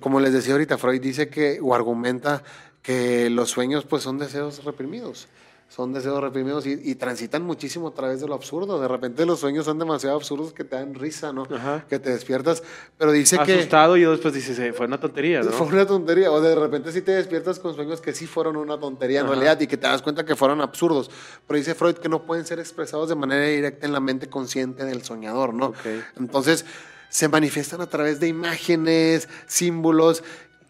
[0.00, 2.44] como les decía ahorita, Freud dice que, o argumenta
[2.82, 5.26] que los sueños pues son deseos reprimidos.
[5.68, 8.80] Son deseos reprimidos y, y transitan muchísimo a través de lo absurdo.
[8.80, 11.46] De repente los sueños son demasiado absurdos que te dan risa, ¿no?
[11.52, 11.84] Ajá.
[11.88, 12.62] Que te despiertas.
[12.96, 13.54] Pero dice que...
[13.54, 15.50] Asustado y después dices, eh, fue una tontería, ¿no?
[15.50, 16.30] Fue una tontería.
[16.30, 19.34] O de repente sí te despiertas con sueños que sí fueron una tontería en Ajá.
[19.34, 21.10] realidad y que te das cuenta que fueron absurdos.
[21.46, 24.84] Pero dice Freud que no pueden ser expresados de manera directa en la mente consciente
[24.84, 25.66] del soñador, ¿no?
[25.66, 25.76] Ok.
[26.16, 26.64] Entonces
[27.08, 30.22] se manifiestan a través de imágenes, símbolos,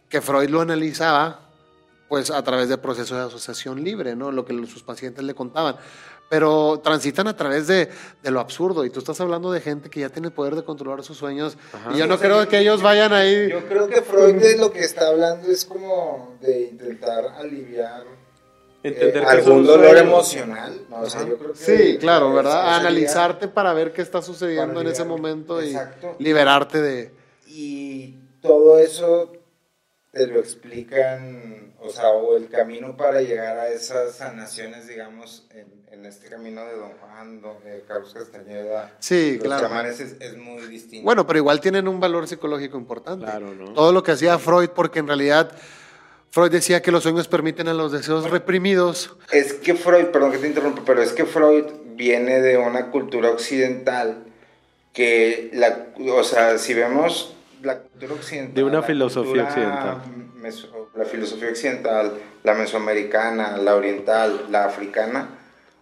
[0.08, 1.45] que Freud lo analizaba
[2.08, 4.30] pues a través del proceso de asociación libre, ¿no?
[4.32, 5.76] Lo que sus pacientes le contaban.
[6.28, 7.88] Pero transitan a través de,
[8.22, 8.84] de lo absurdo.
[8.84, 11.56] Y tú estás hablando de gente que ya tiene poder de controlar sus sueños.
[11.94, 13.48] Y yo no O sea, creo yo- que ellos vayan ahí.
[13.50, 18.04] Yo creo que Freud de lo que está hablando es como de intentar aliviar
[18.82, 20.02] Entender eh, que algún dolor sueños.
[20.02, 20.80] emocional.
[20.90, 21.00] ¿no?
[21.00, 22.74] O sea, yo creo que Sí, claro, ¿verdad?
[22.76, 25.76] Analizarte para ver qué está sucediendo en ese momento y
[26.18, 27.12] liberarte de...
[27.46, 29.32] Y todo eso
[30.12, 35.66] te lo explican, o sea, o el camino para llegar a esas sanaciones, digamos, en,
[35.92, 38.94] en este camino de Don Juan, don- de Carlos Castañeda.
[38.98, 39.68] Sí, los claro.
[39.68, 41.04] chamanes es, es muy distinto.
[41.04, 43.24] Bueno, pero igual tienen un valor psicológico importante.
[43.26, 43.72] Claro, ¿no?
[43.72, 45.52] Todo lo que hacía Freud, porque en realidad
[46.30, 49.16] Freud decía que los sueños permiten a los deseos reprimidos.
[49.30, 53.30] Es que Freud, perdón que te interrumpa, pero es que Freud viene de una cultura
[53.30, 54.24] occidental
[54.92, 58.54] que, la, o sea, si vemos la cultura occidental...
[58.54, 60.25] De una filosofía cultura occidental.
[60.94, 62.12] La filosofía occidental,
[62.42, 65.28] la mesoamericana, la oriental, la africana,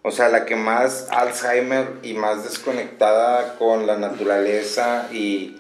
[0.03, 5.57] o sea, la que más Alzheimer y más desconectada con la naturaleza y,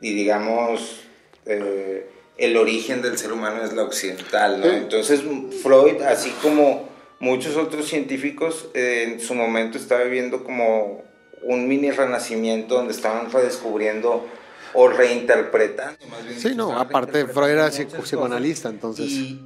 [0.00, 1.04] y digamos,
[1.46, 4.66] eh, el origen del ser humano es la occidental, ¿no?
[4.66, 5.22] Entonces,
[5.62, 6.88] Freud, así como
[7.20, 11.04] muchos otros científicos, eh, en su momento estaba viviendo como
[11.42, 14.26] un mini renacimiento donde estaban redescubriendo
[14.74, 16.38] o reinterpretando, más bien.
[16.38, 19.06] Sí, no, aparte Freud era psicoanalista, entonces.
[19.10, 19.40] Y,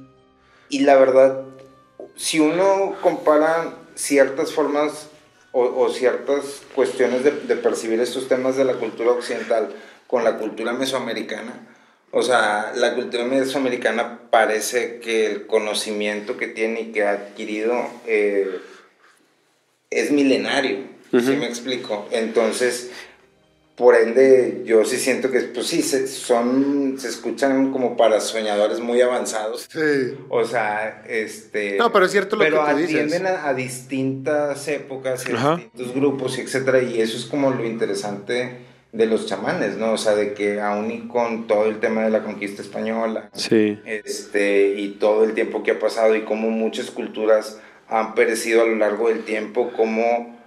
[0.69, 1.43] y la verdad,
[2.15, 5.07] si uno compara ciertas formas
[5.51, 9.73] o, o ciertas cuestiones de, de percibir estos temas de la cultura occidental
[10.07, 11.67] con la cultura mesoamericana,
[12.11, 17.75] o sea, la cultura mesoamericana parece que el conocimiento que tiene y que ha adquirido
[18.07, 18.59] eh,
[19.91, 20.79] es milenario,
[21.11, 21.31] ¿sí Ujú.
[21.33, 22.07] me explico?
[22.11, 22.89] Entonces,
[23.79, 28.81] por ende, yo sí siento que, pues sí, se, son, se escuchan como para soñadores
[28.81, 29.69] muy avanzados.
[29.71, 30.17] Sí.
[30.27, 31.77] O sea, este...
[31.77, 32.95] No, pero es cierto lo pero que tú dices.
[32.95, 35.55] atienden a, a distintas épocas y a Ajá.
[35.55, 38.57] distintos grupos, y etcétera, y eso es como lo interesante
[38.91, 39.93] de los chamanes, ¿no?
[39.93, 43.79] O sea, de que aún y con todo el tema de la conquista española, Sí.
[43.85, 48.65] este, y todo el tiempo que ha pasado y cómo muchas culturas han perecido a
[48.65, 50.37] lo largo del tiempo, cómo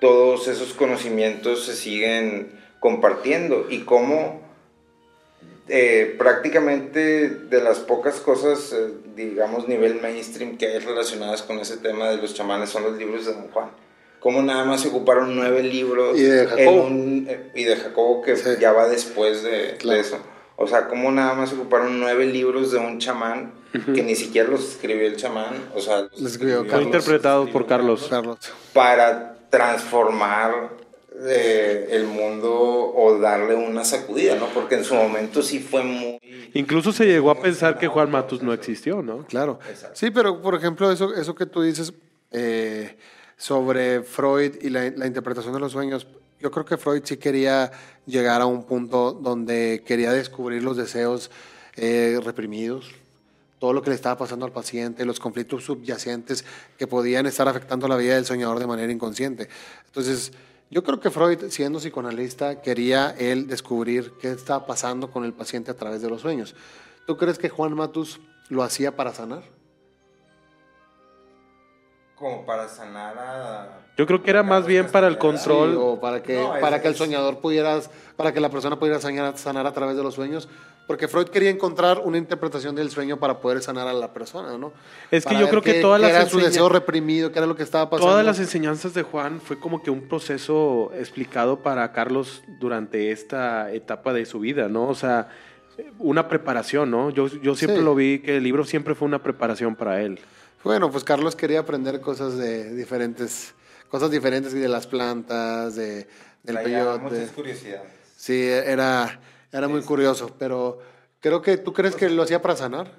[0.00, 4.40] todos esos conocimientos se siguen compartiendo y cómo
[5.68, 11.76] eh, prácticamente de las pocas cosas, eh, digamos, nivel mainstream que hay relacionadas con ese
[11.76, 13.70] tema de los chamanes son los libros de Don Juan.
[14.18, 16.82] Cómo nada más se ocuparon nueve libros Y de en Jacobo.
[16.86, 18.50] un- eh, y de Jacobo que Sí.
[18.60, 20.00] ya va después de, de Claro.
[20.00, 20.18] eso.
[20.56, 23.52] O sea, cómo nada más ocuparon nueve libros de un chamán
[23.94, 25.54] que ni siquiera los escribió el chamán.
[25.74, 26.86] O sea, los escribió Fue Carlos.
[26.86, 28.08] interpretado por Carlos.
[28.10, 28.38] Carlos.
[28.74, 30.70] Para transformar
[31.28, 34.46] eh, el mundo o darle una sacudida, ¿no?
[34.46, 36.18] Porque en su momento sí fue muy...
[36.54, 39.26] Incluso se llegó a pensar que Juan Matus no existió, ¿no?
[39.26, 39.58] Claro.
[39.68, 39.96] Exacto.
[39.96, 41.92] Sí, pero por ejemplo, eso, eso que tú dices
[42.30, 42.96] eh,
[43.36, 46.06] sobre Freud y la, la interpretación de los sueños,
[46.40, 47.70] yo creo que Freud sí quería
[48.06, 51.30] llegar a un punto donde quería descubrir los deseos
[51.76, 52.90] eh, reprimidos,
[53.58, 56.44] todo lo que le estaba pasando al paciente, los conflictos subyacentes
[56.78, 59.48] que podían estar afectando la vida del soñador de manera inconsciente.
[59.86, 60.32] Entonces,
[60.70, 65.72] yo creo que Freud, siendo psicoanalista, quería él descubrir qué estaba pasando con el paciente
[65.72, 66.54] a través de los sueños.
[67.06, 69.42] ¿Tú crees que Juan Matus lo hacía para sanar?
[72.20, 73.68] Como para sanar a...
[73.96, 75.70] Yo creo que era más bien para el control.
[75.72, 77.80] Sí, o para que, No, es- para que el es- soñador pudiera,
[78.16, 80.46] para que la persona pudiera sanar, sanar a través de los sueños.
[80.86, 84.72] Porque Freud quería encontrar una interpretación del sueño para poder sanar a la persona, ¿no?
[85.10, 87.32] Es que Para yo creo que qué- todas qué las era su enseña- deseo reprimido,
[87.32, 88.10] qué era lo que estaba pasando.
[88.12, 93.72] Todas las enseñanzas de Juan fue como que un proceso explicado para Carlos durante esta
[93.72, 94.88] etapa de su vida, ¿no?
[94.88, 95.28] O sea,
[95.98, 97.08] una preparación, ¿no?
[97.08, 97.84] Yo, yo siempre Sí.
[97.84, 100.18] lo vi que el libro siempre fue una preparación para él.
[100.64, 103.54] Bueno, pues Carlos quería aprender cosas de diferentes,
[103.88, 106.06] cosas diferentes y de las plantas, de,
[106.42, 106.98] del Traía peyote.
[107.00, 107.90] muchas curiosidades.
[108.16, 109.20] Sí, era,
[109.52, 110.78] era muy curioso, pero
[111.20, 112.92] creo que tú crees que lo hacía para sanar.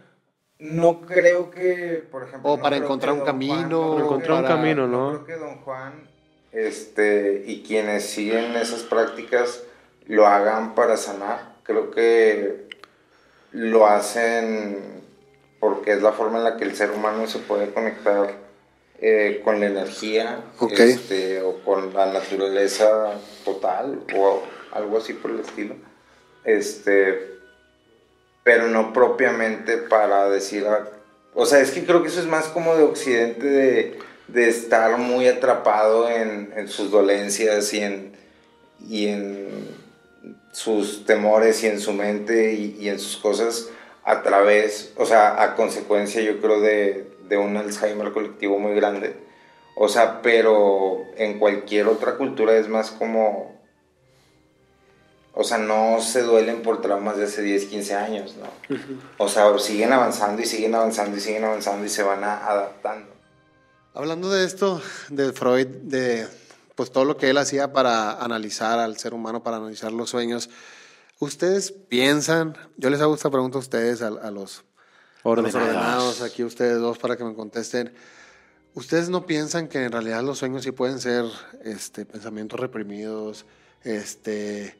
[0.57, 2.51] No creo que, por ejemplo...
[2.51, 5.23] O no para encontrar un don Juan- camino, no creo Encontrar un camino, ¿no?
[5.23, 5.93] creo que don Juan
[6.51, 9.61] este, y quienes siguen esas prácticas
[10.07, 11.55] lo hagan para sanar.
[11.63, 12.67] Creo que
[13.51, 15.01] lo hacen
[15.61, 18.33] porque es la forma en la que el ser humano se puede conectar
[18.99, 20.73] eh, con la energía Ok.
[20.79, 23.13] este, o con la naturaleza
[23.45, 24.43] total o
[24.73, 25.75] algo así por el estilo.
[26.43, 27.37] Este,
[28.43, 30.87] pero no propiamente para decir, ah,
[31.33, 34.97] o sea, es que creo que eso es más como de Occidente, de, de estar
[34.97, 38.15] muy atrapado en, en sus dolencias y en,
[38.89, 39.67] y en
[40.51, 43.69] sus temores y en su mente y, y en sus cosas
[44.03, 49.15] a través, o sea, a consecuencia yo creo de, de un Alzheimer colectivo muy grande.
[49.75, 53.59] O sea, pero en cualquier otra cultura es más como,
[55.33, 58.77] o sea, no se duelen por traumas de hace 10, 15 años, ¿no?
[59.17, 63.09] O sea, siguen avanzando y siguen avanzando y siguen avanzando y se van a- adaptando.
[63.93, 66.27] Hablando de esto, de Freud, de
[66.75, 70.49] pues todo lo que él hacía para analizar al ser humano, para analizar los sueños,
[71.21, 74.63] ¿ustedes piensan, yo les hago esta pregunta a ustedes, a, a los, a los
[75.23, 75.55] Ordenados.
[75.55, 77.93] ordenados, aquí ustedes dos para que me contesten,
[78.73, 81.25] ¿ustedes no piensan que en realidad los sueños sí pueden ser
[81.63, 83.45] este, pensamientos reprimidos?
[83.83, 84.75] Este,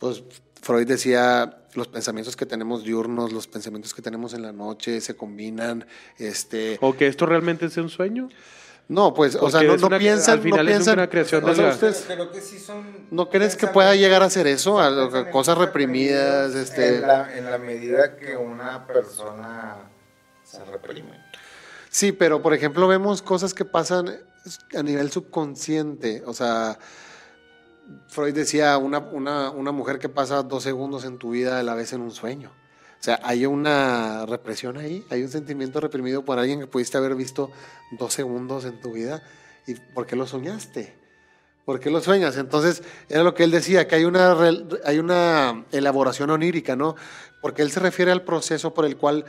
[0.00, 0.24] pues
[0.60, 5.14] Freud decía, los pensamientos que tenemos diurnos, los pensamientos que tenemos en la noche se
[5.14, 5.86] combinan,
[6.18, 8.28] este, ¿O que esto realmente es un sueño?
[8.88, 11.08] No, pues, o sea, no, es no una- piensan, al final no es piensan, una
[11.10, 13.06] creación o de sea, la- ustedes, Creo que sí son...
[13.10, 14.80] ¿no crees que pueda llegar a hacer eso?
[14.80, 19.76] A cosas reprimidas, este, En la, en la medida que una persona
[20.42, 21.22] se reprime.
[21.90, 24.16] sí, pero por ejemplo vemos cosas que pasan
[24.74, 26.78] a nivel subconsciente, o sea,
[28.08, 31.74] Freud decía una, una, una mujer que pasa dos segundos en tu vida a la
[31.74, 32.50] vez en un sueño.
[33.00, 37.14] O sea, hay una represión ahí, hay un sentimiento reprimido por alguien que pudiste haber
[37.14, 37.50] visto
[37.92, 39.22] dos segundos en tu vida.
[39.66, 40.94] ¿Y por qué lo soñaste?
[41.64, 42.38] ¿Por qué lo sueñas?
[42.38, 44.34] Entonces, era lo que él decía, que hay una,
[44.86, 46.96] hay una elaboración onírica, ¿no?
[47.42, 49.26] Porque él se refiere al proceso por el cual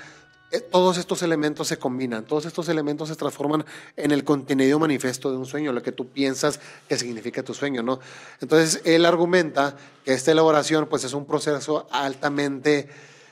[0.52, 3.66] eh, todos estos elementos se combinan, todos estos elementos se transforman
[3.98, 7.84] en el contenido manifiesto de un sueño, lo que tú piensas que significa tu sueño,
[7.84, 8.00] ¿no?
[8.42, 12.88] Entonces, él argumenta que esta elaboración, pues, es un proceso altamente,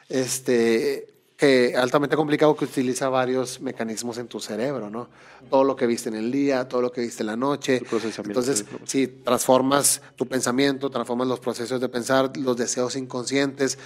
[0.10, 1.08] este,
[1.38, 5.08] que altamente complicado que utiliza varios mecanismos en tu cerebro, ¿no?
[5.52, 7.82] Todo lo que viste en el día, todo lo que viste en la noche.
[8.26, 13.78] Entonces, sí, transformas tu pensamiento, transformas los procesos de pensar, los deseos inconscientes,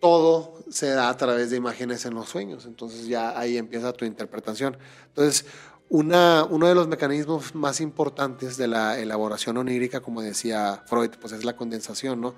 [0.00, 2.66] todo se da a través de imágenes en los sueños.
[2.66, 4.76] Entonces ya ahí empieza tu interpretación.
[5.08, 5.44] Entonces,
[5.88, 11.32] una, uno de los mecanismos más importantes de la elaboración onírica, como decía Freud, pues
[11.32, 12.34] es la condensación, ¿no?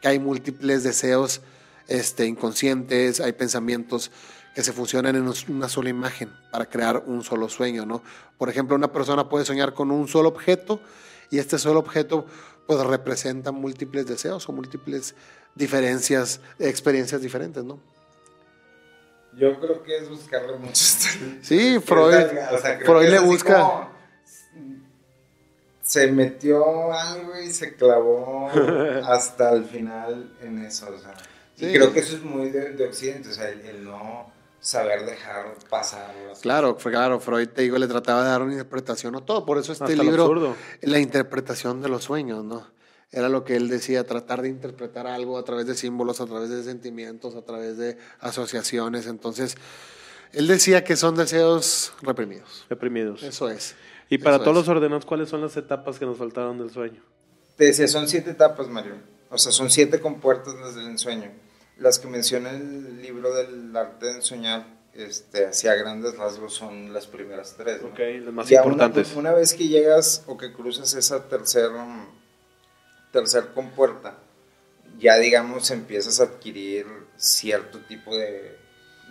[0.00, 1.40] Que hay múltiples deseos
[1.88, 4.10] este, inconscientes, hay pensamientos
[4.54, 8.02] que se funcionan en una sola imagen para crear un solo sueño, ¿no?
[8.38, 10.80] Por ejemplo, una persona puede soñar con un solo objeto
[11.30, 12.26] y este solo objeto
[12.66, 15.14] pues representa múltiples deseos o múltiples
[15.54, 17.78] diferencias, experiencias diferentes, ¿no?
[19.36, 20.72] Yo creo que es buscarle mucho.
[21.42, 22.14] Sí, Freud,
[22.52, 23.60] O sea, creo Freud le busca.
[23.60, 23.90] como,
[25.80, 28.50] Se metió algo y se clavó
[29.04, 30.88] hasta el final en eso.
[30.92, 31.14] O sea,
[31.58, 31.66] Sí.
[31.66, 35.04] Y creo que eso es muy de, de Occidente, o sea, el, el no saber
[35.06, 36.14] dejar pasar.
[36.28, 39.44] las Claro, fue claro, Freud te digo, le trataba de dar una interpretación a todo,
[39.44, 40.56] por eso este Hasta libro, absurdo.
[40.82, 42.66] la interpretación de los sueños, ¿no?
[43.10, 46.50] Era lo que él decía, tratar de interpretar algo a través de símbolos, a través
[46.50, 49.06] de sentimientos, a través de asociaciones.
[49.06, 49.56] Entonces,
[50.32, 52.66] él decía que son deseos reprimidos.
[52.68, 53.22] Reprimidos.
[53.22, 53.74] Eso es.
[54.10, 54.66] Y para Eso todos es.
[54.66, 57.02] los ordenados, ¿cuáles son las etapas que nos faltaron del sueño?
[57.56, 58.96] Te decía, son siete etapas, Mario.
[59.30, 61.30] O sea, son siete compuertas las del ensueño.
[61.78, 67.06] Las que menciona el libro del arte de ensoñar, este, hacia grandes rasgos son las
[67.06, 67.80] primeras tres.
[67.82, 67.88] ¿no?
[67.88, 69.10] Ok, las más Ya importantes.
[69.12, 71.70] Una, una vez que llegas o que cruzas esa tercer,
[73.12, 74.14] tercer compuerta,
[74.98, 76.86] ya digamos empiezas a adquirir
[77.16, 78.56] cierto tipo de,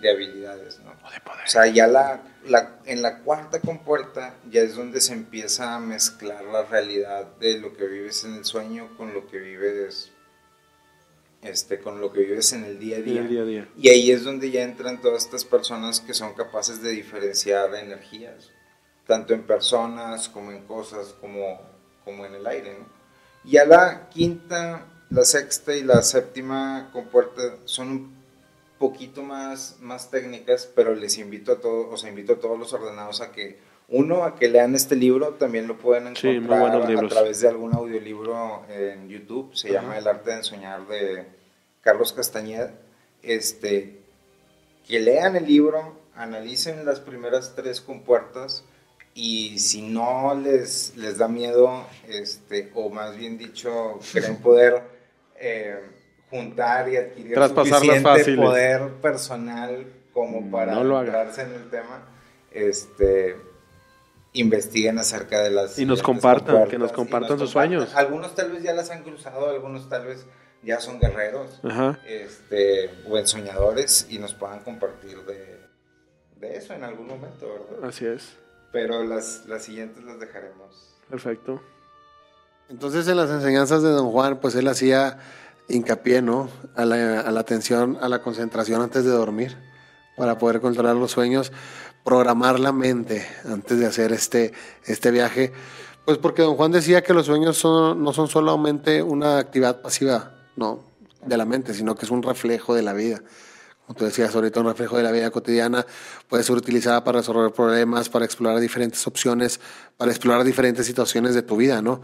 [0.01, 0.91] de habilidades, ¿no?
[1.05, 1.45] O de poder.
[1.45, 5.79] O sea, ya la, la- en la cuarta compuerta ya es donde se empieza a
[5.79, 10.11] mezclar la realidad de lo que vives en el sueño con lo que vives,
[11.41, 13.21] este, con lo que vives en el día a día.
[13.23, 13.69] día a día.
[13.77, 18.51] Y ahí es donde ya entran todas estas personas que son capaces de diferenciar energías,
[19.05, 21.61] tanto en personas como en cosas, como,
[22.03, 22.77] como en el aire.
[22.79, 22.85] ¿no?
[23.43, 28.17] Ya la quinta, la sexta y la séptima compuerta son un
[28.77, 32.73] poquito más, más técnicas, pero les invito a todos, o sea, invito a todos los
[32.73, 33.59] ordenados a que,
[33.89, 38.65] uno, a que lean este libro, también lo pueden encontrar a través de algún audiolibro
[38.69, 41.25] en YouTube, se llama El arte de ensoñar de
[41.81, 42.73] Carlos Castañeda,
[43.23, 44.01] este,
[44.85, 48.65] que lean el libro, analicen las primeras tres compuertas
[49.13, 54.81] y si no les, les da miedo, este, o más bien dicho, creen poder
[55.39, 55.79] eh,
[56.29, 58.39] juntar y adquirir suficiente fáciles.
[58.39, 62.05] poder personal como para No en el tema,
[62.51, 63.35] este,
[64.39, 67.71] investiguen acerca de las Y nos compartan, compuertas que nos compartan sus compartan.
[67.79, 67.95] sueños.
[67.95, 70.25] Algunos tal vez ya las han cruzado, algunos tal vez
[70.63, 71.99] ya son guerreros Ajá.
[72.07, 75.59] este, o ensoñadores y nos puedan compartir de,
[76.39, 77.89] de eso en algún momento, ¿verdad?
[77.89, 78.33] Así es.
[78.71, 80.95] Pero las, las siguientes las dejaremos.
[81.09, 81.61] Perfecto.
[82.69, 85.19] Entonces en las enseñanzas de don Juan, pues él hacía
[85.69, 86.49] hincapié, ¿no?
[86.75, 89.57] A la, a la atención, a la concentración antes de dormir,
[90.17, 91.51] para poder controlar los sueños,
[92.07, 94.53] programar la mente antes de hacer este,
[94.85, 95.51] este viaje.
[96.05, 100.31] Pues porque don Juan decía que los sueños son, no son solamente una actividad pasiva,
[100.55, 100.85] no,
[101.25, 103.21] de la mente, sino que es un reflejo de la vida.
[103.85, 105.85] Como tú decías ahorita, un reflejo de la vida cotidiana
[106.29, 109.59] puede ser utilizada para resolver problemas, para explorar diferentes opciones,
[109.97, 112.01] para explorar diferentes situaciones de tu vida, ¿no?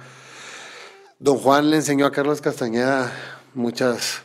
[1.17, 3.09] Don Juan le enseñó a Carlos Castañeda
[3.53, 4.23] muchas,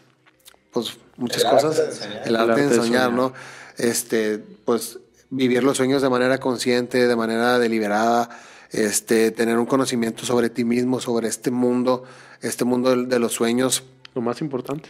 [0.73, 1.77] pues, muchas El arte cosas.
[1.77, 2.11] de enseñar.
[2.11, 3.13] El arte El de arte de enseñar, soñar.
[3.13, 3.33] ¿no?
[3.77, 4.99] Este, pues,
[5.31, 8.29] vivir los sueños de manera consciente, de manera deliberada,
[8.71, 12.05] este, tener un conocimiento sobre ti mismo, sobre este mundo,
[12.43, 13.83] este mundo de, de los sueños.
[14.15, 14.89] Lo más importante.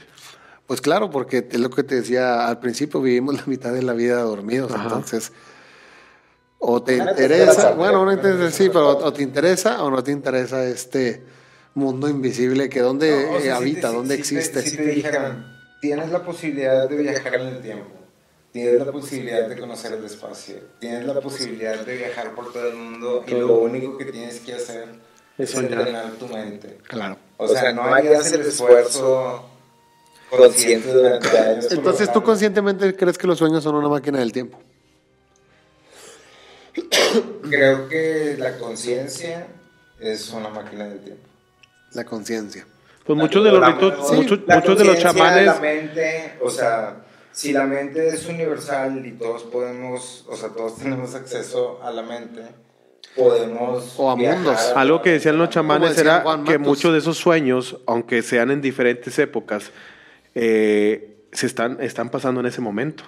[0.66, 3.94] Pues claro, porque es lo que te decía al principio, vivimos la mitad de la
[3.94, 4.85] vida dormidos, Ajá.
[4.85, 5.32] entonces
[6.60, 10.10] o te Una interesa, bueno, no interesa, sí, pero o te interesa o no te
[10.10, 11.23] interesa este
[11.74, 14.62] mundo invisible que dónde No, o sea, si habita, te- dónde si- si te- existe.
[14.70, 15.47] Si te dijeran,
[15.81, 17.86] tienes la posibilidad de viajar en el tiempo,
[18.53, 22.75] tienes la posibilidad de conocer el espacio, tienes la posibilidad de viajar por todo el
[22.77, 24.89] mundo y lo único que tienes que hacer
[25.37, 26.79] Es es entrenar tu mente.
[26.89, 27.16] Claro.
[27.37, 29.49] O sea, no harías el esfuerzo
[30.31, 31.69] consciente durante años.
[31.70, 34.59] Entonces tú conscientemente crees que los sueños son una máquina del tiempo.
[37.49, 39.47] Creo que la conciencia
[40.01, 41.23] es una máquina del tiempo.
[41.93, 42.66] La conciencia.
[43.05, 45.47] Pues muchos de los La- ritos, sí, muchos, la muchos de los conciencia, chamanes.
[45.47, 46.97] La mente, o sea,
[47.39, 52.02] si la mente es universal y todos podemos, o sea, todos tenemos acceso a la
[52.02, 52.43] mente,
[53.15, 53.94] podemos.
[53.97, 54.73] O a viajar mundos.
[54.74, 58.60] Algo que decían los chamanes decía era que muchos de esos sueños, aunque sean en
[58.60, 59.70] diferentes épocas,
[60.35, 63.05] eh, se están, están pasando en ese momento.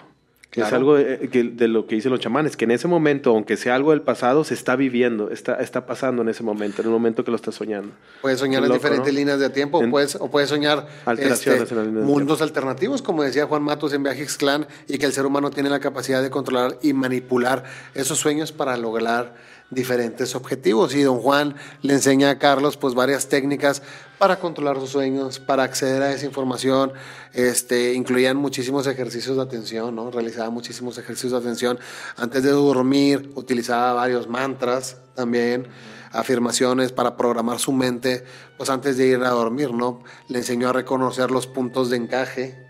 [0.51, 3.31] Que Es algo de, que- de lo que dicen los chamanes, que en ese momento,
[3.31, 6.89] aunque sea algo del pasado, se está viviendo, está, está pasando en ese momento, en
[6.89, 7.93] el momento que lo estás soñando.
[8.21, 9.19] Puedes soñar en diferentes ¿no?
[9.21, 13.01] líneas de tiempo, o En- puedes, o puedes soñar Alteraciones este, en de mundos alternativos,
[13.01, 16.21] como decía Juan Matos en Viaje Clan, y que el ser humano tiene la capacidad
[16.21, 17.63] de controlar y manipular
[17.95, 19.35] esos sueños para lograr
[19.71, 20.95] diferentes objetivos.
[20.95, 23.83] Y don Juan le enseña a Carlos pues varias técnicas
[24.19, 26.93] para controlar sus sueños, para acceder a esa información.
[27.33, 30.11] Este, incluían muchísimos ejercicios de atención, ¿no?
[30.11, 31.79] Realizaba muchísimos ejercicios de atención
[32.17, 35.69] antes de dormir, utilizaba varios mantras también
[36.13, 38.25] afirmaciones para programar su mente,
[38.57, 40.03] pues antes de ir a dormir, ¿no?
[40.29, 42.70] Le enseñó a reconocer los puntos de encaje,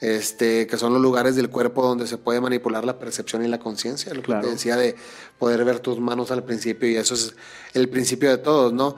[0.00, 3.58] este, que son los lugares del cuerpo donde se puede manipular la percepción y la
[3.58, 4.42] conciencia, lo Claro.
[4.42, 4.94] que te decía de
[5.38, 7.34] poder ver tus manos al principio, y eso es
[7.74, 8.96] el principio de todos, ¿no?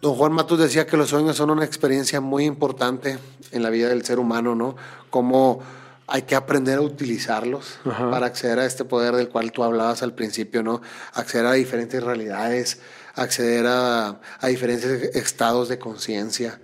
[0.00, 3.18] Don Juan Matus decía que los sueños son una experiencia muy importante
[3.50, 4.76] en la vida del ser humano, ¿no?
[5.10, 5.60] Como
[6.06, 8.10] hay que aprender a utilizarlos Ajá.
[8.10, 10.80] para acceder a este poder del cual tú hablabas al principio, ¿no?
[11.14, 12.78] Acceder a diferentes realidades,
[13.14, 16.60] acceder a, a diferentes estados de conciencia.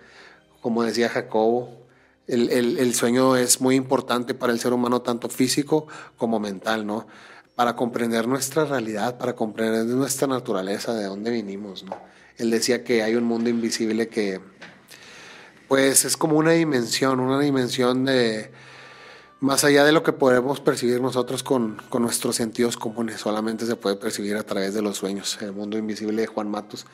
[0.62, 1.84] Como decía Jacobo,
[2.26, 5.86] el, el- sueño es muy importante para el ser humano, tanto físico
[6.16, 7.06] como mental, ¿no?
[7.55, 11.96] Para comprender nuestra realidad, para comprender nuestra naturaleza, de dónde vinimos, ¿no?
[12.36, 14.40] Él decía que hay un mundo invisible que,
[15.68, 18.51] pues, es como una dimensión, una dimensión de
[19.40, 23.76] más allá de lo que podemos percibir nosotros con, con, nuestros sentidos comunes, solamente se
[23.76, 26.86] puede percibir a través de los sueños, el mundo invisible de Juan Matos.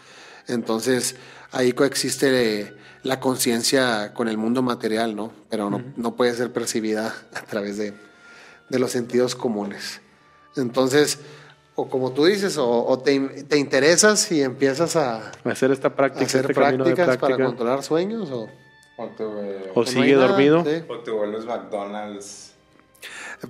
[0.48, 1.14] Entonces,
[1.52, 5.32] ahí coexiste la conciencia con el mundo material, ¿no?
[5.48, 7.94] Pero no, no, puede ser percibida a través de,
[8.68, 10.00] de, los sentidos comunes.
[10.56, 11.18] Entonces,
[11.74, 16.42] o como tú dices, o, te, te, interesas y empiezas a hacer esta práctica, hacer
[16.42, 18.48] este prácticas para controlar sueños, o,
[19.74, 22.52] o, sigue dormido, o te vuelves McDonald's.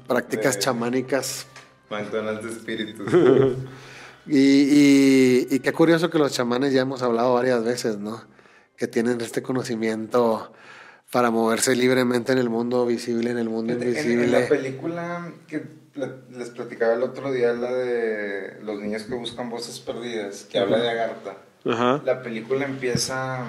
[0.07, 1.47] Prácticas chamánicas.
[1.91, 3.13] McDonald's de espíritus.
[4.29, 8.23] y, y, qué curioso que los chamanes ya hemos hablado varias veces, ¿no?
[8.81, 10.55] Que tienen este conocimiento
[11.12, 14.24] para moverse libremente en el mundo visible, en el mundo invisible.
[14.24, 15.62] En, la película que
[16.31, 20.78] les platicaba el otro día, la de los niños que buscan voces perdidas, que habla
[20.78, 21.36] de Agartha.
[22.07, 23.44] La película empieza,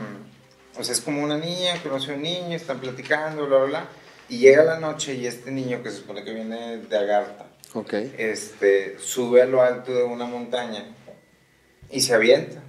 [0.77, 3.85] o sea, es como una niña, conoce a un niño, están platicando, bla, bla, bla,
[4.27, 8.13] y llega la noche y este niño que se supone que viene de Agartha, okay.
[8.17, 10.83] este, sube a lo alto de una montaña
[11.89, 12.61] y se avienta.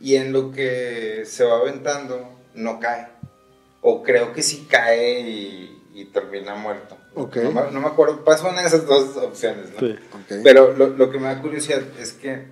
[0.00, 3.08] Y en lo que se va aventando, no cae.
[3.82, 5.76] O creo que sí cae y,
[6.12, 6.96] termina muerto.
[7.14, 7.44] Okay.
[7.44, 9.70] No, me, acuerdo, pasan esas dos opciones.
[9.70, 9.88] ¿no?
[10.42, 12.46] Pero lo, lo, que me da curiosidad es que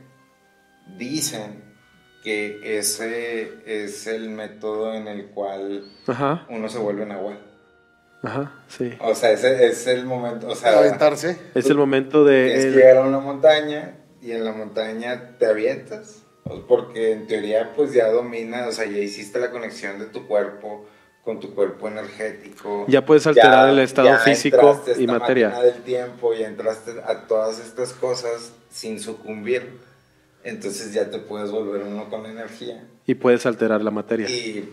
[0.99, 1.65] dicen
[2.23, 5.91] que ese es el método en el cual
[6.51, 7.39] uno se vuelve en agua.
[8.23, 8.93] Ajá, sí.
[9.01, 10.79] O sea, ese es el momento, o sea...
[10.79, 11.39] Aventarse.
[11.55, 12.57] Es el momento de...
[12.57, 16.25] Es llegar a una montaña y en la montaña te avientas.
[16.67, 20.87] Porque en teoría pues ya domina, o sea, ya hiciste la conexión de tu cuerpo
[21.29, 22.87] con tu cuerpo energético.
[22.89, 25.51] Ya puedes alterar el estado físico y materia.
[25.61, 29.79] del tiempo y entraste a todas estas cosas sin sucumbir.
[30.43, 32.83] Entonces ya te puedes volver uno con energía.
[33.05, 34.29] Y puedes alterar la materia.
[34.31, 34.73] Y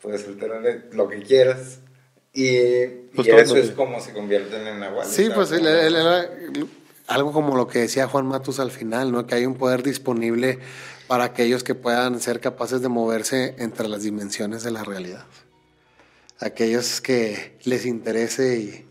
[0.00, 0.62] puedes alterar
[0.92, 1.80] lo que quieras.
[2.32, 5.04] Y, pues eso es como se convierten en agua.
[5.04, 6.30] Sí, pues él, era
[7.08, 9.26] algo como lo que decía Juan Matus al final, ¿no?
[9.26, 10.60] Que hay un poder disponible
[11.06, 15.24] para aquellos que puedan ser capaces de moverse entre las dimensiones de la realidad.
[16.38, 18.86] Aquellos que les interese y,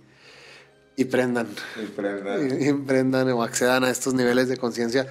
[0.96, 1.48] y prendan.
[1.82, 2.62] Y prendan.
[2.62, 5.08] Y, prendan o accedan a estos niveles de conciencia.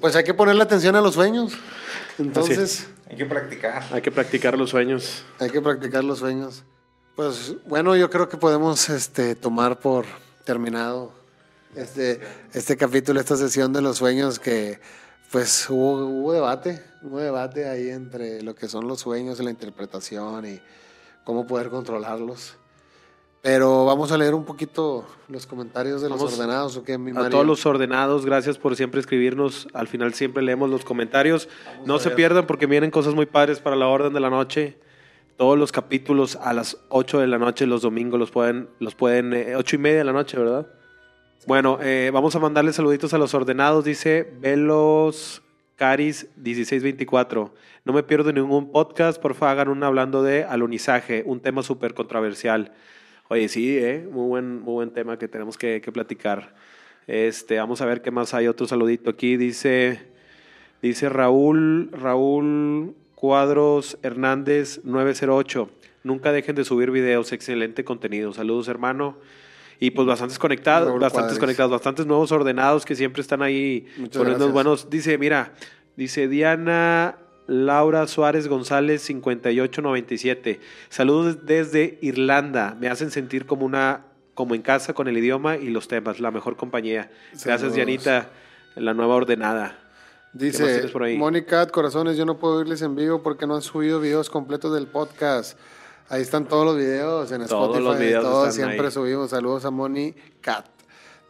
[0.00, 1.52] Pues hay que ponerle atención a los sueños.
[2.18, 2.86] Entonces.
[3.08, 3.84] Hay que practicar.
[3.92, 5.24] Hay que practicar los sueños.
[5.38, 6.64] Hay que practicar los sueños.
[7.14, 10.04] Pues bueno, yo creo que podemos este, tomar por
[10.44, 11.12] terminado
[11.74, 12.20] este,
[12.52, 14.80] este capítulo, esta sesión de los sueños que
[15.30, 19.50] pues hubo, hubo debate, hubo debate ahí entre lo que son los sueños y la
[19.50, 20.60] interpretación y
[21.24, 22.56] cómo poder controlarlos.
[23.46, 26.76] Pero vamos a leer un poquito los comentarios de los ordenados.
[26.76, 29.68] ¿o qué, mi a todos los ordenados, gracias por siempre escribirnos.
[29.72, 31.48] Al final siempre leemos los comentarios.
[31.84, 34.80] no se pierdan porque vienen cosas muy padres para la orden de la noche.
[35.36, 39.32] Todos los capítulos a las 8 de la noche, los domingos los pueden, los pueden,
[39.32, 40.66] eh, ocho y media de la noche, ¿verdad?
[41.44, 45.42] Bueno, eh, vamos a mandarle saluditos a los ordenados, dice Velos
[45.76, 47.54] Caris 1624.
[47.84, 51.94] No me pierdo ningún podcast, por favor hagan un hablando de alunizaje, un tema súper
[51.94, 52.72] controversial.
[53.28, 54.08] Oye, sí, ¿eh?
[54.10, 56.54] muy, buen, muy buen tema que tenemos que, que, platicar.
[57.06, 58.48] Este, vamos a ver qué más hay.
[58.48, 59.36] Otro saludito aquí.
[59.36, 60.00] Dice,
[60.82, 65.70] dice Raúl, Raúl Cuadros Hernández 908.
[66.04, 68.32] Nunca dejen de subir videos, excelente contenido.
[68.32, 69.16] Saludos, hermano.
[69.78, 74.88] Y pues bastantes conectados, bastantes conectados, bastantes nuevos ordenados que siempre están ahí poniendo buenos.
[74.88, 75.52] Dice, mira,
[75.96, 80.60] dice Diana Laura Suárez González 5897.
[80.88, 82.76] Saludos desde Irlanda.
[82.80, 84.04] Me hacen sentir como una
[84.34, 87.10] como en casa con el idioma y los temas, la mejor compañía.
[87.42, 88.28] Gracias, Dianita,
[88.74, 89.78] la nueva ordenada.
[90.34, 94.74] Dice Mónica, corazones, yo no puedo irles en vivo porque no han subido videos completos
[94.74, 95.58] del podcast.
[96.08, 99.30] Ahí están todos los videos en todos Los videos todos siempre subimos.
[99.30, 100.66] Saludos a Moni Cat.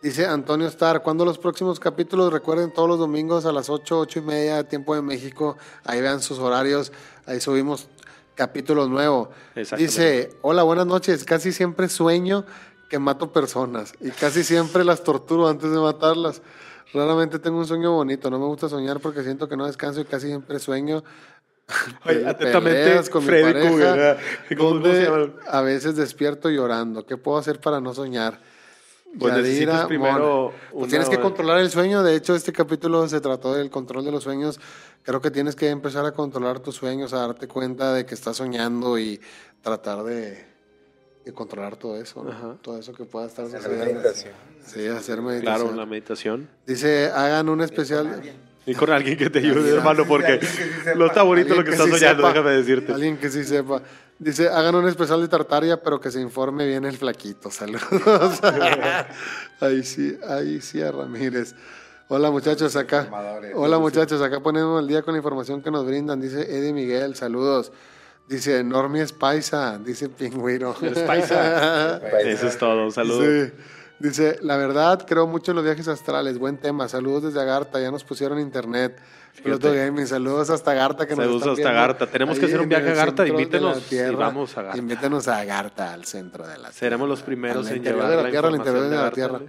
[0.02, 2.30] Dice Antonio Star, ¿cuándo los próximos capítulos?
[2.32, 5.56] Recuerden todos los domingos a las 8, 8 y media, tiempo de México.
[5.84, 6.92] Ahí vean sus horarios.
[7.24, 7.88] Ahí subimos
[8.34, 9.30] capítulos nuevos.
[9.78, 11.24] Dice, hola, buenas noches.
[11.24, 12.44] Casi siempre sueño
[12.90, 16.42] que mato personas y casi siempre las torturo antes de matarlas.
[16.92, 20.04] Raramente tengo un sueño bonito, no me gusta soñar porque siento que no descanso y
[20.04, 21.02] casi siempre sueño.
[22.26, 24.16] Atentamente, con Freddy mi pareja,
[24.56, 27.04] donde a veces despierto llorando.
[27.04, 28.40] ¿Qué puedo hacer para no soñar?
[29.18, 30.52] Pues necesitas primero.
[30.72, 32.02] Pues tienes que controlar el sueño.
[32.02, 34.60] De hecho, este capítulo se trató del control de los sueños.
[35.02, 38.36] Creo que tienes que empezar a controlar tus sueños, a darte cuenta de que estás
[38.36, 39.20] soñando y
[39.62, 40.56] tratar de
[41.26, 42.24] y controlar todo eso,
[42.62, 44.32] todo eso que pueda estar hacer meditación.
[44.64, 45.56] Sí, hacer meditación.
[45.56, 46.48] Claro, la meditación.
[46.64, 48.22] Dice, hagan un especial.
[48.66, 50.62] Y con alguien que te ayude, hermano, porque sí
[50.96, 52.28] no está bonito lo que, que estás sí soñando, sepa.
[52.32, 52.92] déjame decirte.
[52.92, 53.80] Alguien que sí sepa.
[54.18, 57.50] Dice, hagan un especial de Tartaria, pero que se informe bien el flaquito.
[57.52, 58.40] Saludos.
[59.60, 61.54] ahí sí, ahí sí a Ramírez.
[62.08, 63.08] Hola muchachos, acá.
[63.54, 66.20] Hola muchachos, acá ponemos el día con la información que nos brindan.
[66.20, 67.72] Dice Eddie Miguel, saludos.
[68.28, 70.74] Dice Normie paisa, dice Pingüiro.
[70.82, 71.98] Es paisa.
[72.20, 73.22] Eso es todo, un saludo.
[73.22, 73.52] Sí.
[73.98, 76.38] Dice, la verdad, creo mucho en los viajes astrales.
[76.38, 76.86] Buen tema.
[76.86, 77.80] Saludos desde Agartha.
[77.80, 79.00] Ya nos pusieron internet.
[79.32, 79.74] Fíjate.
[79.74, 80.06] Gaming.
[80.06, 81.06] Saludos hasta Agartha.
[81.06, 82.06] Que nos Saludos hasta Agartha.
[82.06, 83.22] Tenemos que hacer un viaje a Agartha.
[83.22, 84.78] de Invítenos y vamos a Agartha.
[84.78, 86.72] Invítenos a Agartha, al centro de la tierra.
[86.72, 89.40] Seremos los primeros en llevar de la la tierra, al interior de la tierra.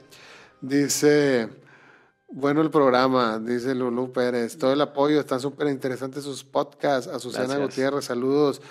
[0.61, 1.49] Dice,
[2.29, 4.57] bueno el programa, dice Lulú Pérez.
[4.57, 7.11] Todo el apoyo, están súper interesantes sus podcasts.
[7.11, 7.67] Azucena Gracias.
[7.67, 8.61] Gutiérrez, saludos.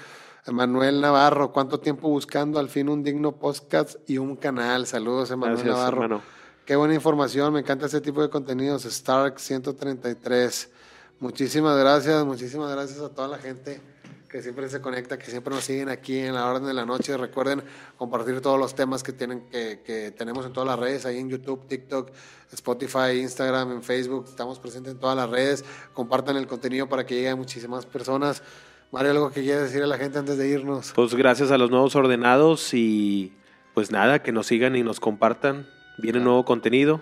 [0.52, 4.86] Manuel Navarro, ¿cuánto tiempo buscando al fin un digno podcast y un canal?
[4.86, 6.02] Saludos, Emanuel Gracias, Navarro.
[6.04, 6.22] hermano.
[6.64, 8.84] Qué buena información, me encanta ese tipo de contenidos.
[8.84, 10.70] Stark 133.
[11.18, 13.80] Muchísimas gracias, muchísimas gracias a toda la gente
[14.28, 17.16] que siempre se conecta, que siempre nos siguen aquí en la orden de la noche.
[17.16, 17.62] Recuerden
[17.96, 21.28] compartir todos los temas que tienen que, que tenemos en todas las redes, ahí en
[21.28, 22.10] YouTube, TikTok,
[22.52, 24.26] Spotify, Instagram, en Facebook.
[24.28, 25.64] Estamos presentes en todas las redes.
[25.94, 28.42] Compartan el contenido para que llegue a muchísimas personas.
[28.92, 30.92] Mario, algo que quieras decir a la gente antes de irnos.
[30.94, 33.32] Pues gracias a los nuevos ordenados y
[33.74, 35.66] pues nada, que nos sigan y nos compartan.
[35.98, 37.00] Viene nuevo contenido.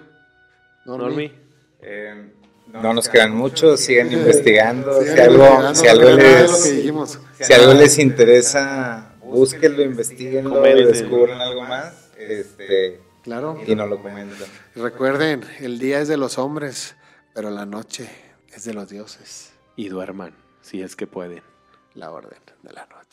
[0.85, 1.05] Normi.
[1.05, 1.33] Normi.
[1.83, 2.33] Eh,
[2.67, 5.01] no nos quedan muchos, sigan investigando.
[5.01, 7.19] Sigan si algo, si algo les, dijimos.
[7.39, 13.59] si algo les interesa, búsquenlo, investiguenlo, descubran algo más este, Claro.
[13.67, 14.49] y nos lo comentan.
[14.75, 16.97] Recuerden, el día es de los hombres,
[17.35, 18.09] pero la noche
[18.55, 19.53] es de los dioses.
[19.77, 21.43] Y duerman, si es que pueden.
[21.95, 23.04] La orden de la noche.